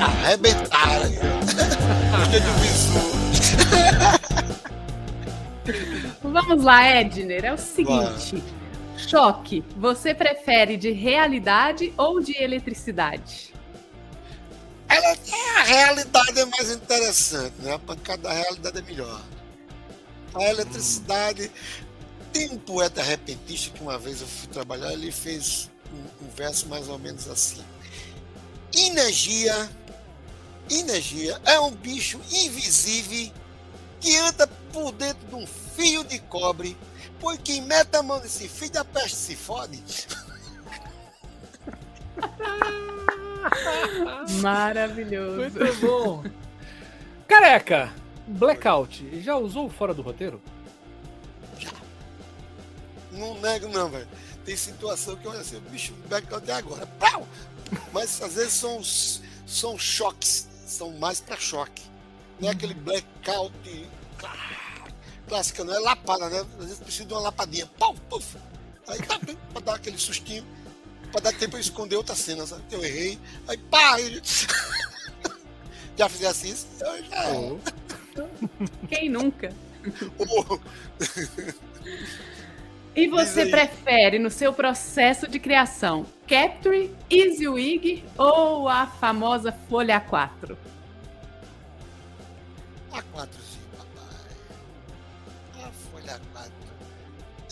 [0.00, 1.10] Arrebentaram.
[2.14, 4.20] Gostei do visu.
[6.22, 7.44] Vamos lá, Edner.
[7.44, 8.42] É o seguinte:
[8.96, 9.64] choque.
[9.76, 13.52] Você prefere de realidade ou de eletricidade?
[14.88, 15.16] Ela,
[15.58, 17.74] a realidade é mais interessante, né?
[17.74, 19.20] A pancada da realidade é melhor.
[20.34, 21.50] A eletricidade.
[22.32, 26.68] Tem um poeta repentista que uma vez eu fui trabalhar, ele fez um, um verso
[26.68, 27.62] mais ou menos assim.
[28.76, 29.70] Energia,
[30.68, 33.32] energia é um bicho invisível
[34.00, 36.76] que anda por dentro de um fio de cobre,
[37.20, 39.80] pois quem mete a mão nesse fio da peste se fode.
[44.42, 45.36] Maravilhoso.
[45.36, 46.24] Muito bom.
[47.28, 47.92] Careca,
[48.26, 50.42] Blackout, já usou fora do roteiro?
[53.12, 54.08] Não nego, não, velho.
[54.44, 56.84] Tem situação que, olha assim, o bicho blackout é agora.
[56.98, 57.26] Pau!
[57.92, 58.82] Mas às vezes são,
[59.46, 61.82] são choques, são mais para choque.
[62.40, 63.50] Não é aquele blackout clá-
[65.28, 66.46] clássica, não é lapada, né?
[66.58, 67.66] Às vezes precisa de uma lapadinha.
[67.78, 68.36] Pau, puf!
[68.86, 69.18] Aí tá,
[69.52, 70.44] pra dar aquele sustinho,
[71.10, 72.62] pra dar tempo de esconder outra cena, sabe?
[72.70, 73.18] Eu errei.
[73.48, 73.96] Aí pá!
[75.96, 76.66] Já fizesse assim, isso?
[76.80, 77.16] Eu já.
[77.28, 78.86] É.
[78.88, 79.52] Quem nunca?
[82.96, 90.56] E você prefere no seu processo de criação Capture, EasyWig ou a famosa Folha 4?
[92.92, 93.28] A4,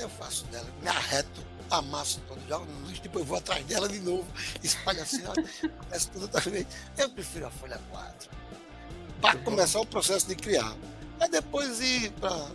[0.03, 4.01] Eu faço dela, me arreto, amasso todo, jogo no lixo, depois vou atrás dela de
[4.01, 4.27] novo,
[4.62, 6.66] espalho assim, começa tudo outra vez.
[6.99, 8.31] Eu prefiro a folha 4.
[9.20, 10.74] Para começar o processo de criar.
[11.20, 12.49] Aí depois ir para.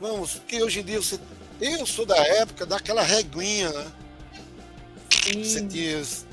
[0.00, 1.20] Vamos, porque hoje em dia você.
[1.60, 3.92] Eu sou da época daquela reguinha, né?
[5.10, 5.68] Você Sim.
[5.68, 6.24] tinha os-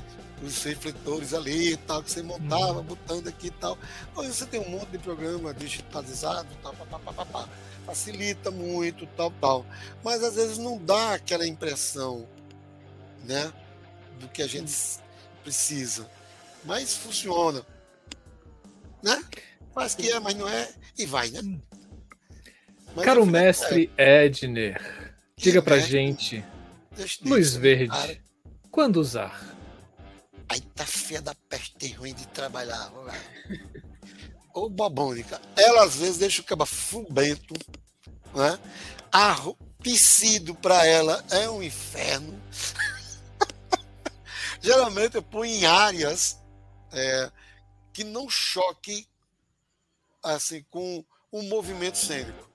[0.42, 3.76] os refletores ali e tal, que você montava, botando aqui e tal.
[4.16, 7.48] Hoje você tem um monte de programa digitalizado, tal, pá, pá, pá, pá,
[7.88, 9.66] facilita muito, tal, tal.
[10.04, 12.28] Mas às vezes não dá aquela impressão,
[13.24, 13.50] né,
[14.20, 14.70] do que a gente
[15.42, 16.06] precisa.
[16.64, 17.64] Mas funciona,
[19.02, 19.24] né?
[19.74, 21.40] Faz que é, mas não é, e vai, né?
[22.94, 24.26] Mas Caro mestre é.
[24.26, 25.80] Edner, diga pra é?
[25.80, 26.44] gente,
[27.24, 28.18] Luz Verde, cara.
[28.70, 29.56] quando usar?
[30.50, 32.92] Aí tá feia da peste ruim de trabalhar.
[34.54, 37.54] Ô bobônica, ela às vezes deixa o caba fubento,
[38.34, 38.58] né?
[39.12, 42.40] Arro, tecido para ela é um inferno.
[44.60, 46.38] Geralmente eu ponho em áreas
[46.92, 47.30] é,
[47.92, 49.06] que não choque
[50.22, 52.48] assim com o movimento cênico.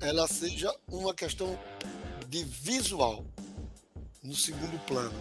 [0.00, 1.58] Ela seja uma questão
[2.28, 3.24] de visual
[4.22, 5.18] no segundo plano.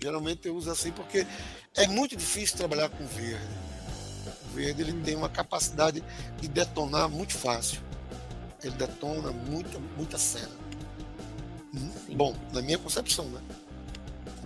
[0.00, 1.26] Geralmente eu uso assim porque
[1.74, 3.71] é muito difícil trabalhar com verde.
[4.52, 6.02] Verde ele tem uma capacidade
[6.40, 7.80] de detonar muito fácil.
[8.62, 10.50] Ele detona muita, muita cena.
[11.74, 12.16] Sim.
[12.16, 13.40] Bom, na minha concepção, né?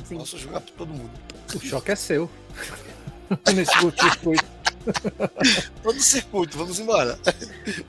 [0.04, 0.18] Sim.
[0.18, 1.10] Posso jogar para todo mundo.
[1.54, 2.30] O choque é seu.
[3.54, 4.44] Nesse circuito.
[5.82, 7.18] Todo circuito, vamos embora.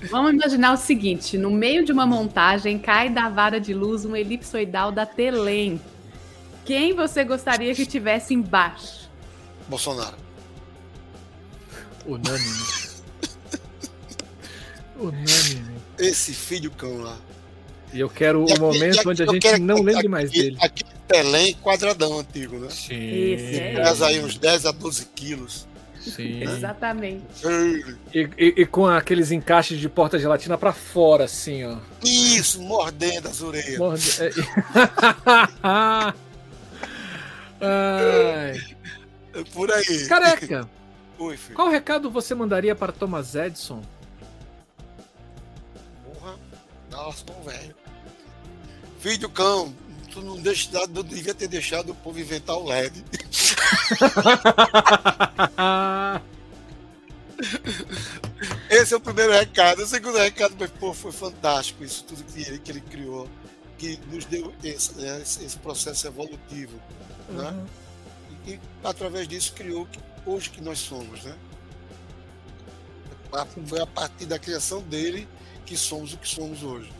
[0.09, 4.15] Vamos imaginar o seguinte: no meio de uma montagem cai da vara de luz um
[4.15, 5.79] elipsoidal da Telem
[6.67, 9.09] quem você gostaria que tivesse embaixo?
[9.69, 10.17] Bolsonaro.
[12.07, 12.63] Unânime.
[14.97, 15.77] Unânime.
[15.99, 17.17] Esse filho cão lá.
[17.93, 20.57] E eu quero o um momento aqui, onde a gente não lembre aqui, mais dele.
[20.59, 22.69] Aqui Pelém quadradão antigo, né?
[22.69, 22.95] Sim.
[22.95, 25.67] Esse, é Pesa aí uns 10 a 12 quilos.
[26.01, 26.45] Sim.
[26.45, 26.53] Né?
[26.53, 27.23] Exatamente.
[28.13, 31.77] E, e, e, com aqueles encaixes de porta-gelatina para fora, assim, ó.
[32.03, 33.77] Isso, mordendo as orelhas.
[33.77, 34.11] Morde...
[37.59, 38.75] Ai.
[39.33, 40.07] É por aí.
[40.07, 40.69] Careca.
[41.19, 41.55] Oi, filho.
[41.55, 43.81] Qual recado você mandaria para Thomas Edison?
[46.03, 46.35] Porra,
[46.91, 47.73] nossa, velho.
[48.99, 49.73] Filho do cão,
[50.11, 53.05] tu não, deixa, não devia ter deixado o povo inventar o LED.
[58.69, 59.83] Esse é o primeiro recado.
[59.83, 63.27] O segundo recado pô, foi fantástico isso tudo que ele, que ele criou,
[63.77, 66.79] que nos deu esse, né, esse processo evolutivo
[67.29, 67.49] né?
[67.49, 67.65] Uhum.
[68.45, 69.87] E, e, através disso criou
[70.27, 71.23] hoje que nós somos.
[71.23, 71.35] Né?
[73.65, 75.27] Foi a partir da criação dele
[75.65, 76.91] que somos o que somos hoje.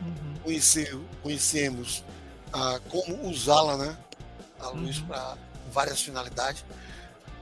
[0.00, 0.34] Uhum.
[0.44, 2.04] Conhecer, conhecemos
[2.52, 3.98] ah, como usá-la, né?
[4.60, 5.06] a luz uhum.
[5.06, 5.36] para
[5.72, 6.64] várias finalidades.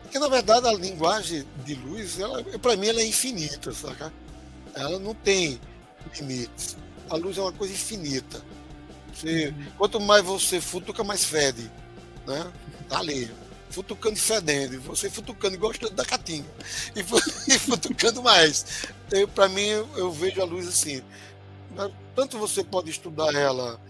[0.02, 2.18] Porque, na verdade, a linguagem de luz,
[2.62, 4.12] para mim, ela é infinita, saca?
[4.74, 5.60] Ela não tem
[6.16, 6.76] limites.
[7.10, 8.40] A luz é uma coisa infinita.
[9.12, 9.66] Você, uhum.
[9.76, 11.70] Quanto mais você futuca, mais fede
[12.26, 12.52] né?
[12.88, 13.30] Tá ali,
[13.74, 16.48] futucando e fedendo, você futucando igual o da Caatinga,
[16.94, 17.00] e,
[17.52, 18.86] e futucando mais.
[19.34, 21.02] Para mim, eu, vejo a luz assim.
[22.14, 23.80] Tanto você pode estudar ela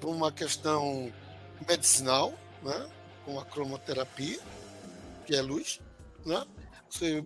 [0.00, 1.12] por uma questão
[1.68, 2.88] medicinal, né?
[3.24, 4.40] com a cromoterapia,
[5.26, 5.80] que é luz,
[6.26, 6.44] né?
[6.88, 7.24] você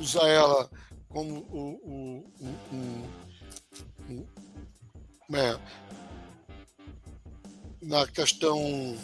[0.00, 0.68] usa ela
[1.08, 4.26] como o, o, o,
[5.30, 5.58] o é,
[7.80, 8.96] na questão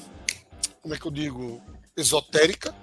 [0.82, 1.62] como é que eu digo,
[2.01, 2.74] esotérica,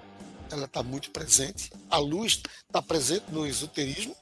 [0.50, 1.70] ela está muito presente.
[1.90, 4.16] A luz está presente no esoterismo,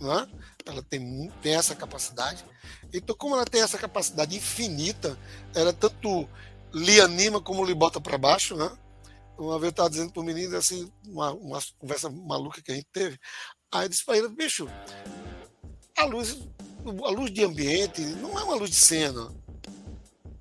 [0.00, 0.28] né?
[0.64, 2.44] ela tem, tem essa capacidade.
[2.92, 5.18] Então, como ela tem essa capacidade infinita,
[5.54, 6.28] ela tanto
[6.72, 8.56] lhe anima como lhe bota para baixo.
[8.56, 8.70] Né?
[9.38, 12.74] Uma vez eu estava dizendo para o menino, assim, uma, uma conversa maluca que a
[12.74, 13.18] gente teve,
[13.72, 14.68] aí eu disse para ele, bicho,
[15.96, 16.38] a luz,
[17.04, 19.32] a luz de ambiente não é uma luz de cena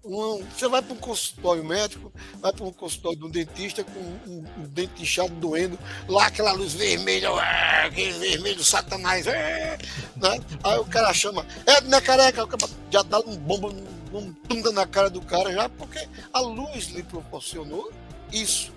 [0.09, 2.11] um, você vai para um consultório médico,
[2.41, 5.77] vai para um consultório de um dentista com um, um, dente inchado doendo,
[6.07, 9.77] lá aquela luz vermelha, ué, aquele vermelho satanás, ué,
[10.15, 10.39] né?
[10.63, 12.47] aí o cara chama, é, né, careca,
[12.89, 13.69] já dá um bomba,
[14.11, 17.91] um tunda na cara do cara já, porque a luz lhe proporcionou
[18.31, 18.71] isso,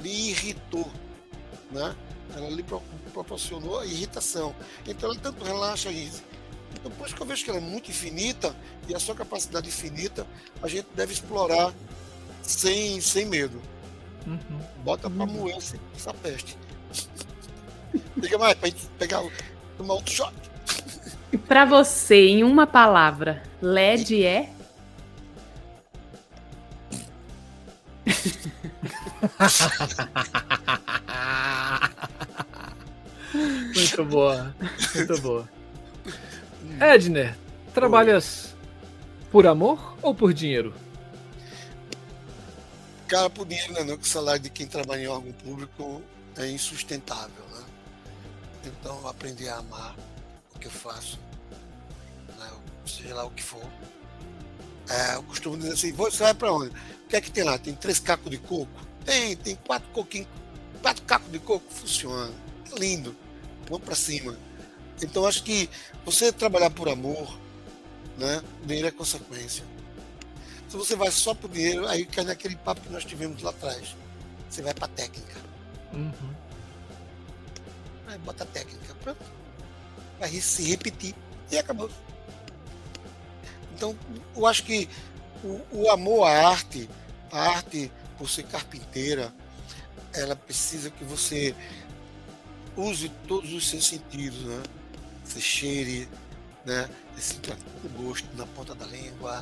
[0.00, 0.90] lhe irritou,
[1.70, 1.94] né?
[2.34, 2.64] Ela lhe
[3.12, 4.54] proporcionou irritação.
[4.86, 5.90] Então ela tanto relaxa
[6.72, 8.56] isso depois que eu vejo que ela é muito infinita
[8.88, 10.26] e a sua capacidade infinita,
[10.62, 11.74] a gente deve explorar
[12.42, 13.60] sem, sem medo.
[14.26, 14.60] Uhum.
[14.84, 15.16] Bota uhum.
[15.16, 16.56] pra moer essa peste.
[18.16, 19.22] Liga mais pra gente pegar
[19.76, 20.32] tomar outro shot.
[21.48, 24.48] Para você, em uma palavra, LED é?
[33.74, 34.54] muito boa,
[34.94, 35.48] muito boa.
[36.80, 37.36] Edner,
[37.74, 39.28] trabalhas Oi.
[39.30, 40.74] por amor ou por dinheiro?
[43.12, 43.84] cara por dinheiro, né?
[43.84, 46.02] Não, o salário de quem trabalha em órgão público
[46.38, 47.64] é insustentável, né?
[48.64, 49.94] Então eu aprendi a amar
[50.54, 51.18] o que eu faço,
[52.38, 52.50] né?
[52.86, 53.62] seja lá o que for.
[54.88, 56.70] É, eu costumo dizer assim, você vai para onde?
[56.70, 57.58] O que é que tem lá?
[57.58, 58.80] Tem três cacos de coco?
[59.04, 60.28] Tem, tem quatro coquinhos,
[60.80, 62.32] quatro cacos de coco, funciona.
[62.74, 63.14] É lindo.
[63.68, 64.34] Vamos para cima.
[65.00, 65.68] Então acho que
[66.04, 67.38] você trabalhar por amor,
[68.18, 68.42] né?
[68.62, 69.64] O dinheiro é consequência.
[70.68, 73.94] Se você vai só por dinheiro, aí cai naquele papo que nós tivemos lá atrás.
[74.48, 75.40] Você vai para técnica.
[75.92, 76.34] Uhum.
[78.06, 79.22] Aí bota a técnica, pronto.
[80.18, 81.14] Vai se repetir
[81.50, 81.90] e acabou.
[83.74, 83.96] Então,
[84.36, 84.88] eu acho que
[85.42, 86.88] o, o amor à arte,
[87.30, 89.32] a arte por ser carpinteira,
[90.14, 91.54] ela precisa que você
[92.76, 94.62] use todos os seus sentidos, né?
[95.24, 96.08] Você cheire,
[96.64, 96.88] né?
[97.14, 99.40] Você sinta o gosto na ponta da língua,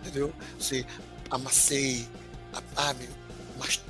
[0.00, 0.32] entendeu?
[0.58, 0.86] Você
[1.30, 2.08] amassei,
[2.76, 3.08] abre,
[3.58, 3.82] mas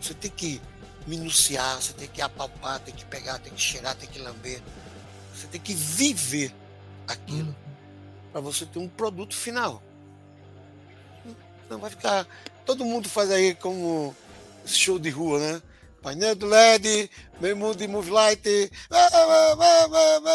[0.00, 0.60] você tem que
[1.06, 4.60] minuciar, você tem que apalpar, tem que pegar, tem que cheirar, tem que lamber.
[5.34, 6.54] Você tem que viver
[7.08, 7.54] aquilo uhum.
[8.32, 9.82] para você ter um produto final.
[11.68, 12.26] Não vai ficar.
[12.66, 14.14] Todo mundo faz aí como
[14.66, 15.62] show de rua, né?
[16.02, 17.08] Painel do LED,
[17.40, 19.56] menu de move light, ah, ah,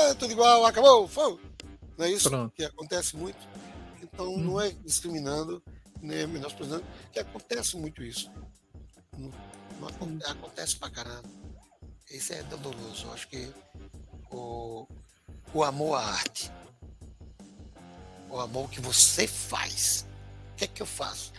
[0.09, 1.37] ah, tudo igual, acabou, foi.
[1.97, 2.55] Não é isso Pronto.
[2.55, 3.37] que acontece muito?
[4.01, 4.37] Então hum.
[4.37, 5.61] não é discriminando,
[6.01, 8.31] nem é menosprezando, que acontece muito isso.
[9.17, 9.31] Não,
[9.81, 11.29] não acontece, acontece pra caramba.
[12.09, 13.05] Isso é doloroso.
[13.05, 13.51] Eu acho que
[14.31, 14.87] o,
[15.53, 16.49] o amor à arte,
[18.29, 20.07] o amor que você faz.
[20.53, 21.33] O que é que eu faço?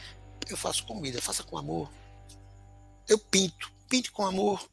[0.49, 1.91] Eu faço comida, faça com amor.
[3.09, 4.69] Eu pinto, pinte com amor.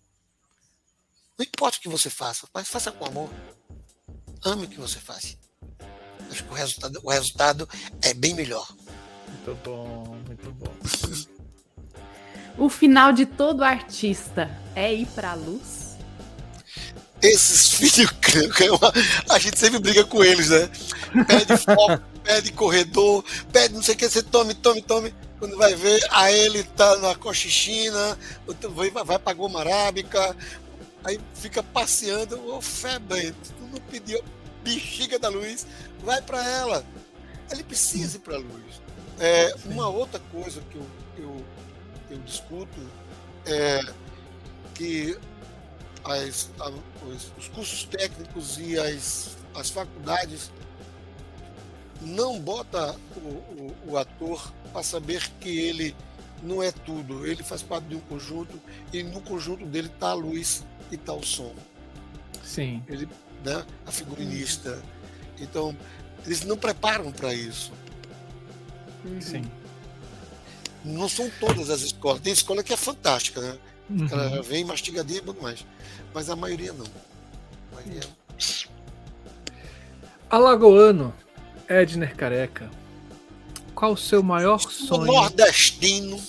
[1.38, 3.30] Não importa o que você faça, mas faça com amor.
[4.44, 5.38] Ame o que você faz.
[6.32, 7.70] Acho que o resultado, o resultado
[8.02, 8.68] é bem melhor.
[9.28, 10.76] Muito bom, muito bom.
[12.58, 15.98] O final de todo artista é ir para a luz?
[17.22, 18.14] Esses filhos,
[19.30, 20.70] a gente sempre briga com eles, né?
[21.28, 25.14] Pede foco, pede corredor, pede não sei o que, você tome, tome, tome.
[25.38, 28.18] Quando vai ver, a ele tá na Cochichina,
[28.72, 30.36] vai, vai pra Goma Arábica,
[31.04, 34.24] aí fica passeando, ô fé, tu não pediu
[34.64, 35.68] bexiga da luz,
[36.04, 36.84] vai para ela.
[37.52, 38.82] Ele precisa ir para a luz.
[39.20, 40.88] É, uma outra coisa que eu,
[41.18, 41.46] eu,
[42.10, 42.80] eu discuto
[43.46, 43.82] é
[44.74, 45.18] que
[46.04, 50.52] as, a, os, os, cursos técnicos e as, as faculdades
[52.02, 55.96] não bota o, o, o ator para saber que ele
[56.44, 58.60] não é tudo, ele faz parte de um conjunto
[58.94, 61.54] e no conjunto dele está a luz e está o som.
[62.44, 62.84] Sim.
[62.88, 63.08] Ele,
[63.44, 64.82] né, a figurinista.
[65.40, 65.76] Então,
[66.26, 67.72] eles não preparam para isso.
[69.20, 69.44] Sim.
[70.84, 72.22] Não são todas as escolas.
[72.22, 73.58] Tem escola que é fantástica, né?
[73.90, 74.08] Uhum.
[74.12, 75.66] Ela vem mastigadinha e tudo mais.
[76.14, 76.86] Mas a maioria não.
[77.72, 78.02] A maioria...
[80.30, 81.14] Alagoano,
[81.70, 82.70] Edner Careca.
[83.74, 85.06] Qual o seu maior sonho?
[85.06, 86.22] Nordestino.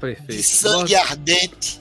[0.00, 0.32] Perfeito.
[0.32, 0.94] De sangue Nord...
[0.94, 1.80] ardente.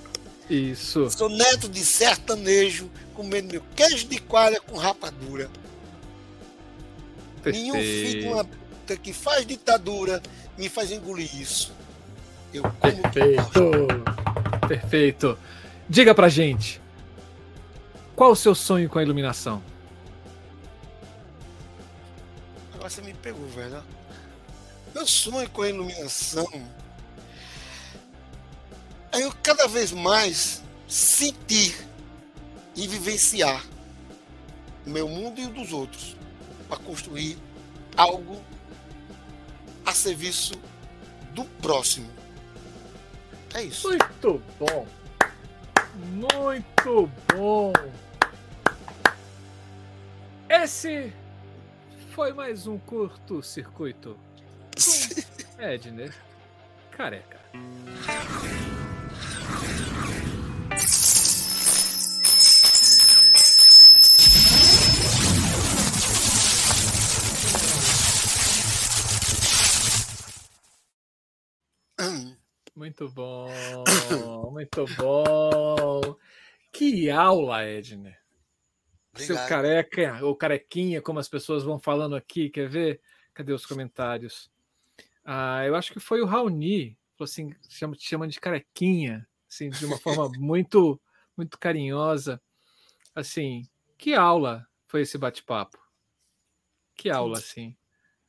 [0.50, 1.10] Isso.
[1.10, 5.50] Sou neto de sertanejo, comendo meu queijo de coalha com rapadura.
[7.42, 7.64] Perfeito.
[7.64, 10.22] Nenhum filho de uma puta que faz ditadura
[10.58, 11.74] me faz engolir isso.
[12.54, 13.88] Eu como Perfeito.
[14.68, 15.38] Perfeito.
[15.90, 16.82] Diga pra gente.
[18.16, 19.62] Qual o seu sonho com a iluminação?
[22.86, 23.84] Agora você me pegou, velho.
[24.94, 26.48] Meu sonho com a iluminação
[29.12, 31.76] é eu cada vez mais sentir
[32.76, 33.66] e vivenciar
[34.86, 36.16] o meu mundo e o dos outros
[36.70, 37.40] para construir
[37.98, 38.40] algo
[39.84, 40.54] a serviço
[41.32, 42.08] do próximo.
[43.56, 43.88] É isso.
[43.88, 44.88] Muito bom.
[46.14, 47.74] Muito bom.
[50.48, 51.12] Esse
[52.16, 54.18] foi mais um curto-circuito
[55.58, 56.16] com Edner
[56.90, 57.42] Careca.
[72.74, 73.50] Muito bom,
[74.54, 76.16] muito bom.
[76.72, 78.25] Que aula, Edner.
[79.16, 83.02] Seu careca, ou carequinha, como as pessoas vão falando aqui, quer ver?
[83.34, 84.52] Cadê os comentários?
[85.24, 89.86] Ah, eu acho que foi o Raoni, falou assim, chama, chama de carequinha, assim, de
[89.86, 91.00] uma forma muito,
[91.36, 92.42] muito carinhosa.
[93.14, 93.68] Assim,
[93.98, 95.78] que aula foi esse bate-papo?
[96.96, 97.76] Que aula, assim.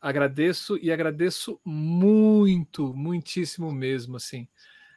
[0.00, 4.48] agradeço e agradeço muito, muitíssimo mesmo, assim,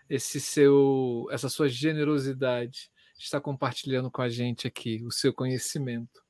[0.09, 2.91] esse seu, essa sua generosidade
[3.23, 6.23] estar compartilhando com a gente aqui o seu conhecimento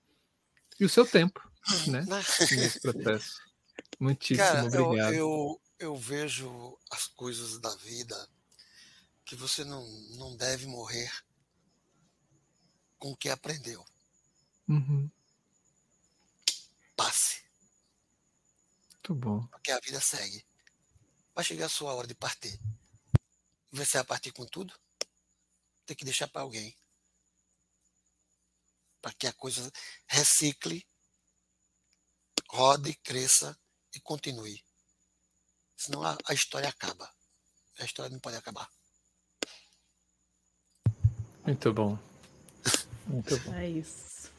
[0.79, 1.39] e o seu tempo,
[1.87, 2.03] né,
[2.51, 3.41] nesse processo.
[3.99, 5.13] Muitíssimo Cara, obrigado.
[5.13, 8.29] Eu, eu, eu, vejo as coisas da vida
[9.25, 9.85] que você não,
[10.17, 11.11] não deve morrer
[12.97, 13.85] com o que aprendeu.
[14.67, 15.09] Uhum.
[16.95, 17.43] Passe.
[18.93, 19.47] Muito bom.
[19.47, 20.45] Porque a vida segue.
[21.33, 22.59] Vai chegar a sua hora de partir.
[23.71, 24.73] Você vai partir com tudo?
[25.89, 26.77] Tem que deixar para alguém.
[29.01, 29.71] Para que a coisa
[30.05, 30.85] recicle,
[32.47, 33.59] rode, cresça
[33.95, 34.63] e continue.
[35.75, 37.11] Senão a, a história acaba.
[37.79, 38.69] A história não pode acabar.
[41.43, 41.97] Muito bom.
[43.07, 43.53] Muito bom.
[43.55, 44.31] É isso.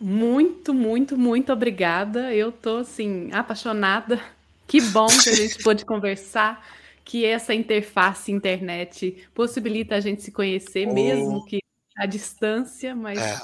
[0.00, 2.32] Muito, muito, muito obrigada.
[2.32, 4.22] Eu tô assim apaixonada.
[4.68, 6.64] Que bom que a gente pôde conversar,
[7.04, 10.94] que essa interface internet possibilita a gente se conhecer, oh.
[10.94, 11.60] mesmo que
[11.96, 13.38] à distância, mas é.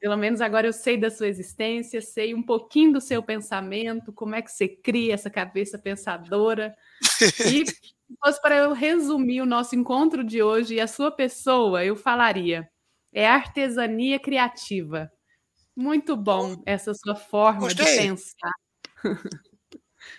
[0.00, 4.34] pelo menos agora eu sei da sua existência, sei um pouquinho do seu pensamento, como
[4.34, 6.74] é que você cria essa cabeça pensadora.
[7.46, 11.84] E se fosse para eu resumir o nosso encontro de hoje e a sua pessoa,
[11.84, 12.68] eu falaria:
[13.12, 15.10] é artesania criativa.
[15.74, 17.84] Muito bom essa sua forma Gostei.
[17.84, 18.52] de pensar.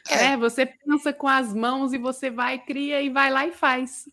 [0.09, 0.25] É.
[0.25, 4.05] é, você pensa com as mãos e você vai, cria e vai lá e faz.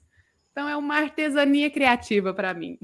[0.51, 2.78] Então é uma artesania criativa para mim.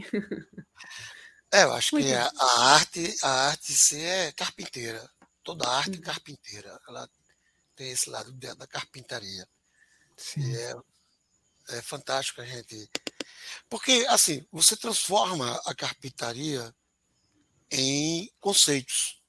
[1.54, 5.06] É, eu acho Muito que a, a, arte, a arte sim é carpinteira.
[5.44, 6.02] Toda arte é hum.
[6.02, 6.80] carpinteira.
[6.88, 7.06] Ela
[7.76, 9.46] tem esse lado da carpintaria.
[10.16, 10.40] Sim.
[10.40, 10.74] E é,
[11.76, 12.88] é fantástico a gente.
[13.68, 16.74] Porque, assim, você transforma a carpintaria
[17.70, 19.21] em conceitos,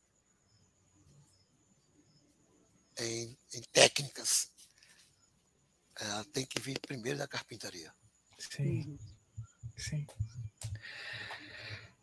[3.03, 4.51] em, em técnicas.
[5.99, 7.91] Ela tem que vir primeiro da carpintaria.
[8.39, 8.97] Sim.
[9.77, 10.05] Sim.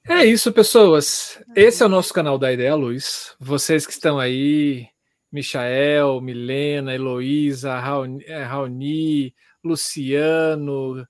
[0.08, 1.42] É isso, pessoas.
[1.54, 3.34] Esse é o nosso canal da Ideia Luz.
[3.38, 4.88] Vocês que estão aí,
[5.30, 9.32] Michael, Milena, Heloísa, Raoni, é,
[9.62, 11.06] Luciano,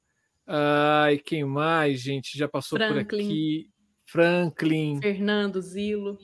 [0.46, 2.36] ai, quem mais, gente?
[2.36, 3.04] Já passou Franklin.
[3.06, 3.70] por aqui.
[4.06, 5.00] Franklin.
[5.00, 6.18] Fernando Zilo.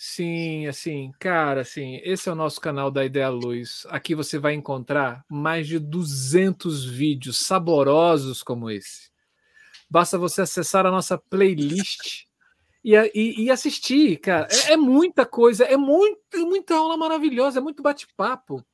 [0.00, 3.84] Sim, assim, cara, assim, esse é o nosso canal da Ideia Luz.
[3.88, 9.10] Aqui você vai encontrar mais de 200 vídeos saborosos como esse.
[9.90, 12.26] Basta você acessar a nossa playlist
[12.84, 14.46] e, e, e assistir, cara.
[14.68, 18.64] É, é, muita coisa, é muito, muita aula maravilhosa, é muito bate-papo,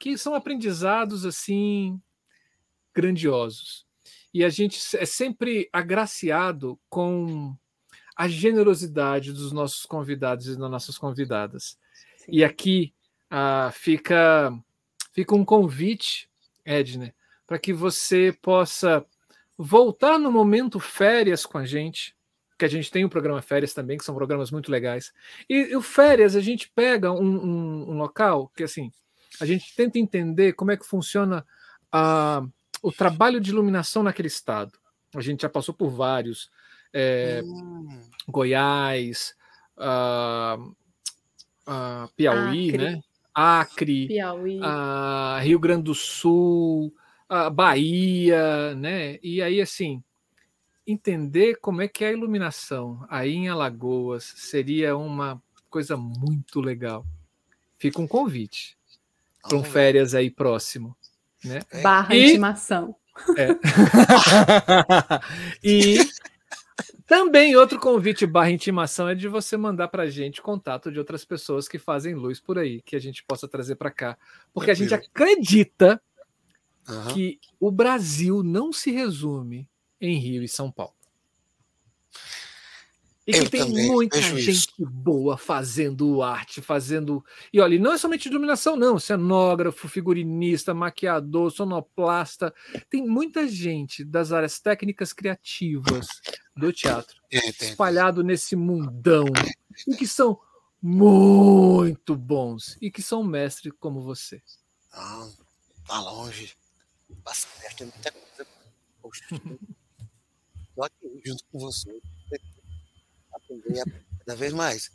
[0.00, 1.96] que são aprendizados, assim,
[2.92, 3.86] grandiosos.
[4.34, 7.56] E a gente é sempre agraciado com
[8.22, 11.76] a generosidade dos nossos convidados e das nossas convidadas.
[12.18, 12.26] Sim.
[12.28, 12.94] E aqui
[13.28, 14.56] ah, fica,
[15.12, 16.30] fica um convite,
[16.64, 17.12] Edna,
[17.48, 19.04] para que você possa
[19.58, 22.14] voltar no momento férias com a gente,
[22.56, 25.12] que a gente tem o um programa Férias também, que são programas muito legais.
[25.50, 28.92] E, o Férias, a gente pega um, um, um, local que, assim,
[29.40, 31.44] a gente tenta entender como é que funciona
[31.90, 32.46] ah,
[32.80, 34.78] o trabalho de iluminação naquele estado.
[35.12, 36.48] A gente já passou por vários
[36.92, 38.00] é, hum.
[38.28, 39.34] Goiás,
[39.78, 40.60] uh,
[41.66, 42.78] uh, Piauí, Acre.
[42.78, 43.00] né?
[43.34, 44.60] Acre, Piauí.
[44.60, 46.94] Uh, Rio Grande do Sul,
[47.54, 49.18] Bahia, né?
[49.22, 50.02] E aí, assim,
[50.86, 57.06] entender como é que é a iluminação aí em Alagoas seria uma coisa muito legal.
[57.78, 58.76] Fica um convite
[59.42, 60.94] para um férias aí próximo.
[61.42, 61.60] Né?
[61.82, 62.24] Barra e...
[62.24, 62.94] intimação.
[63.36, 63.48] É.
[65.64, 65.98] e
[67.06, 71.24] também outro convite barra intimação é de você mandar para a gente contato de outras
[71.24, 74.18] pessoas que fazem luz por aí, que a gente possa trazer para cá.
[74.52, 76.00] Porque a gente acredita
[76.88, 77.14] uhum.
[77.14, 79.68] que o Brasil não se resume
[80.00, 80.94] em Rio e São Paulo.
[83.24, 84.68] E que tem muita gente isso.
[84.80, 87.24] boa fazendo arte, fazendo.
[87.52, 88.98] E olha, não é somente iluminação, não.
[88.98, 92.52] Cenógrafo, figurinista, maquiador, sonoplasta.
[92.90, 96.08] Tem muita gente das áreas técnicas criativas
[96.56, 99.24] do teatro espalhado nesse mundão
[99.86, 100.38] e que são
[100.80, 104.42] muito bons e que são mestres como você.
[104.92, 105.32] Não,
[105.86, 106.54] tá longe.
[107.24, 108.46] Bastante, muita coisa.
[109.00, 109.24] Poxa,
[110.82, 112.00] aqui junto com você
[113.32, 113.84] aprender
[114.18, 114.90] cada vez mais.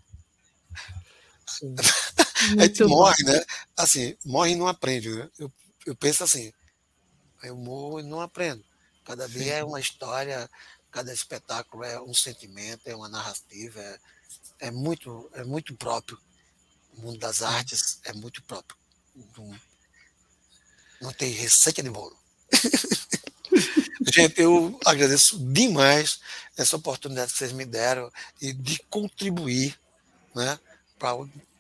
[2.59, 3.43] a gente morre, né?
[3.75, 5.29] Assim, morre e não aprende, né?
[5.39, 5.51] Eu,
[5.85, 6.51] eu penso assim,
[7.43, 8.63] eu morro e não aprendo.
[9.05, 10.49] Cada dia é uma história,
[10.97, 13.99] cada espetáculo é um sentimento, é uma narrativa, é,
[14.61, 16.17] é muito, é muito próprio.
[16.97, 18.75] O mundo das artes é muito próprio.
[19.37, 19.59] não,
[20.99, 22.17] não tem receita de bolo.
[24.11, 26.19] Gente, eu agradeço demais
[26.57, 28.11] essa oportunidade que vocês me deram
[28.41, 29.79] e de contribuir,
[30.33, 30.59] né,
[30.97, 31.11] pra,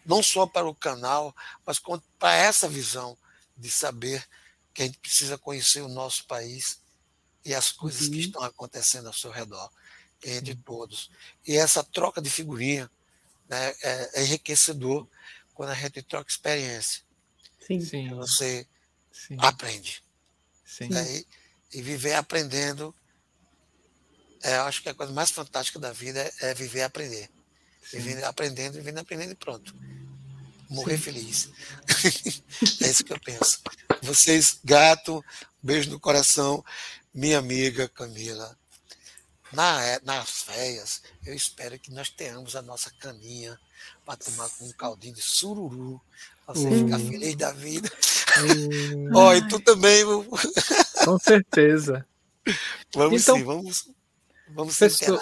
[0.03, 1.79] não só para o canal, mas
[2.17, 3.15] para essa visão
[3.55, 4.27] de saber
[4.73, 6.79] que a gente precisa conhecer o nosso país
[7.43, 8.11] e as coisas uhum.
[8.11, 9.69] que estão acontecendo ao seu redor,
[10.23, 10.61] entre uhum.
[10.61, 11.09] todos.
[11.45, 12.89] E essa troca de figurinha
[13.47, 15.07] né, é, é enriquecedor
[15.53, 17.01] quando a gente troca experiência.
[17.65, 18.09] Sim, sim.
[18.15, 18.67] Você
[19.11, 19.35] sim.
[19.39, 20.03] aprende.
[20.65, 20.89] Sim.
[20.89, 21.03] Né?
[21.11, 21.27] E,
[21.73, 22.93] e, viver aprendendo,
[24.43, 27.29] é, eu acho que a coisa mais fantástica da vida é, é viver e aprender.
[27.91, 29.73] Viver aprendendo, vivendo aprendendo e pronto.
[30.69, 31.03] Morrer sim.
[31.03, 31.49] feliz.
[32.81, 33.61] é isso que eu penso.
[34.01, 35.23] Vocês, gato,
[35.63, 36.63] beijo no coração,
[37.13, 38.57] minha amiga Camila.
[39.53, 43.57] Na, é, nas férias, eu espero que nós tenhamos a nossa caninha
[44.05, 46.01] para tomar com um caldinho de sururu,
[46.45, 46.85] para você hum.
[46.85, 47.89] ficar feliz da vida.
[48.39, 49.09] Hum.
[49.15, 50.03] Ó, oh, e tu também.
[51.05, 52.05] Com certeza.
[52.93, 53.89] Vamos então, sim, vamos,
[54.49, 55.21] vamos pessoa,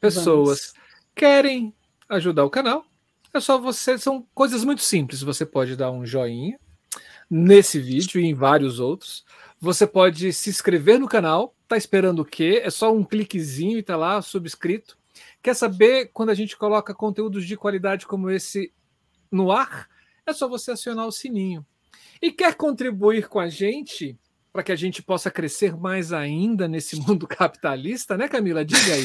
[0.00, 0.74] Pessoas vamos.
[1.14, 1.74] querem
[2.08, 2.84] ajudar o canal,
[3.32, 3.98] é só você.
[3.98, 5.22] São coisas muito simples.
[5.22, 6.58] Você pode dar um joinha
[7.30, 9.24] nesse vídeo e em vários outros.
[9.62, 11.54] Você pode se inscrever no canal.
[11.68, 12.60] Tá esperando o quê?
[12.64, 14.98] É só um cliquezinho e tá lá subscrito.
[15.40, 18.72] Quer saber quando a gente coloca conteúdos de qualidade como esse
[19.30, 19.88] no ar?
[20.26, 21.64] É só você acionar o sininho.
[22.20, 24.18] E quer contribuir com a gente
[24.52, 28.64] para que a gente possa crescer mais ainda nesse mundo capitalista, né, Camila?
[28.64, 29.04] Diga aí.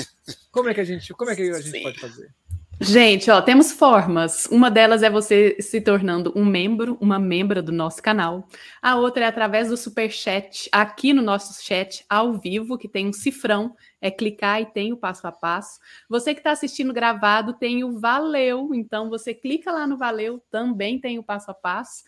[0.50, 1.82] Como é que a gente, como é que a gente Sim.
[1.82, 2.34] pode fazer?
[2.82, 4.46] Gente, ó, temos formas.
[4.46, 8.48] Uma delas é você se tornando um membro, uma membra do nosso canal.
[8.80, 13.06] A outra é através do super chat, aqui no nosso chat ao vivo, que tem
[13.06, 15.78] um cifrão, é clicar e tem o passo a passo.
[16.08, 20.98] Você que está assistindo gravado tem o valeu, então você clica lá no valeu, também
[20.98, 22.02] tem o passo a passo.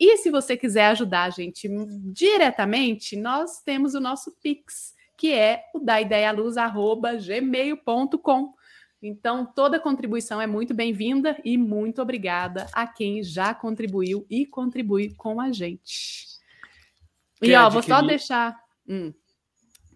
[0.00, 1.68] E se você quiser ajudar a gente
[2.12, 8.56] diretamente, nós temos o nosso Pix, que é o daideialuz@gmail.com.
[9.02, 15.14] Então, toda contribuição é muito bem-vinda e muito obrigada a quem já contribuiu e contribui
[15.14, 16.26] com a gente.
[17.40, 17.72] Quer e ó, adquirir...
[17.72, 18.58] vou só deixar.
[18.88, 19.12] Hum,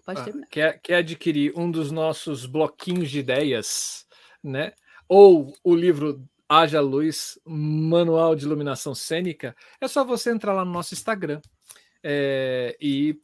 [0.05, 0.47] pode ah, terminar.
[0.49, 4.07] Quer, quer adquirir um dos nossos bloquinhos de ideias,
[4.43, 4.75] né?
[5.09, 10.73] Ou o livro Haja Luz, Manual de Iluminação Cênica, é só você entrar lá no
[10.73, 11.41] nosso Instagram
[12.03, 13.19] é, e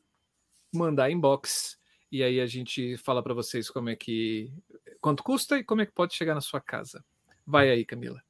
[0.73, 1.77] mandar inbox.
[2.11, 4.53] E aí a gente fala para vocês como é que
[5.07, 7.05] quanto custa e como é que pode chegar na sua casa.
[7.47, 8.21] Vai aí, Camila.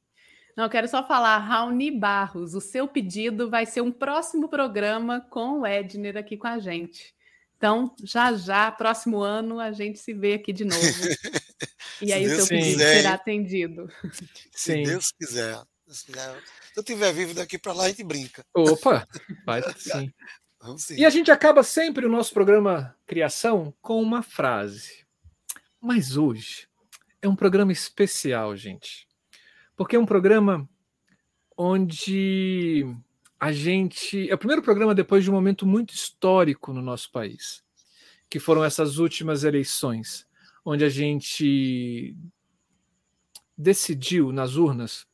[0.55, 5.23] Não, eu quero só falar, Raoni Barros, o seu pedido vai ser um próximo programa
[5.31, 7.15] com o Edner aqui com a gente.
[7.57, 10.77] Então, já já, próximo ano, a gente se vê aqui de novo.
[12.03, 13.91] E aí Deus o seu pedido quiser, será atendido.
[14.53, 14.83] Se Sim.
[14.83, 15.59] Deus quiser.
[15.89, 16.13] Se
[16.77, 18.45] eu estiver vivo daqui para lá, a gente brinca.
[18.53, 19.09] Opa,
[19.47, 20.13] vai sim.
[20.77, 20.95] sim.
[20.97, 25.06] E a gente acaba sempre o nosso programa Criação com uma frase.
[25.81, 26.69] Mas hoje
[27.21, 29.07] é um programa especial, gente.
[29.77, 30.69] Porque é um programa
[31.57, 32.85] onde
[33.39, 34.29] a gente.
[34.31, 37.63] É o primeiro programa depois de um momento muito histórico no nosso país,
[38.29, 40.27] que foram essas últimas eleições,
[40.65, 42.17] onde a gente
[43.57, 45.07] decidiu nas urnas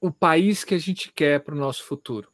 [0.00, 2.32] o país que a gente quer para o nosso futuro.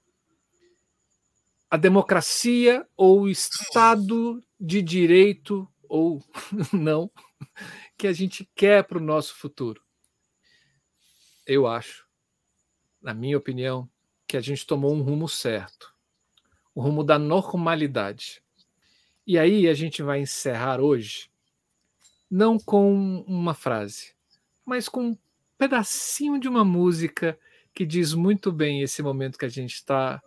[1.69, 6.23] A democracia ou o Estado de Direito ou
[6.73, 7.11] não
[7.97, 9.83] que a gente quer para o nosso futuro.
[11.47, 12.07] Eu acho,
[13.01, 13.89] na minha opinião,
[14.27, 15.95] que a gente tomou um rumo certo,
[16.75, 18.43] o rumo da normalidade.
[19.27, 21.31] E aí a gente vai encerrar hoje,
[22.31, 24.15] não com uma frase,
[24.65, 25.19] mas com um
[25.57, 27.39] pedacinho de uma música
[27.73, 30.23] que diz muito bem esse momento que a gente está,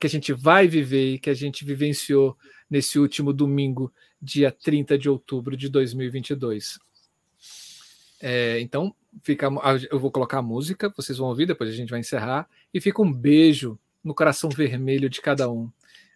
[0.00, 2.36] que a gente vai viver e que a gente vivenciou
[2.68, 6.78] nesse último domingo dia 30 de outubro de 2022.
[8.20, 9.48] É, então, fica,
[9.90, 13.02] eu vou colocar a música, vocês vão ouvir, depois a gente vai encerrar, e fica
[13.02, 15.70] um beijo no coração vermelho de cada um,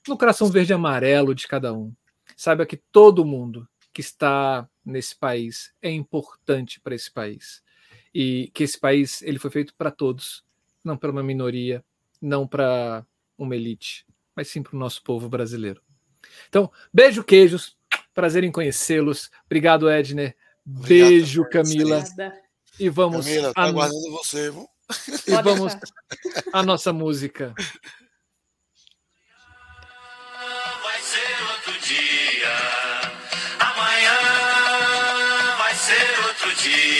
[0.08, 1.92] no coração verde e amarelo de cada um.
[2.36, 7.62] Saiba que todo mundo que está nesse país é importante para esse país.
[8.14, 10.44] E que esse país ele foi feito para todos,
[10.82, 11.84] não para uma minoria,
[12.20, 13.04] não para
[13.36, 15.82] uma elite, mas sim para o nosso povo brasileiro.
[16.48, 17.76] Então, beijo, queijos.
[18.14, 19.30] Prazer em conhecê-los.
[19.46, 20.36] Obrigado, Edner.
[20.66, 22.04] Obrigado, beijo, Camila.
[22.78, 23.26] E vamos.
[23.26, 23.66] Camila, tá a...
[23.66, 24.68] aguardando você, viu?
[25.26, 25.76] E Pode vamos
[26.52, 27.54] à nossa música.
[30.82, 32.48] Vai ser outro dia.
[33.60, 34.18] Amanhã
[35.56, 36.99] vai ser outro dia.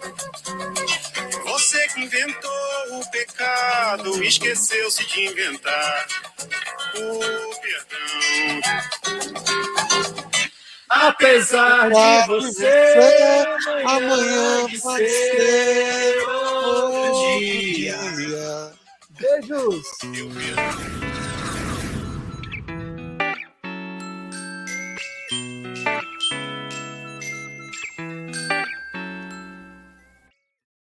[1.97, 6.07] Inventou o pecado, esqueceu-se de inventar
[6.95, 7.19] o
[7.61, 8.61] perdão.
[10.89, 13.45] Apesar de você,
[13.85, 17.97] amanhã pode ser outro dia.
[19.09, 19.81] Beijos!